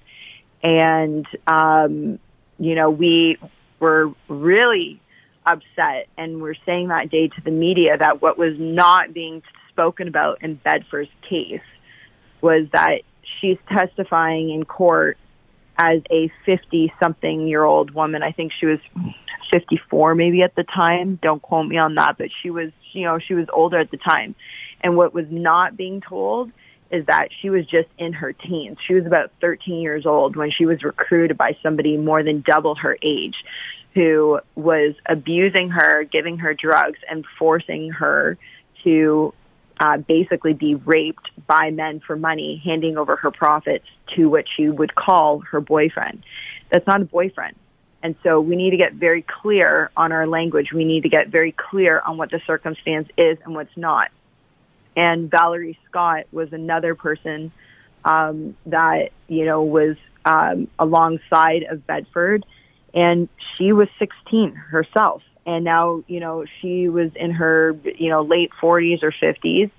And, 0.62 1.26
um, 1.46 2.20
you 2.58 2.74
know, 2.74 2.90
we 2.90 3.38
were 3.80 4.12
really 4.28 5.00
upset, 5.44 6.08
and 6.16 6.40
we're 6.40 6.54
saying 6.64 6.88
that 6.88 7.10
day 7.10 7.28
to 7.28 7.40
the 7.42 7.50
media 7.50 7.96
that 7.98 8.22
what 8.22 8.38
was 8.38 8.54
not 8.58 9.12
being 9.12 9.42
spoken 9.70 10.06
about 10.06 10.44
in 10.44 10.54
Bedford's 10.56 11.10
case 11.28 11.60
was 12.40 12.66
that 12.72 13.02
she's 13.40 13.58
testifying 13.68 14.50
in 14.50 14.64
court 14.64 15.18
as 15.76 16.00
a 16.10 16.30
50 16.44 16.92
something 17.00 17.46
year 17.46 17.64
old 17.64 17.92
woman. 17.92 18.22
I 18.22 18.32
think 18.32 18.52
she 18.58 18.66
was 18.66 18.80
54 19.50 20.14
maybe 20.14 20.42
at 20.42 20.54
the 20.54 20.64
time. 20.64 21.18
Don't 21.22 21.40
quote 21.40 21.66
me 21.66 21.78
on 21.78 21.94
that, 21.94 22.18
but 22.18 22.28
she 22.42 22.50
was, 22.50 22.70
you 22.92 23.04
know, 23.04 23.18
she 23.18 23.34
was 23.34 23.46
older 23.52 23.78
at 23.78 23.90
the 23.90 23.96
time. 23.96 24.34
And 24.80 24.96
what 24.96 25.14
was 25.14 25.26
not 25.30 25.76
being 25.76 26.00
told 26.00 26.50
is 26.90 27.04
that 27.06 27.28
she 27.40 27.50
was 27.50 27.66
just 27.66 27.88
in 27.98 28.12
her 28.12 28.32
teens. 28.32 28.78
She 28.86 28.94
was 28.94 29.06
about 29.06 29.30
13 29.40 29.80
years 29.80 30.06
old 30.06 30.36
when 30.36 30.50
she 30.50 30.66
was 30.66 30.82
recruited 30.82 31.36
by 31.36 31.56
somebody 31.62 31.96
more 31.96 32.22
than 32.22 32.42
double 32.46 32.74
her 32.76 32.96
age 33.02 33.36
who 33.94 34.40
was 34.54 34.94
abusing 35.06 35.70
her, 35.70 36.04
giving 36.04 36.38
her 36.38 36.54
drugs, 36.54 36.98
and 37.10 37.24
forcing 37.38 37.90
her 37.90 38.38
to 38.84 39.34
uh, 39.80 39.98
basically 39.98 40.52
be 40.52 40.74
raped 40.74 41.30
by 41.46 41.70
men 41.70 42.00
for 42.00 42.16
money, 42.16 42.60
handing 42.64 42.98
over 42.98 43.16
her 43.16 43.30
profits 43.30 43.86
to 44.16 44.28
what 44.28 44.44
she 44.56 44.68
would 44.68 44.94
call 44.94 45.40
her 45.40 45.60
boyfriend. 45.60 46.24
That's 46.70 46.86
not 46.86 47.00
a 47.00 47.04
boyfriend. 47.04 47.54
And 48.02 48.14
so 48.22 48.40
we 48.40 48.56
need 48.56 48.70
to 48.70 48.76
get 48.76 48.94
very 48.94 49.22
clear 49.22 49.90
on 49.96 50.12
our 50.12 50.26
language. 50.26 50.72
We 50.72 50.84
need 50.84 51.02
to 51.02 51.08
get 51.08 51.28
very 51.28 51.52
clear 51.52 52.00
on 52.06 52.16
what 52.16 52.30
the 52.30 52.40
circumstance 52.46 53.08
is 53.16 53.38
and 53.44 53.54
what's 53.54 53.76
not. 53.76 54.10
And 54.96 55.30
Valerie 55.30 55.78
Scott 55.88 56.26
was 56.32 56.52
another 56.52 56.94
person 56.94 57.52
um, 58.04 58.56
that 58.66 59.10
you 59.28 59.44
know 59.44 59.62
was 59.62 59.96
um, 60.24 60.68
alongside 60.78 61.64
of 61.64 61.86
Bedford, 61.86 62.44
and 62.94 63.28
she 63.56 63.72
was 63.72 63.88
16 63.98 64.52
herself, 64.52 65.22
and 65.46 65.64
now 65.64 66.02
you 66.06 66.20
know 66.20 66.44
she 66.60 66.88
was 66.88 67.10
in 67.14 67.30
her 67.32 67.76
you 67.98 68.10
know 68.10 68.22
late 68.22 68.50
40s 68.60 69.02
or 69.02 69.12
50s, 69.12 69.70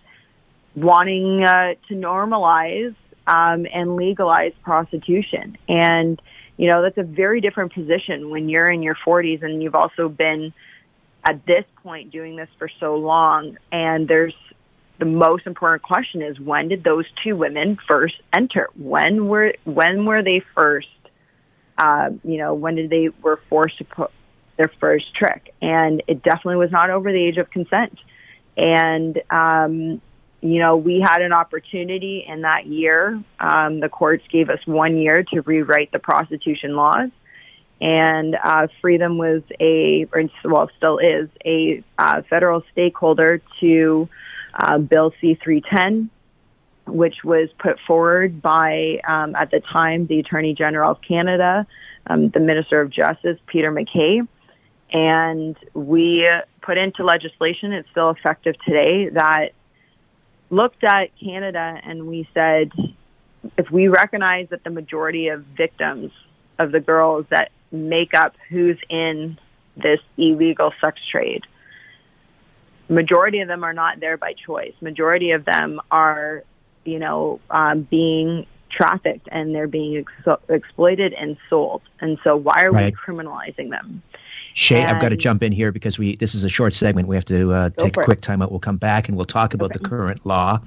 wanting 0.76 1.44
uh, 1.44 1.76
to 1.88 1.94
normalize 1.96 2.96
um, 3.28 3.66
and 3.74 3.96
legalize 3.96 4.54
prostitution, 4.64 5.58
and 5.68 6.22
you 6.58 6.70
know 6.70 6.82
that's 6.82 6.98
a 6.98 7.04
very 7.04 7.42
different 7.42 7.74
position 7.74 8.30
when 8.30 8.50
you're 8.50 8.70
in 8.70 8.84
your 8.84 8.96
40s 8.96 9.44
and 9.44 9.62
you've 9.62 9.76
also 9.76 10.10
been 10.10 10.54
at 11.24 11.46
this 11.46 11.66
point 11.84 12.12
doing 12.12 12.36
this 12.36 12.50
for 12.58 12.70
so 12.80 12.96
long, 12.96 13.58
and 13.72 14.08
there's 14.08 14.34
the 15.00 15.06
most 15.06 15.48
important 15.48 15.82
question 15.82 16.22
is 16.22 16.40
when 16.40 16.68
did 16.68 16.84
those 16.84 17.06
two 17.24 17.36
women 17.36 17.78
first 17.88 18.16
enter? 18.36 18.70
When 18.76 19.28
were 19.28 19.54
when 19.64 20.06
were 20.06 20.22
they 20.22 20.44
first? 20.56 20.88
Uh, 21.78 22.10
you 22.26 22.38
know, 22.38 22.54
when 22.54 22.76
did 22.76 22.90
they 22.90 23.08
were 23.22 23.40
forced 23.50 23.78
to 23.78 23.86
put 23.86 24.12
their 24.60 24.72
first 24.80 25.16
trick? 25.16 25.56
And 25.62 26.04
it 26.08 26.22
definitely 26.22 26.58
was 26.58 26.70
not 26.70 26.92
over 26.92 27.12
the 27.12 27.24
age 27.24 27.38
of 27.38 27.50
consent. 27.50 27.98
And 28.56 29.20
um, 29.32 30.02
you 30.42 30.60
know, 30.60 30.78
we 30.78 31.02
had 31.02 31.22
an 31.22 31.34
opportunity 31.34 32.26
in 32.28 32.42
that 32.42 32.66
year. 32.66 33.22
Um, 33.40 33.80
the 33.80 33.90
courts 33.90 34.24
gave 34.32 34.50
us 34.50 34.60
one 34.66 34.98
year 34.98 35.24
to 35.34 35.42
rewrite 35.42 35.92
the 35.92 36.00
prostitution 36.00 36.76
laws. 36.76 37.10
And 37.82 38.36
uh, 38.36 38.68
FreeThem 38.82 39.18
was 39.18 39.42
a, 39.60 40.06
or 40.14 40.30
well, 40.46 40.70
still 40.78 40.98
is 40.98 41.30
a 41.46 41.84
uh, 41.98 42.22
federal 42.30 42.64
stakeholder 42.72 43.42
to 43.62 44.10
uh, 44.54 44.78
Bill 44.78 45.14
C-310, 45.22 46.10
which 46.88 47.24
was 47.24 47.50
put 47.58 47.80
forward 47.88 48.42
by, 48.42 49.00
um, 49.08 49.36
at 49.36 49.52
the 49.52 49.62
time, 49.62 50.08
the 50.08 50.20
Attorney 50.20 50.54
General 50.54 50.92
of 50.92 51.02
Canada, 51.02 51.66
um, 52.08 52.30
the 52.30 52.40
Minister 52.40 52.82
of 52.82 52.90
Justice, 52.90 53.38
Peter 53.48 53.72
MacKay. 53.72 54.22
And 54.92 55.56
we 55.74 56.30
put 56.62 56.78
into 56.78 57.04
legislation, 57.04 57.74
it's 57.74 57.90
still 57.92 58.10
effective 58.10 58.56
today, 58.66 59.10
that 59.10 59.50
looked 60.50 60.84
at 60.84 61.10
Canada 61.20 61.80
and 61.84 62.08
we 62.08 62.28
said, 62.34 62.72
if 63.58 63.70
we 63.72 63.88
recognize 63.88 64.50
that 64.50 64.64
the 64.64 64.70
majority 64.70 65.28
of 65.28 65.46
victims 65.46 66.12
of 66.58 66.72
the 66.72 66.80
girls 66.80 67.26
that 67.30 67.52
make 67.72 68.14
up 68.14 68.36
who's 68.50 68.78
in 68.90 69.38
this 69.78 70.00
illegal 70.18 70.74
sex 70.82 71.00
trade– 71.12 71.44
majority 72.90 73.40
of 73.40 73.48
them 73.48 73.64
are 73.64 73.74
not 73.74 74.00
there 74.00 74.18
by 74.18 74.34
choice. 74.34 74.74
Majority 74.82 75.32
of 75.32 75.46
them 75.46 75.80
are, 75.92 76.44
you 76.84 77.00
know, 77.00 77.40
um, 77.50 77.84
being 77.84 78.46
trafficked 78.72 79.28
and 79.32 79.54
they're 79.56 79.68
being 79.68 80.06
ex- 80.28 80.42
exploited 80.50 81.14
and 81.14 81.38
sold. 81.50 81.82
And 82.02 82.18
so 82.24 82.36
why 82.36 82.66
are 82.66 82.72
right. 82.72 82.94
we 82.94 83.14
criminalizing 83.14 83.70
them? 83.70 84.02
Shae, 84.56 84.78
and, 84.78 84.90
I've 84.90 85.02
got 85.02 85.10
to 85.10 85.18
jump 85.18 85.44
in 85.44 85.52
here 85.52 85.72
because 85.72 85.98
we 86.00 86.16
this 86.16 86.36
is 86.36 86.44
a 86.44 86.50
short 86.50 86.74
segment. 86.74 87.08
We 87.08 87.16
have 87.16 87.26
to 87.26 87.54
uh, 87.54 87.70
take 87.78 87.98
a 87.98 88.04
quick 88.04 88.20
it. 88.20 88.22
time 88.22 88.42
out. 88.42 88.52
We'll 88.52 88.60
come 88.60 88.78
back 88.78 89.08
and 89.08 89.18
we'll 89.18 89.26
talk 89.26 89.54
about 89.54 89.72
okay. 89.72 89.80
the 89.80 89.90
current 89.90 90.26
law 90.26 90.62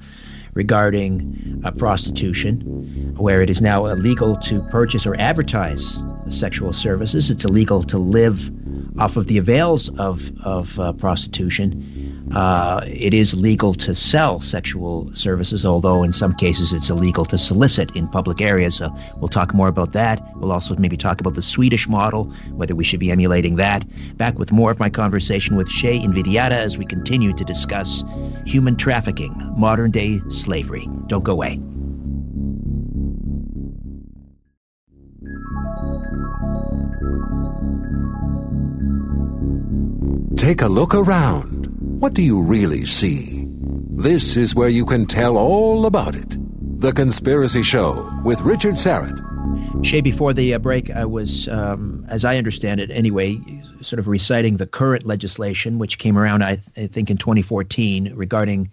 regarding 0.55 1.63
uh, 1.65 1.71
prostitution, 1.73 3.15
where 3.17 3.43
it 3.43 3.51
is 3.51 3.61
now 3.63 3.87
illegal 3.87 4.37
to 4.37 4.63
purchase 4.65 5.07
or 5.07 5.19
advertise 5.19 6.03
sexual 6.29 6.73
services. 6.73 7.31
It's 7.31 7.45
illegal 7.45 7.83
to 7.85 7.99
live 7.99 8.51
off 8.99 9.17
of 9.17 9.27
the 9.27 9.39
avails 9.39 9.89
of 9.99 10.31
of 10.43 10.79
uh, 10.79 10.93
prostitution 10.93 12.13
uh, 12.35 12.81
it 12.87 13.13
is 13.13 13.35
legal 13.35 13.75
to 13.75 13.95
sell 13.95 14.41
sexual 14.41 15.13
services, 15.13 15.67
although 15.67 16.03
in 16.03 16.13
some 16.13 16.33
cases 16.33 16.73
it's 16.73 16.89
illegal 16.89 17.25
to 17.27 17.37
solicit 17.37 17.95
in 17.95 18.09
public 18.09 18.41
areas. 18.41 18.77
So 18.77 18.95
we'll 19.17 19.29
talk 19.29 19.53
more 19.53 19.69
about 19.69 19.93
that. 19.93 20.23
We'll 20.37 20.53
also 20.53 20.75
maybe 20.77 20.97
talk 20.97 21.21
about 21.21 21.35
the 21.35 21.43
Swedish 21.43 21.89
model, 21.89 22.25
whether 22.53 22.75
we 22.75 22.85
should 22.85 23.01
be 23.01 23.11
emulating 23.11 23.57
that. 23.57 23.85
Back 24.17 24.39
with 24.39 24.51
more 24.51 24.71
of 24.71 24.79
my 24.79 24.89
conversation 24.89 25.57
with 25.57 25.69
Shae 25.69 26.03
Invidiata 26.03 26.53
as 26.53 26.79
we 26.79 26.87
continue 26.87 27.35
to 27.35 27.45
discuss 27.45 28.03
human 28.47 28.77
trafficking, 28.77 29.35
modern 29.57 29.91
day 29.91 30.21
slavery. 30.43 30.89
Don't 31.07 31.25
go 31.25 31.33
away. 31.33 31.61
Take 40.37 40.63
a 40.63 40.67
look 40.67 40.95
around. 40.95 41.67
What 42.01 42.15
do 42.15 42.23
you 42.23 42.43
really 42.43 42.85
see? 42.85 43.45
This 43.91 44.37
is 44.37 44.55
where 44.57 44.69
you 44.69 44.85
can 44.85 45.07
tell 45.07 45.39
all 45.39 45.87
about 45.87 46.17
it. 46.17 46.37
The 46.81 46.93
Conspiracy 46.93 47.63
Show 47.63 48.11
with 48.25 48.41
Richard 48.41 48.75
Syrett. 48.75 49.21
Shae, 49.83 50.03
before 50.03 50.33
the 50.33 50.55
uh, 50.55 50.59
break, 50.59 50.91
I 50.91 51.05
was, 51.05 51.47
um, 51.49 52.05
as 52.09 52.25
I 52.25 52.37
understand 52.37 52.81
it 52.81 52.91
anyway, 52.91 53.39
sort 53.83 54.01
of 54.01 54.09
reciting 54.09 54.57
the 54.57 54.67
current 54.67 55.07
legislation, 55.07 55.79
which 55.79 55.99
came 55.99 56.19
around, 56.19 56.43
I, 56.43 56.59
I 56.77 56.89
think, 56.89 57.11
in 57.11 57.17
2014 57.17 58.13
regarding 58.15 58.71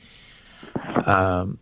um, 1.07 1.57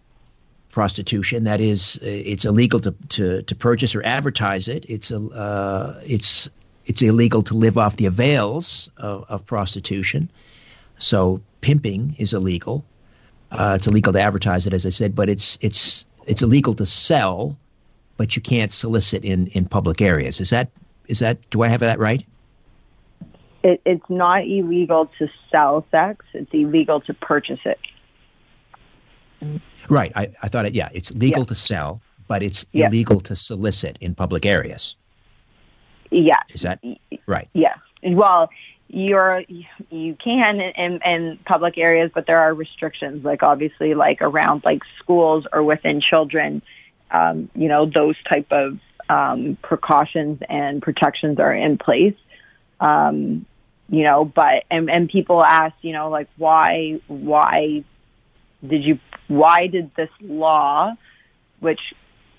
prostitution. 0.72 1.44
That 1.44 1.62
is, 1.62 2.00
it's 2.02 2.46
illegal 2.46 2.80
to, 2.82 2.92
to, 3.10 3.42
to 3.42 3.56
purchase 3.56 3.96
or 3.96 4.04
advertise 4.04 4.68
it. 4.68 4.86
It's, 4.90 5.12
uh, 5.12 6.02
it's, 6.06 6.50
it's 6.86 7.02
illegal 7.02 7.44
to 7.44 7.54
live 7.54 7.78
off 7.78 7.98
the 7.98 8.06
avails 8.06 8.90
of, 8.98 9.26
of 9.30 9.46
prostitution. 9.46 10.30
So 10.98 11.42
pimping 11.62 12.16
is 12.18 12.34
illegal. 12.34 12.84
Uh, 13.52 13.74
it's 13.76 13.88
illegal 13.88 14.14
to 14.14 14.22
advertise 14.22 14.68
it, 14.68 14.74
as 14.74 14.86
I 14.86 14.90
said, 14.90 15.16
but 15.16 15.30
it's 15.30 15.58
it's 15.62 16.06
it's 16.26 16.42
illegal 16.42 16.74
to 16.76 16.86
sell, 16.86 17.58
but 18.18 18.36
you 18.36 18.42
can't 18.42 18.72
solicit 18.72 19.24
in 19.24 19.48
in 19.48 19.66
public 19.66 20.02
areas. 20.02 20.40
Is 20.40 20.50
that 20.50 20.70
is 21.08 21.20
that 21.20 21.38
do 21.50 21.62
I 21.62 21.68
have 21.70 21.80
that 21.80 22.00
right? 22.00 22.26
It, 23.64 23.82
it's 23.86 24.10
not 24.10 24.46
illegal 24.46 25.10
to 25.20 25.30
sell 25.52 25.86
sex. 25.92 26.26
It's 26.34 26.54
illegal 26.54 27.02
to 27.02 27.14
purchase 27.14 27.60
it. 27.66 27.80
Right. 29.90 30.12
I, 30.16 30.30
I 30.44 30.48
thought 30.48 30.66
it. 30.66 30.74
Yeah, 30.74 30.90
it's 30.94 31.12
legal 31.14 31.44
yeah. 31.44 31.48
to 31.48 31.56
sell, 31.56 32.02
but 32.28 32.44
it's 32.44 32.66
yeah. 32.72 32.88
illegal 32.88 33.20
to 33.22 33.36
solicit 33.36 33.98
in 34.02 34.16
public 34.16 34.46
areas. 34.46 34.96
Yeah. 36.12 36.40
Is 36.54 36.62
that 36.62 36.80
right? 37.26 37.48
Yeah. 37.54 37.76
Well, 38.04 38.50
you're 38.90 39.44
you 39.90 40.16
can 40.16 40.62
in, 40.62 41.02
in 41.04 41.40
public 41.46 41.78
areas, 41.78 42.12
but 42.14 42.26
there 42.26 42.38
are 42.38 42.54
restrictions, 42.54 43.26
like 43.26 43.44
obviously, 43.44 43.94
like 43.94 44.22
around 44.22 44.64
like 44.64 44.82
schools 45.00 45.46
or 45.52 45.64
within 45.64 46.02
children. 46.02 46.62
Um, 47.12 47.50
you 47.56 47.68
know, 47.68 47.86
those 47.86 48.16
type 48.32 48.48
of 48.52 48.80
um, 49.10 49.58
precautions 49.62 50.42
and 50.50 50.82
protections 50.82 51.40
are 51.40 51.54
in 51.54 51.78
place. 51.78 52.16
Um, 52.80 53.46
you 53.90 54.04
know, 54.04 54.26
but 54.26 54.64
and 54.70 54.90
and 54.90 55.10
people 55.10 55.44
ask, 55.44 55.76
you 55.82 55.94
know, 55.94 56.10
like 56.10 56.30
why 56.38 57.00
why 57.08 57.84
did 58.66 58.84
you 58.84 59.00
why 59.28 59.68
did 59.68 59.92
this 59.96 60.10
law, 60.22 60.94
which 61.60 61.80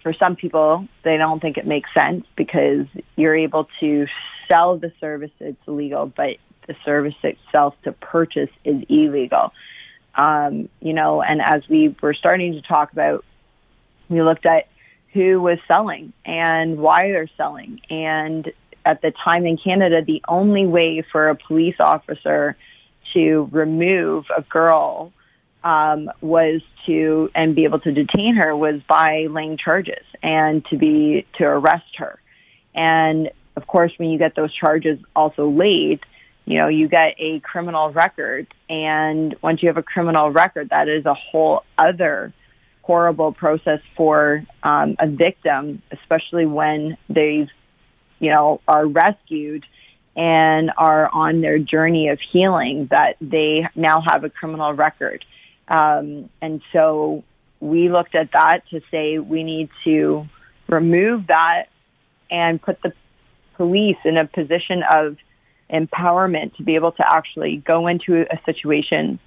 for 0.03 0.13
some 0.15 0.37
people 0.37 0.89
they 1.05 1.17
don't 1.17 1.41
think 1.41 1.59
it 1.59 1.67
makes 1.67 1.91
sense 1.99 2.25
because 2.37 2.87
you're 3.17 3.37
able 3.37 3.69
to 3.81 4.07
sell 4.49 4.79
the 4.79 4.93
service, 5.01 5.31
it's 5.41 5.61
illegal, 5.67 6.07
but 6.07 6.37
the 6.67 6.75
service 6.85 7.15
itself 7.23 7.75
to 7.85 7.93
purchase 7.93 8.51
is 8.65 8.83
illegal. 8.89 9.53
Um, 10.15 10.69
you 10.81 10.95
know, 10.95 11.23
and 11.23 11.41
as 11.41 11.63
we 11.69 11.95
were 12.03 12.15
starting 12.15 12.55
to 12.55 12.63
talk 12.63 12.93
about, 12.93 13.25
we 14.09 14.23
looked 14.23 14.47
at 14.47 14.69
who 15.13 15.41
was 15.41 15.59
selling 15.67 16.13
and 16.25 16.79
why 16.79 17.09
they're 17.09 17.31
selling. 17.37 17.81
And 17.91 18.51
at 18.85 19.03
the 19.03 19.13
time 19.25 19.47
in 19.47 19.57
Canada, 19.57 20.03
the 20.03 20.23
only 20.29 20.67
way 20.67 21.03
for 21.13 21.29
a 21.29 21.35
police 21.35 21.77
officer 21.79 22.57
to 23.15 23.49
remove 23.53 24.27
a 24.37 24.43
girl 24.43 25.13
um, 25.65 26.11
was 26.21 26.61
to 26.87 27.31
and 27.35 27.55
be 27.55 27.65
able 27.65 27.81
to 27.81 27.93
detain 27.93 28.37
her 28.37 28.57
was 28.57 28.81
by 28.89 29.27
laying 29.29 29.57
charges 29.57 30.05
and 30.23 30.65
to 30.67 30.77
be 30.77 31.27
to 31.39 31.45
arrest 31.45 31.97
her. 31.97 32.21
And 32.75 33.31
of 33.57 33.67
course, 33.67 33.93
when 33.97 34.11
you 34.11 34.19
get 34.19 34.37
those 34.37 34.55
charges 34.55 34.99
also 35.17 35.49
laid, 35.51 36.01
you 36.45 36.57
know, 36.57 36.69
you 36.69 36.89
get 36.89 37.15
a 37.19 37.41
criminal 37.41 37.91
record. 37.91 38.47
And 38.71 39.35
once 39.43 39.63
you 39.63 39.69
have 39.69 39.77
a 39.77 39.83
criminal 39.83 40.31
record, 40.31 40.71
that 40.71 40.89
is 40.89 41.05
a 41.05 41.15
whole 41.15 41.65
other 41.77 42.33
horrible 42.83 43.33
process 43.33 43.81
for 43.97 44.45
um, 44.63 44.97
a 44.99 45.07
victim, 45.07 45.83
especially 45.91 46.47
when 46.47 46.97
they, 47.11 47.49
you 48.19 48.33
know, 48.33 48.63
are 48.67 48.87
rescued 48.87 49.67
and 50.17 50.71
are 50.79 51.11
on 51.13 51.43
their 51.43 51.59
journey 51.59 52.09
of 52.09 52.19
healing. 52.33 52.89
That 52.91 53.17
they 53.21 53.69
now 53.75 54.01
have 54.07 54.25
a 54.25 54.31
criminal 54.31 54.73
record, 54.73 55.25
um, 55.69 56.31
and 56.41 56.63
so 56.73 57.25
we 57.61 57.89
looked 57.91 58.15
at 58.15 58.33
that 58.33 58.63
to 58.71 58.81
say 58.91 59.19
we 59.19 59.43
need 59.43 59.69
to 59.85 60.27
remove 60.69 61.27
that 61.27 61.69
and 62.31 62.61
put 62.61 62.81
the 62.83 62.93
police 63.57 63.97
in 64.05 64.17
a 64.17 64.27
position 64.27 64.83
of 64.91 65.17
empowerment 65.71 66.57
to 66.57 66.63
be 66.63 66.75
able 66.77 66.93
to 66.93 67.13
actually 67.13 67.57
go 67.57 67.87
into 67.87 68.27
a 68.31 68.39
situation, 68.47 69.19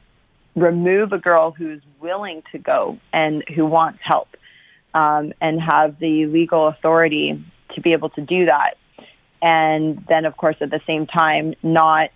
remove 0.55 1.13
a 1.13 1.17
girl 1.17 1.51
who's 1.51 1.81
willing 1.99 2.41
to 2.51 2.57
go 2.57 2.97
and 3.13 3.43
who 3.55 3.65
wants 3.65 3.99
help, 4.01 4.29
um, 4.93 5.33
and 5.41 5.61
have 5.61 5.99
the 5.99 6.25
legal 6.25 6.67
authority 6.67 7.43
to 7.75 7.81
be 7.81 7.93
able 7.93 8.09
to 8.09 8.21
do 8.21 8.45
that. 8.45 8.77
And 9.41 10.03
then, 10.07 10.25
of 10.25 10.37
course, 10.37 10.55
at 10.61 10.69
the 10.69 10.81
same 10.85 11.07
time, 11.07 11.55
not 11.63 12.11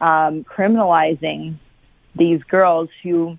um, 0.00 0.44
criminalizing 0.44 1.56
these 2.14 2.42
girls 2.44 2.88
who 3.02 3.38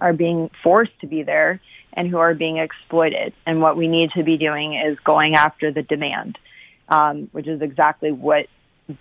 are 0.00 0.12
being 0.12 0.50
forced 0.62 0.98
to 1.00 1.06
be 1.06 1.22
there 1.22 1.60
and 1.92 2.08
who 2.08 2.18
are 2.18 2.34
being 2.34 2.58
exploited. 2.58 3.32
And 3.46 3.60
what 3.60 3.76
we 3.76 3.88
need 3.88 4.10
to 4.16 4.22
be 4.22 4.36
doing 4.36 4.74
is 4.74 4.98
going 5.04 5.34
after 5.34 5.72
the 5.72 5.82
demand, 5.82 6.38
um, 6.88 7.28
which 7.32 7.46
is 7.46 7.62
exactly 7.62 8.12
what 8.12 8.46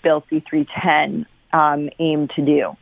Bill 0.01 0.23
C-310 0.29 1.25
um, 1.51 1.89
aimed 1.99 2.31
to 2.35 2.45
do. 2.45 2.77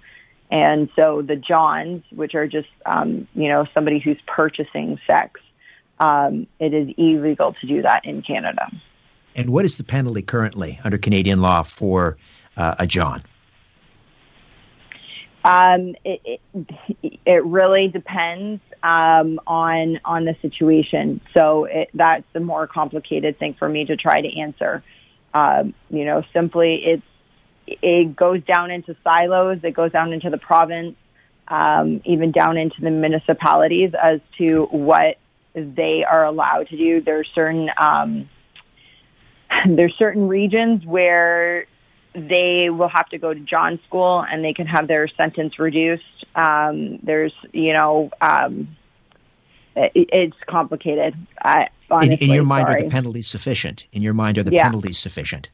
And 0.51 0.89
so 0.95 1.23
the 1.23 1.35
Johns, 1.35 2.03
which 2.11 2.35
are 2.35 2.47
just, 2.47 2.69
um, 2.85 3.27
you 3.33 3.49
know, 3.49 3.65
somebody 3.73 3.99
who's 3.99 4.19
purchasing 4.27 4.99
sex, 5.07 5.41
um, 5.99 6.47
it 6.59 6.73
is 6.73 6.93
illegal 6.97 7.55
to 7.59 7.67
do 7.67 7.81
that 7.81 8.05
in 8.05 8.21
Canada. 8.21 8.71
And 9.35 9.49
what 9.49 9.65
is 9.65 9.77
the 9.77 9.83
penalty 9.83 10.21
currently 10.21 10.79
under 10.83 10.97
Canadian 10.97 11.41
law 11.41 11.63
for 11.63 12.17
uh, 12.55 12.75
a 12.77 12.85
John? 12.85 13.23
Um, 15.43 15.95
it, 16.05 16.21
it, 16.23 17.19
it 17.25 17.45
really 17.45 17.89
depends 17.89 18.61
um, 18.81 19.39
on 19.45 19.99
on 20.05 20.25
the 20.25 20.35
situation. 20.41 21.21
So 21.33 21.65
it, 21.65 21.89
that's 21.93 22.25
the 22.33 22.39
more 22.39 22.67
complicated 22.67 23.39
thing 23.39 23.55
for 23.55 23.67
me 23.67 23.85
to 23.85 23.97
try 23.97 24.21
to 24.21 24.39
answer. 24.39 24.83
Um, 25.33 25.73
you 25.89 26.05
know, 26.05 26.23
simply 26.33 26.81
it's 26.85 27.03
it 27.67 28.15
goes 28.15 28.43
down 28.43 28.71
into 28.71 28.95
silos. 29.03 29.59
It 29.63 29.71
goes 29.71 29.91
down 29.91 30.13
into 30.13 30.29
the 30.29 30.37
province, 30.37 30.95
um, 31.47 32.01
even 32.05 32.31
down 32.31 32.57
into 32.57 32.81
the 32.81 32.91
municipalities 32.91 33.91
as 34.01 34.21
to 34.37 34.65
what 34.71 35.17
they 35.53 36.03
are 36.03 36.25
allowed 36.25 36.67
to 36.69 36.77
do. 36.77 37.01
There's 37.01 37.29
certain 37.35 37.69
um, 37.77 38.29
there's 39.67 39.95
certain 39.97 40.27
regions 40.27 40.85
where 40.85 41.67
they 42.13 42.69
will 42.69 42.89
have 42.89 43.09
to 43.09 43.17
go 43.17 43.33
to 43.33 43.39
John 43.39 43.79
school 43.87 44.23
and 44.29 44.43
they 44.43 44.53
can 44.53 44.67
have 44.67 44.87
their 44.87 45.07
sentence 45.07 45.59
reduced. 45.59 46.03
Um, 46.35 46.99
there's, 47.03 47.33
you 47.51 47.73
know, 47.73 48.11
um, 48.21 48.75
it, 49.75 50.09
it's 50.11 50.37
complicated. 50.47 51.15
I, 51.41 51.69
honestly, 51.89 52.15
in, 52.15 52.29
in 52.29 52.35
your 52.35 52.43
mind, 52.43 52.67
sorry. 52.67 52.81
are 52.81 52.83
the 52.83 52.89
penalties 52.89 53.27
sufficient? 53.27 53.85
In 53.91 54.01
your 54.01 54.13
mind, 54.13 54.37
are 54.37 54.43
the 54.43 54.53
Yeah. 54.53 54.65
penalties 54.65 54.97
sufficient? 54.97 55.49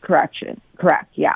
correction? 0.00 0.60
Correct. 0.76 1.12
Yeah. 1.14 1.34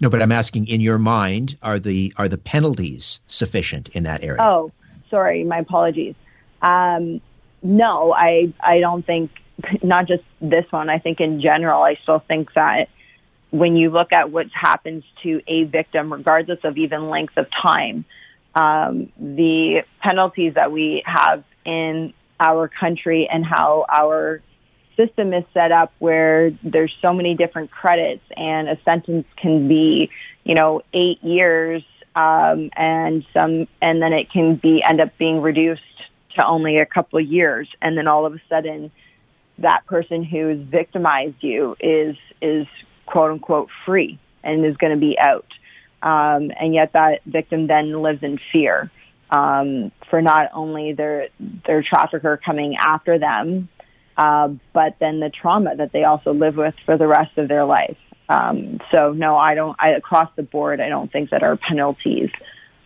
No, 0.00 0.08
but 0.08 0.22
I'm 0.22 0.32
asking, 0.32 0.66
in 0.66 0.80
your 0.80 0.98
mind, 0.98 1.58
are 1.62 1.78
the 1.78 2.12
are 2.16 2.28
the 2.28 2.38
penalties 2.38 3.20
sufficient 3.26 3.90
in 3.90 4.04
that 4.04 4.22
area? 4.24 4.40
Oh, 4.40 4.72
sorry. 5.10 5.44
My 5.44 5.58
apologies. 5.58 6.14
Um, 6.62 7.20
no, 7.62 8.14
I 8.14 8.52
I 8.60 8.80
don't 8.80 9.04
think 9.04 9.30
not 9.82 10.06
just 10.06 10.22
this 10.40 10.64
one. 10.70 10.88
I 10.88 10.98
think 10.98 11.20
in 11.20 11.40
general, 11.42 11.82
I 11.82 11.96
still 12.02 12.20
think 12.20 12.54
that 12.54 12.88
when 13.50 13.76
you 13.76 13.90
look 13.90 14.12
at 14.12 14.30
what 14.30 14.46
happens 14.52 15.04
to 15.22 15.40
a 15.46 15.64
victim, 15.64 16.12
regardless 16.12 16.60
of 16.64 16.78
even 16.78 17.08
length 17.08 17.36
of 17.36 17.46
time, 17.50 18.04
um, 18.54 19.12
the 19.18 19.82
penalties 20.00 20.54
that 20.54 20.72
we 20.72 21.02
have 21.04 21.44
in 21.64 22.12
our 22.38 22.68
country 22.68 23.28
and 23.30 23.44
how 23.44 23.84
our 23.92 24.40
system 24.96 25.32
is 25.32 25.44
set 25.54 25.72
up 25.72 25.92
where 25.98 26.50
there's 26.62 26.94
so 27.00 27.12
many 27.12 27.34
different 27.34 27.70
credits 27.70 28.24
and 28.36 28.68
a 28.68 28.78
sentence 28.84 29.26
can 29.36 29.68
be, 29.68 30.10
you 30.44 30.54
know, 30.54 30.82
eight 30.92 31.22
years, 31.22 31.82
um, 32.14 32.70
and 32.76 33.24
some, 33.32 33.68
and 33.80 34.02
then 34.02 34.12
it 34.12 34.30
can 34.30 34.56
be 34.56 34.82
end 34.88 35.00
up 35.00 35.16
being 35.16 35.40
reduced 35.40 35.82
to 36.36 36.44
only 36.44 36.78
a 36.78 36.86
couple 36.86 37.18
of 37.18 37.26
years. 37.26 37.68
And 37.80 37.96
then 37.96 38.08
all 38.08 38.26
of 38.26 38.34
a 38.34 38.40
sudden 38.48 38.90
that 39.58 39.86
person 39.86 40.24
who's 40.24 40.60
victimized 40.60 41.36
you 41.40 41.76
is, 41.80 42.16
is 42.42 42.66
quote 43.10 43.32
unquote 43.32 43.68
free 43.84 44.18
and 44.42 44.64
is 44.64 44.76
going 44.76 44.92
to 44.92 44.98
be 44.98 45.18
out. 45.18 45.46
Um, 46.02 46.50
and 46.58 46.72
yet 46.72 46.92
that 46.94 47.20
victim 47.26 47.66
then 47.66 48.00
lives 48.02 48.22
in 48.22 48.38
fear, 48.52 48.90
um, 49.30 49.92
for 50.08 50.22
not 50.22 50.50
only 50.54 50.92
their, 50.94 51.28
their 51.66 51.82
trafficker 51.82 52.40
coming 52.42 52.76
after 52.76 53.18
them, 53.18 53.68
uh, 54.16 54.48
but 54.72 54.96
then 54.98 55.20
the 55.20 55.30
trauma 55.30 55.76
that 55.76 55.92
they 55.92 56.04
also 56.04 56.32
live 56.32 56.56
with 56.56 56.74
for 56.84 56.96
the 56.96 57.06
rest 57.06 57.36
of 57.36 57.48
their 57.48 57.64
life. 57.64 57.98
Um, 58.28 58.80
so 58.90 59.12
no, 59.12 59.36
I 59.36 59.54
don't, 59.54 59.76
I, 59.78 59.90
across 59.90 60.30
the 60.36 60.42
board, 60.42 60.80
I 60.80 60.88
don't 60.88 61.12
think 61.12 61.30
that 61.30 61.42
our 61.42 61.56
penalties, 61.56 62.30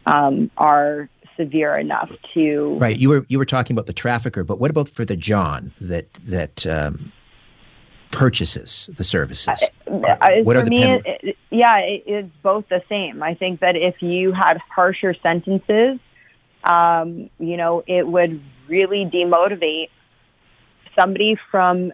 um, 0.06 0.50
are 0.56 1.08
severe 1.36 1.76
enough 1.76 2.10
to, 2.34 2.78
Right. 2.78 2.96
You 2.96 3.10
were 3.10 3.26
you 3.28 3.38
were 3.38 3.44
talking 3.44 3.74
about 3.74 3.86
the 3.86 3.92
trafficker, 3.92 4.44
but 4.44 4.58
what 4.58 4.70
about 4.70 4.88
for 4.88 5.04
the 5.04 5.16
John 5.16 5.72
that 5.80 6.12
that 6.24 6.66
um, 6.66 7.12
purchases 8.14 8.88
the 8.96 9.04
services? 9.04 9.48
Uh, 9.86 10.16
what 10.42 10.56
are 10.56 10.62
the 10.62 10.70
me, 10.70 10.84
it- 11.04 11.36
yeah, 11.50 11.78
it, 11.78 12.04
it's 12.06 12.36
both 12.42 12.68
the 12.68 12.82
same. 12.88 13.22
I 13.22 13.34
think 13.34 13.60
that 13.60 13.76
if 13.76 14.02
you 14.02 14.32
had 14.32 14.58
harsher 14.74 15.14
sentences, 15.22 15.98
um, 16.64 17.28
you 17.38 17.56
know, 17.56 17.82
it 17.86 18.06
would 18.06 18.40
really 18.68 19.04
demotivate 19.04 19.90
somebody 20.98 21.36
from 21.50 21.92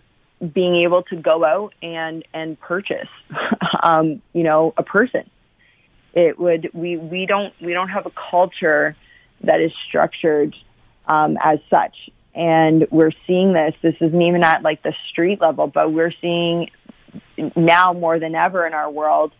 being 0.55 0.77
able 0.77 1.03
to 1.05 1.17
go 1.17 1.45
out 1.45 1.75
and 1.83 2.25
and 2.33 2.59
purchase, 2.61 3.09
um, 3.83 4.23
you 4.33 4.43
know, 4.43 4.73
a 4.77 4.83
person. 4.83 5.29
It 6.13 6.39
would 6.39 6.71
we 6.73 6.97
we 6.97 7.27
don't 7.27 7.53
we 7.61 7.73
don't 7.73 7.89
have 7.89 8.07
a 8.07 8.13
culture 8.31 8.97
that 9.43 9.61
is 9.61 9.73
structured 9.89 10.55
um, 11.07 11.39
as 11.43 11.59
such, 11.69 12.11
and 12.35 12.87
we're 12.91 13.13
seeing 13.27 13.53
this. 13.53 13.75
This 13.83 13.97
isn't 14.01 14.23
even 14.23 14.43
at 14.45 14.63
like 14.63 14.83
the 14.83 14.95
street 15.11 15.41
level, 15.41 15.67
but 15.67 15.93
we're 15.93 16.13
seeing 16.21 16.71
now 17.57 17.93
more 17.93 18.19
than 18.19 18.35
ever 18.35 18.67
in 18.67 18.75
our 18.75 18.91
world, 18.91 19.33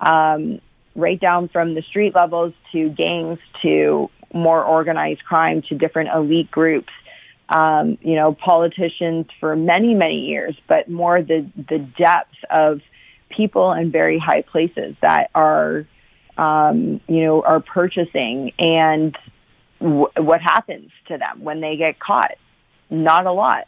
um, 0.00 0.60
right 0.94 1.20
down 1.20 1.48
from 1.48 1.74
the 1.74 1.82
street 1.82 2.14
levels 2.14 2.52
to 2.72 2.88
gangs 2.90 3.38
to 3.62 4.10
more 4.32 4.62
organized 4.62 5.24
crime 5.24 5.62
to 5.62 5.74
different 5.74 6.10
elite 6.14 6.50
groups. 6.50 6.92
Um, 7.48 7.96
you 8.02 8.14
know, 8.14 8.34
politicians 8.34 9.24
for 9.40 9.56
many, 9.56 9.94
many 9.94 10.26
years, 10.26 10.54
but 10.66 10.90
more 10.90 11.22
the, 11.22 11.50
the 11.56 11.78
depth 11.78 12.34
of 12.50 12.82
people 13.30 13.72
in 13.72 13.90
very 13.90 14.18
high 14.18 14.42
places 14.42 14.96
that 15.00 15.30
are, 15.34 15.86
um, 16.36 17.00
you 17.08 17.24
know, 17.24 17.40
are 17.40 17.60
purchasing 17.60 18.52
and 18.58 19.16
w- 19.80 20.08
what 20.16 20.40
happens 20.40 20.90
to 21.08 21.18
them 21.18 21.42
when 21.42 21.60
they 21.60 21.76
get 21.76 21.98
caught? 21.98 22.32
Not 22.90 23.26
a 23.26 23.32
lot 23.32 23.66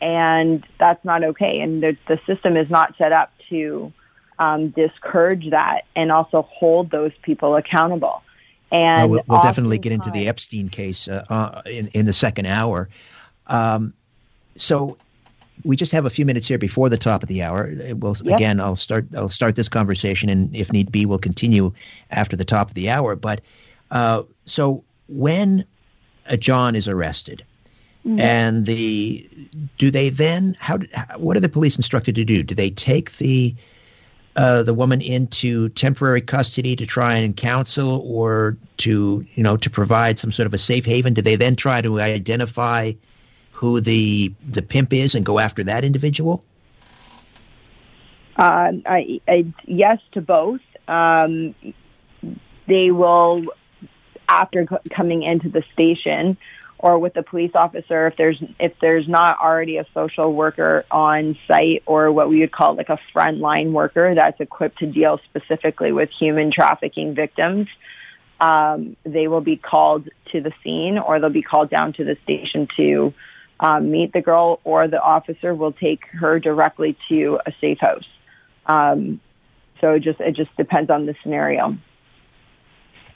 and 0.00 0.64
that's 0.78 1.04
not 1.04 1.24
okay. 1.24 1.60
And 1.60 1.82
the, 1.82 1.96
the 2.06 2.18
system 2.26 2.56
is 2.56 2.70
not 2.70 2.94
set 2.98 3.12
up 3.12 3.32
to 3.50 3.92
um, 4.38 4.70
discourage 4.70 5.50
that 5.50 5.82
and 5.96 6.12
also 6.12 6.42
hold 6.42 6.90
those 6.90 7.12
people 7.22 7.56
accountable. 7.56 8.22
And 8.70 9.00
Well, 9.00 9.10
we'll, 9.10 9.24
we'll 9.26 9.38
definitely 9.40 9.78
get 9.78 9.92
into 9.92 10.10
the 10.10 10.28
Epstein 10.28 10.68
case 10.68 11.08
uh, 11.08 11.24
uh, 11.28 11.62
in 11.66 11.88
in 11.88 12.06
the 12.06 12.12
second 12.12 12.46
hour. 12.46 12.88
Um, 13.46 13.94
so 14.56 14.98
we 15.64 15.74
just 15.74 15.90
have 15.92 16.04
a 16.04 16.10
few 16.10 16.24
minutes 16.26 16.46
here 16.46 16.58
before 16.58 16.88
the 16.88 16.98
top 16.98 17.22
of 17.22 17.28
the 17.28 17.42
hour. 17.42 17.72
Uh, 17.72 17.96
We'll 17.96 18.14
Yep. 18.22 18.34
again. 18.34 18.60
I'll 18.60 18.76
start. 18.76 19.06
I'll 19.16 19.30
start 19.30 19.56
this 19.56 19.68
conversation, 19.70 20.28
and 20.28 20.54
if 20.54 20.70
need 20.70 20.92
be, 20.92 21.06
we'll 21.06 21.18
continue 21.18 21.72
after 22.10 22.36
the 22.36 22.44
top 22.44 22.68
of 22.68 22.74
the 22.74 22.90
hour. 22.90 23.16
But 23.16 23.40
uh, 23.90 24.24
so 24.44 24.84
when 25.08 25.64
a 26.26 26.36
John 26.36 26.76
is 26.76 26.88
arrested, 26.88 27.44
and 28.04 28.66
the 28.66 29.28
do 29.78 29.90
they 29.90 30.08
then 30.08 30.56
how, 30.60 30.78
how 30.94 31.18
what 31.18 31.36
are 31.36 31.40
the 31.40 31.48
police 31.48 31.76
instructed 31.76 32.14
to 32.14 32.24
do? 32.24 32.42
Do 32.42 32.54
they 32.54 32.70
take 32.70 33.16
the 33.18 33.54
uh, 34.36 34.62
the 34.62 34.74
woman 34.74 35.00
into 35.00 35.68
temporary 35.70 36.20
custody 36.20 36.76
to 36.76 36.86
try 36.86 37.16
and 37.16 37.36
counsel 37.36 38.02
or 38.06 38.56
to 38.78 39.26
you 39.34 39.42
know 39.42 39.56
to 39.56 39.68
provide 39.68 40.18
some 40.18 40.30
sort 40.30 40.46
of 40.46 40.54
a 40.54 40.58
safe 40.58 40.84
haven 40.84 41.12
do 41.12 41.22
they 41.22 41.34
then 41.34 41.56
try 41.56 41.82
to 41.82 42.00
identify 42.00 42.92
who 43.50 43.80
the 43.80 44.32
the 44.48 44.62
pimp 44.62 44.92
is 44.92 45.16
and 45.16 45.26
go 45.26 45.38
after 45.40 45.64
that 45.64 45.84
individual 45.84 46.44
Uh, 48.38 48.70
I, 48.86 49.20
I, 49.26 49.52
yes 49.64 49.98
to 50.12 50.20
both. 50.20 50.60
Um, 50.86 51.56
they 52.68 52.92
will, 52.92 53.46
after 54.28 54.66
coming 54.90 55.22
into 55.22 55.48
the 55.48 55.62
station, 55.72 56.36
or 56.78 56.98
with 56.98 57.14
the 57.14 57.22
police 57.22 57.50
officer 57.54 58.06
if 58.06 58.16
there's 58.16 58.42
if 58.60 58.72
there's 58.80 59.08
not 59.08 59.38
already 59.40 59.78
a 59.78 59.86
social 59.92 60.32
worker 60.32 60.84
on 60.90 61.36
site 61.46 61.82
or 61.86 62.12
what 62.12 62.28
we 62.28 62.40
would 62.40 62.52
call 62.52 62.74
like 62.74 62.88
a 62.88 62.98
frontline 63.14 63.72
worker 63.72 64.14
that's 64.14 64.40
equipped 64.40 64.78
to 64.78 64.86
deal 64.86 65.18
specifically 65.28 65.92
with 65.92 66.08
human 66.18 66.52
trafficking 66.52 67.14
victims. 67.14 67.66
Um, 68.40 68.96
they 69.02 69.26
will 69.26 69.40
be 69.40 69.56
called 69.56 70.08
to 70.30 70.40
the 70.40 70.52
scene 70.62 70.96
or 70.98 71.18
they'll 71.18 71.30
be 71.30 71.42
called 71.42 71.70
down 71.70 71.92
to 71.94 72.04
the 72.04 72.16
station 72.22 72.68
to 72.76 73.12
um, 73.58 73.90
meet 73.90 74.12
the 74.12 74.20
girl 74.20 74.60
or 74.62 74.86
the 74.86 75.00
officer 75.00 75.52
will 75.52 75.72
take 75.72 76.04
her 76.12 76.38
directly 76.38 76.96
to 77.08 77.40
a 77.44 77.52
safe 77.60 77.78
house. 77.80 78.06
Um, 78.66 79.20
so 79.80 79.94
it 79.94 80.00
just 80.00 80.20
it 80.20 80.36
just 80.36 80.56
depends 80.56 80.90
on 80.90 81.06
the 81.06 81.16
scenario. 81.22 81.76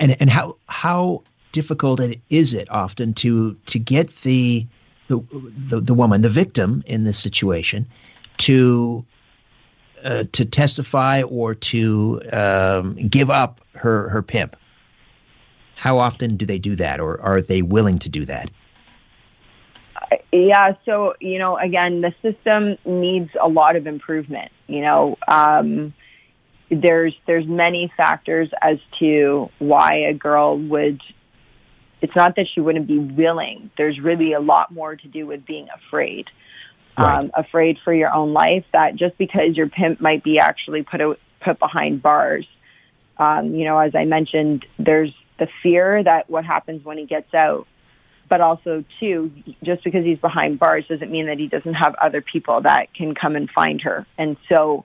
And 0.02 0.16
and 0.20 0.28
how 0.28 0.56
how 0.66 1.22
difficult 1.52 2.00
is 2.28 2.52
it 2.54 2.68
often 2.70 3.14
to 3.14 3.56
to 3.66 3.78
get 3.78 4.10
the 4.22 4.66
the 5.06 5.22
the, 5.68 5.80
the 5.80 5.94
woman, 5.94 6.22
the 6.22 6.28
victim 6.28 6.82
in 6.86 7.04
this 7.04 7.18
situation, 7.18 7.86
to 8.38 9.04
uh, 10.02 10.24
to 10.32 10.44
testify 10.44 11.22
or 11.22 11.54
to 11.54 12.20
um, 12.32 12.96
give 12.96 13.30
up 13.30 13.60
her 13.74 14.08
her 14.08 14.22
pimp? 14.22 14.56
How 15.76 15.98
often 15.98 16.36
do 16.36 16.46
they 16.46 16.58
do 16.58 16.74
that, 16.74 16.98
or 16.98 17.20
are 17.20 17.40
they 17.40 17.62
willing 17.62 18.00
to 18.00 18.08
do 18.08 18.24
that? 18.24 18.50
Yeah, 20.32 20.74
so 20.84 21.14
you 21.20 21.38
know, 21.38 21.56
again, 21.58 22.00
the 22.00 22.12
system 22.22 22.76
needs 22.84 23.30
a 23.40 23.48
lot 23.48 23.76
of 23.76 23.86
improvement. 23.86 24.50
You 24.66 24.80
know, 24.80 25.16
um, 25.28 25.94
there's 26.72 27.14
there's 27.26 27.46
many 27.46 27.92
factors 27.96 28.48
as 28.60 28.78
to 28.98 29.50
why 29.58 30.06
a 30.08 30.14
girl 30.14 30.58
would 30.58 31.00
it's 32.00 32.16
not 32.16 32.34
that 32.36 32.46
she 32.52 32.60
wouldn't 32.60 32.88
be 32.88 32.98
willing. 32.98 33.70
There's 33.78 34.00
really 34.00 34.32
a 34.32 34.40
lot 34.40 34.72
more 34.72 34.96
to 34.96 35.08
do 35.08 35.26
with 35.26 35.46
being 35.46 35.68
afraid. 35.74 36.26
Right. 36.98 37.18
Um, 37.18 37.30
afraid 37.34 37.78
for 37.84 37.94
your 37.94 38.12
own 38.12 38.34
life 38.34 38.64
that 38.72 38.96
just 38.96 39.16
because 39.16 39.56
your 39.56 39.68
pimp 39.68 40.00
might 40.00 40.22
be 40.22 40.38
actually 40.38 40.82
put 40.82 41.00
out, 41.00 41.18
put 41.40 41.58
behind 41.58 42.02
bars, 42.02 42.46
um, 43.16 43.54
you 43.54 43.64
know, 43.64 43.78
as 43.78 43.94
I 43.94 44.04
mentioned, 44.04 44.66
there's 44.78 45.14
the 45.38 45.48
fear 45.62 46.02
that 46.02 46.28
what 46.28 46.44
happens 46.44 46.84
when 46.84 46.98
he 46.98 47.06
gets 47.06 47.32
out, 47.32 47.66
but 48.28 48.40
also 48.40 48.84
too, 49.00 49.30
just 49.62 49.84
because 49.84 50.04
he's 50.04 50.18
behind 50.18 50.58
bars 50.58 50.84
doesn't 50.86 51.10
mean 51.10 51.26
that 51.26 51.38
he 51.38 51.46
doesn't 51.46 51.74
have 51.74 51.94
other 51.94 52.20
people 52.20 52.60
that 52.60 52.92
can 52.92 53.14
come 53.14 53.36
and 53.36 53.48
find 53.50 53.80
her. 53.82 54.06
And 54.18 54.36
so, 54.48 54.84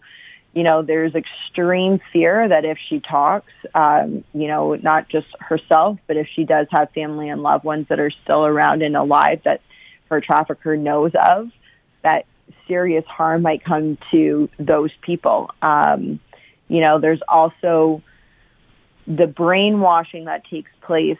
you 0.57 0.63
know, 0.63 0.81
there's 0.81 1.13
extreme 1.13 2.01
fear 2.11 2.49
that 2.49 2.65
if 2.65 2.79
she 2.89 2.99
talks, 2.99 3.53
um, 3.75 4.23
you 4.33 4.47
know, 4.47 4.73
not 4.73 5.07
just 5.07 5.27
herself, 5.39 5.99
but 6.07 6.17
if 6.17 6.27
she 6.35 6.45
does 6.45 6.65
have 6.71 6.89
family 6.95 7.29
and 7.29 7.43
loved 7.43 7.63
ones 7.63 7.85
that 7.89 7.99
are 7.99 8.09
still 8.23 8.43
around 8.43 8.81
and 8.81 8.97
alive 8.97 9.39
that 9.45 9.61
her 10.09 10.19
trafficker 10.19 10.75
knows 10.75 11.11
of, 11.13 11.51
that 12.01 12.25
serious 12.67 13.05
harm 13.05 13.43
might 13.43 13.63
come 13.63 13.99
to 14.09 14.49
those 14.57 14.89
people. 15.01 15.51
Um, 15.61 16.19
you 16.69 16.81
know, 16.81 16.99
there's 16.99 17.21
also 17.29 18.01
the 19.05 19.27
brainwashing 19.27 20.25
that 20.25 20.43
takes 20.49 20.71
place 20.81 21.19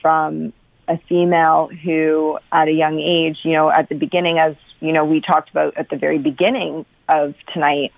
from 0.00 0.54
a 0.88 0.96
female 1.06 1.68
who 1.84 2.38
at 2.50 2.66
a 2.68 2.72
young 2.72 2.98
age, 2.98 3.40
you 3.42 3.52
know, 3.52 3.70
at 3.70 3.90
the 3.90 3.94
beginning, 3.94 4.38
as, 4.38 4.56
you 4.80 4.92
know, 4.92 5.04
we 5.04 5.20
talked 5.20 5.50
about 5.50 5.76
at 5.76 5.90
the 5.90 5.96
very 5.96 6.18
beginning 6.18 6.86
of 7.10 7.34
tonight, 7.52 7.92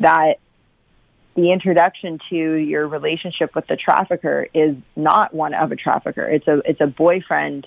that 0.00 0.38
the 1.34 1.50
introduction 1.50 2.18
to 2.30 2.36
your 2.36 2.86
relationship 2.86 3.54
with 3.54 3.66
the 3.66 3.76
trafficker 3.76 4.46
is 4.54 4.76
not 4.94 5.34
one 5.34 5.54
of 5.54 5.72
a 5.72 5.76
trafficker. 5.76 6.24
It's 6.24 6.46
a 6.46 6.62
it's 6.64 6.80
a 6.80 6.86
boyfriend 6.86 7.66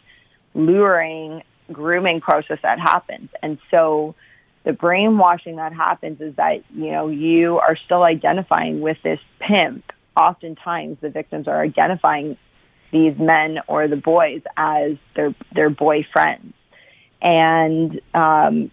luring 0.54 1.44
grooming 1.72 2.22
process 2.22 2.60
that 2.64 2.80
happens. 2.80 3.30
And 3.42 3.58
so 3.70 4.16
the 4.64 4.74
brainwashing 4.74 5.58
that 5.58 5.74
happens 5.74 6.22
is 6.22 6.36
that, 6.36 6.64
you 6.74 6.92
know, 6.92 7.10
you 7.10 7.60
are 7.60 7.76
still 7.76 8.04
identifying 8.04 8.82
with 8.82 8.98
this 9.04 9.20
pimp. 9.40 9.92
Oftentimes 10.16 10.98
the 11.02 11.10
victims 11.10 11.48
are 11.48 11.62
identifying 11.62 12.38
these 12.92 13.18
men 13.18 13.60
or 13.68 13.88
the 13.88 13.98
boys 13.98 14.42
as 14.56 14.94
their 15.16 15.36
their 15.54 15.70
boyfriends. 15.70 16.54
And 17.22 18.00
um, 18.14 18.72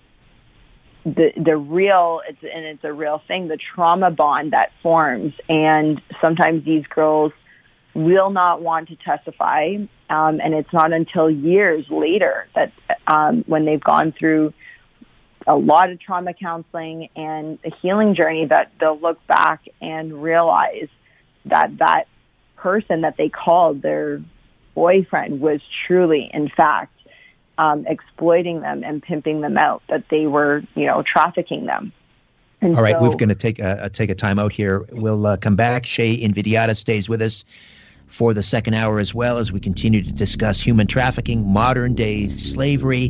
the 1.04 1.32
the 1.36 1.56
real 1.56 2.20
it's 2.28 2.42
and 2.42 2.64
it's 2.64 2.84
a 2.84 2.92
real 2.92 3.22
thing 3.28 3.48
the 3.48 3.58
trauma 3.74 4.10
bond 4.10 4.52
that 4.52 4.72
forms. 4.82 5.34
And 5.48 6.00
sometimes 6.20 6.64
these 6.64 6.86
girls 6.86 7.32
will 7.94 8.30
not 8.30 8.60
want 8.60 8.88
to 8.88 8.96
testify 8.96 9.76
um, 10.10 10.40
and 10.40 10.54
it's 10.54 10.72
not 10.72 10.92
until 10.92 11.30
years 11.30 11.86
later 11.88 12.48
that 12.54 12.72
um, 13.06 13.44
when 13.46 13.64
they've 13.64 13.82
gone 13.82 14.12
through 14.12 14.52
a 15.46 15.56
lot 15.56 15.90
of 15.90 16.00
trauma 16.00 16.34
counseling 16.34 17.08
and 17.14 17.58
a 17.64 17.70
healing 17.82 18.14
journey 18.14 18.46
that 18.46 18.72
they'll 18.80 18.98
look 18.98 19.24
back 19.26 19.60
and 19.80 20.22
realize 20.22 20.88
that 21.44 21.78
that 21.78 22.04
person 22.56 23.02
that 23.02 23.16
they 23.16 23.28
called 23.28 23.82
their 23.82 24.22
boyfriend 24.74 25.40
was 25.40 25.60
truly 25.86 26.30
in 26.32 26.48
fact 26.48 26.93
um, 27.58 27.86
exploiting 27.86 28.60
them 28.60 28.82
and 28.84 29.02
pimping 29.02 29.40
them 29.40 29.56
out, 29.56 29.82
that 29.88 30.04
they 30.10 30.26
were, 30.26 30.62
you 30.74 30.86
know, 30.86 31.02
trafficking 31.02 31.66
them. 31.66 31.92
And 32.60 32.76
All 32.76 32.82
right, 32.82 32.96
so, 32.96 33.02
we're 33.02 33.16
going 33.16 33.28
to 33.28 33.34
take 33.34 33.58
a, 33.58 33.90
take 33.90 34.10
a 34.10 34.14
time 34.14 34.38
out 34.38 34.52
here. 34.52 34.84
We'll 34.92 35.26
uh, 35.26 35.36
come 35.36 35.56
back. 35.56 35.84
Shae 35.84 36.22
Invidiata 36.22 36.76
stays 36.76 37.08
with 37.08 37.20
us 37.20 37.44
for 38.06 38.32
the 38.32 38.42
second 38.42 38.74
hour 38.74 38.98
as 38.98 39.14
well 39.14 39.38
as 39.38 39.50
we 39.50 39.60
continue 39.60 40.02
to 40.02 40.12
discuss 40.12 40.60
human 40.60 40.86
trafficking, 40.86 41.46
modern 41.46 41.94
day 41.94 42.28
slavery. 42.28 43.08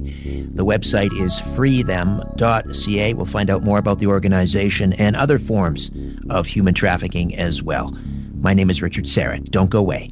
The 0.54 0.64
website 0.64 1.12
is 1.20 1.40
freethem.ca. 1.40 3.14
We'll 3.14 3.26
find 3.26 3.50
out 3.50 3.62
more 3.62 3.78
about 3.78 3.98
the 3.98 4.06
organization 4.06 4.92
and 4.94 5.14
other 5.14 5.38
forms 5.38 5.90
of 6.30 6.46
human 6.46 6.74
trafficking 6.74 7.34
as 7.36 7.62
well. 7.62 7.96
My 8.40 8.54
name 8.54 8.70
is 8.70 8.82
Richard 8.82 9.04
Syrett. 9.04 9.50
Don't 9.50 9.70
go 9.70 9.78
away. 9.78 10.10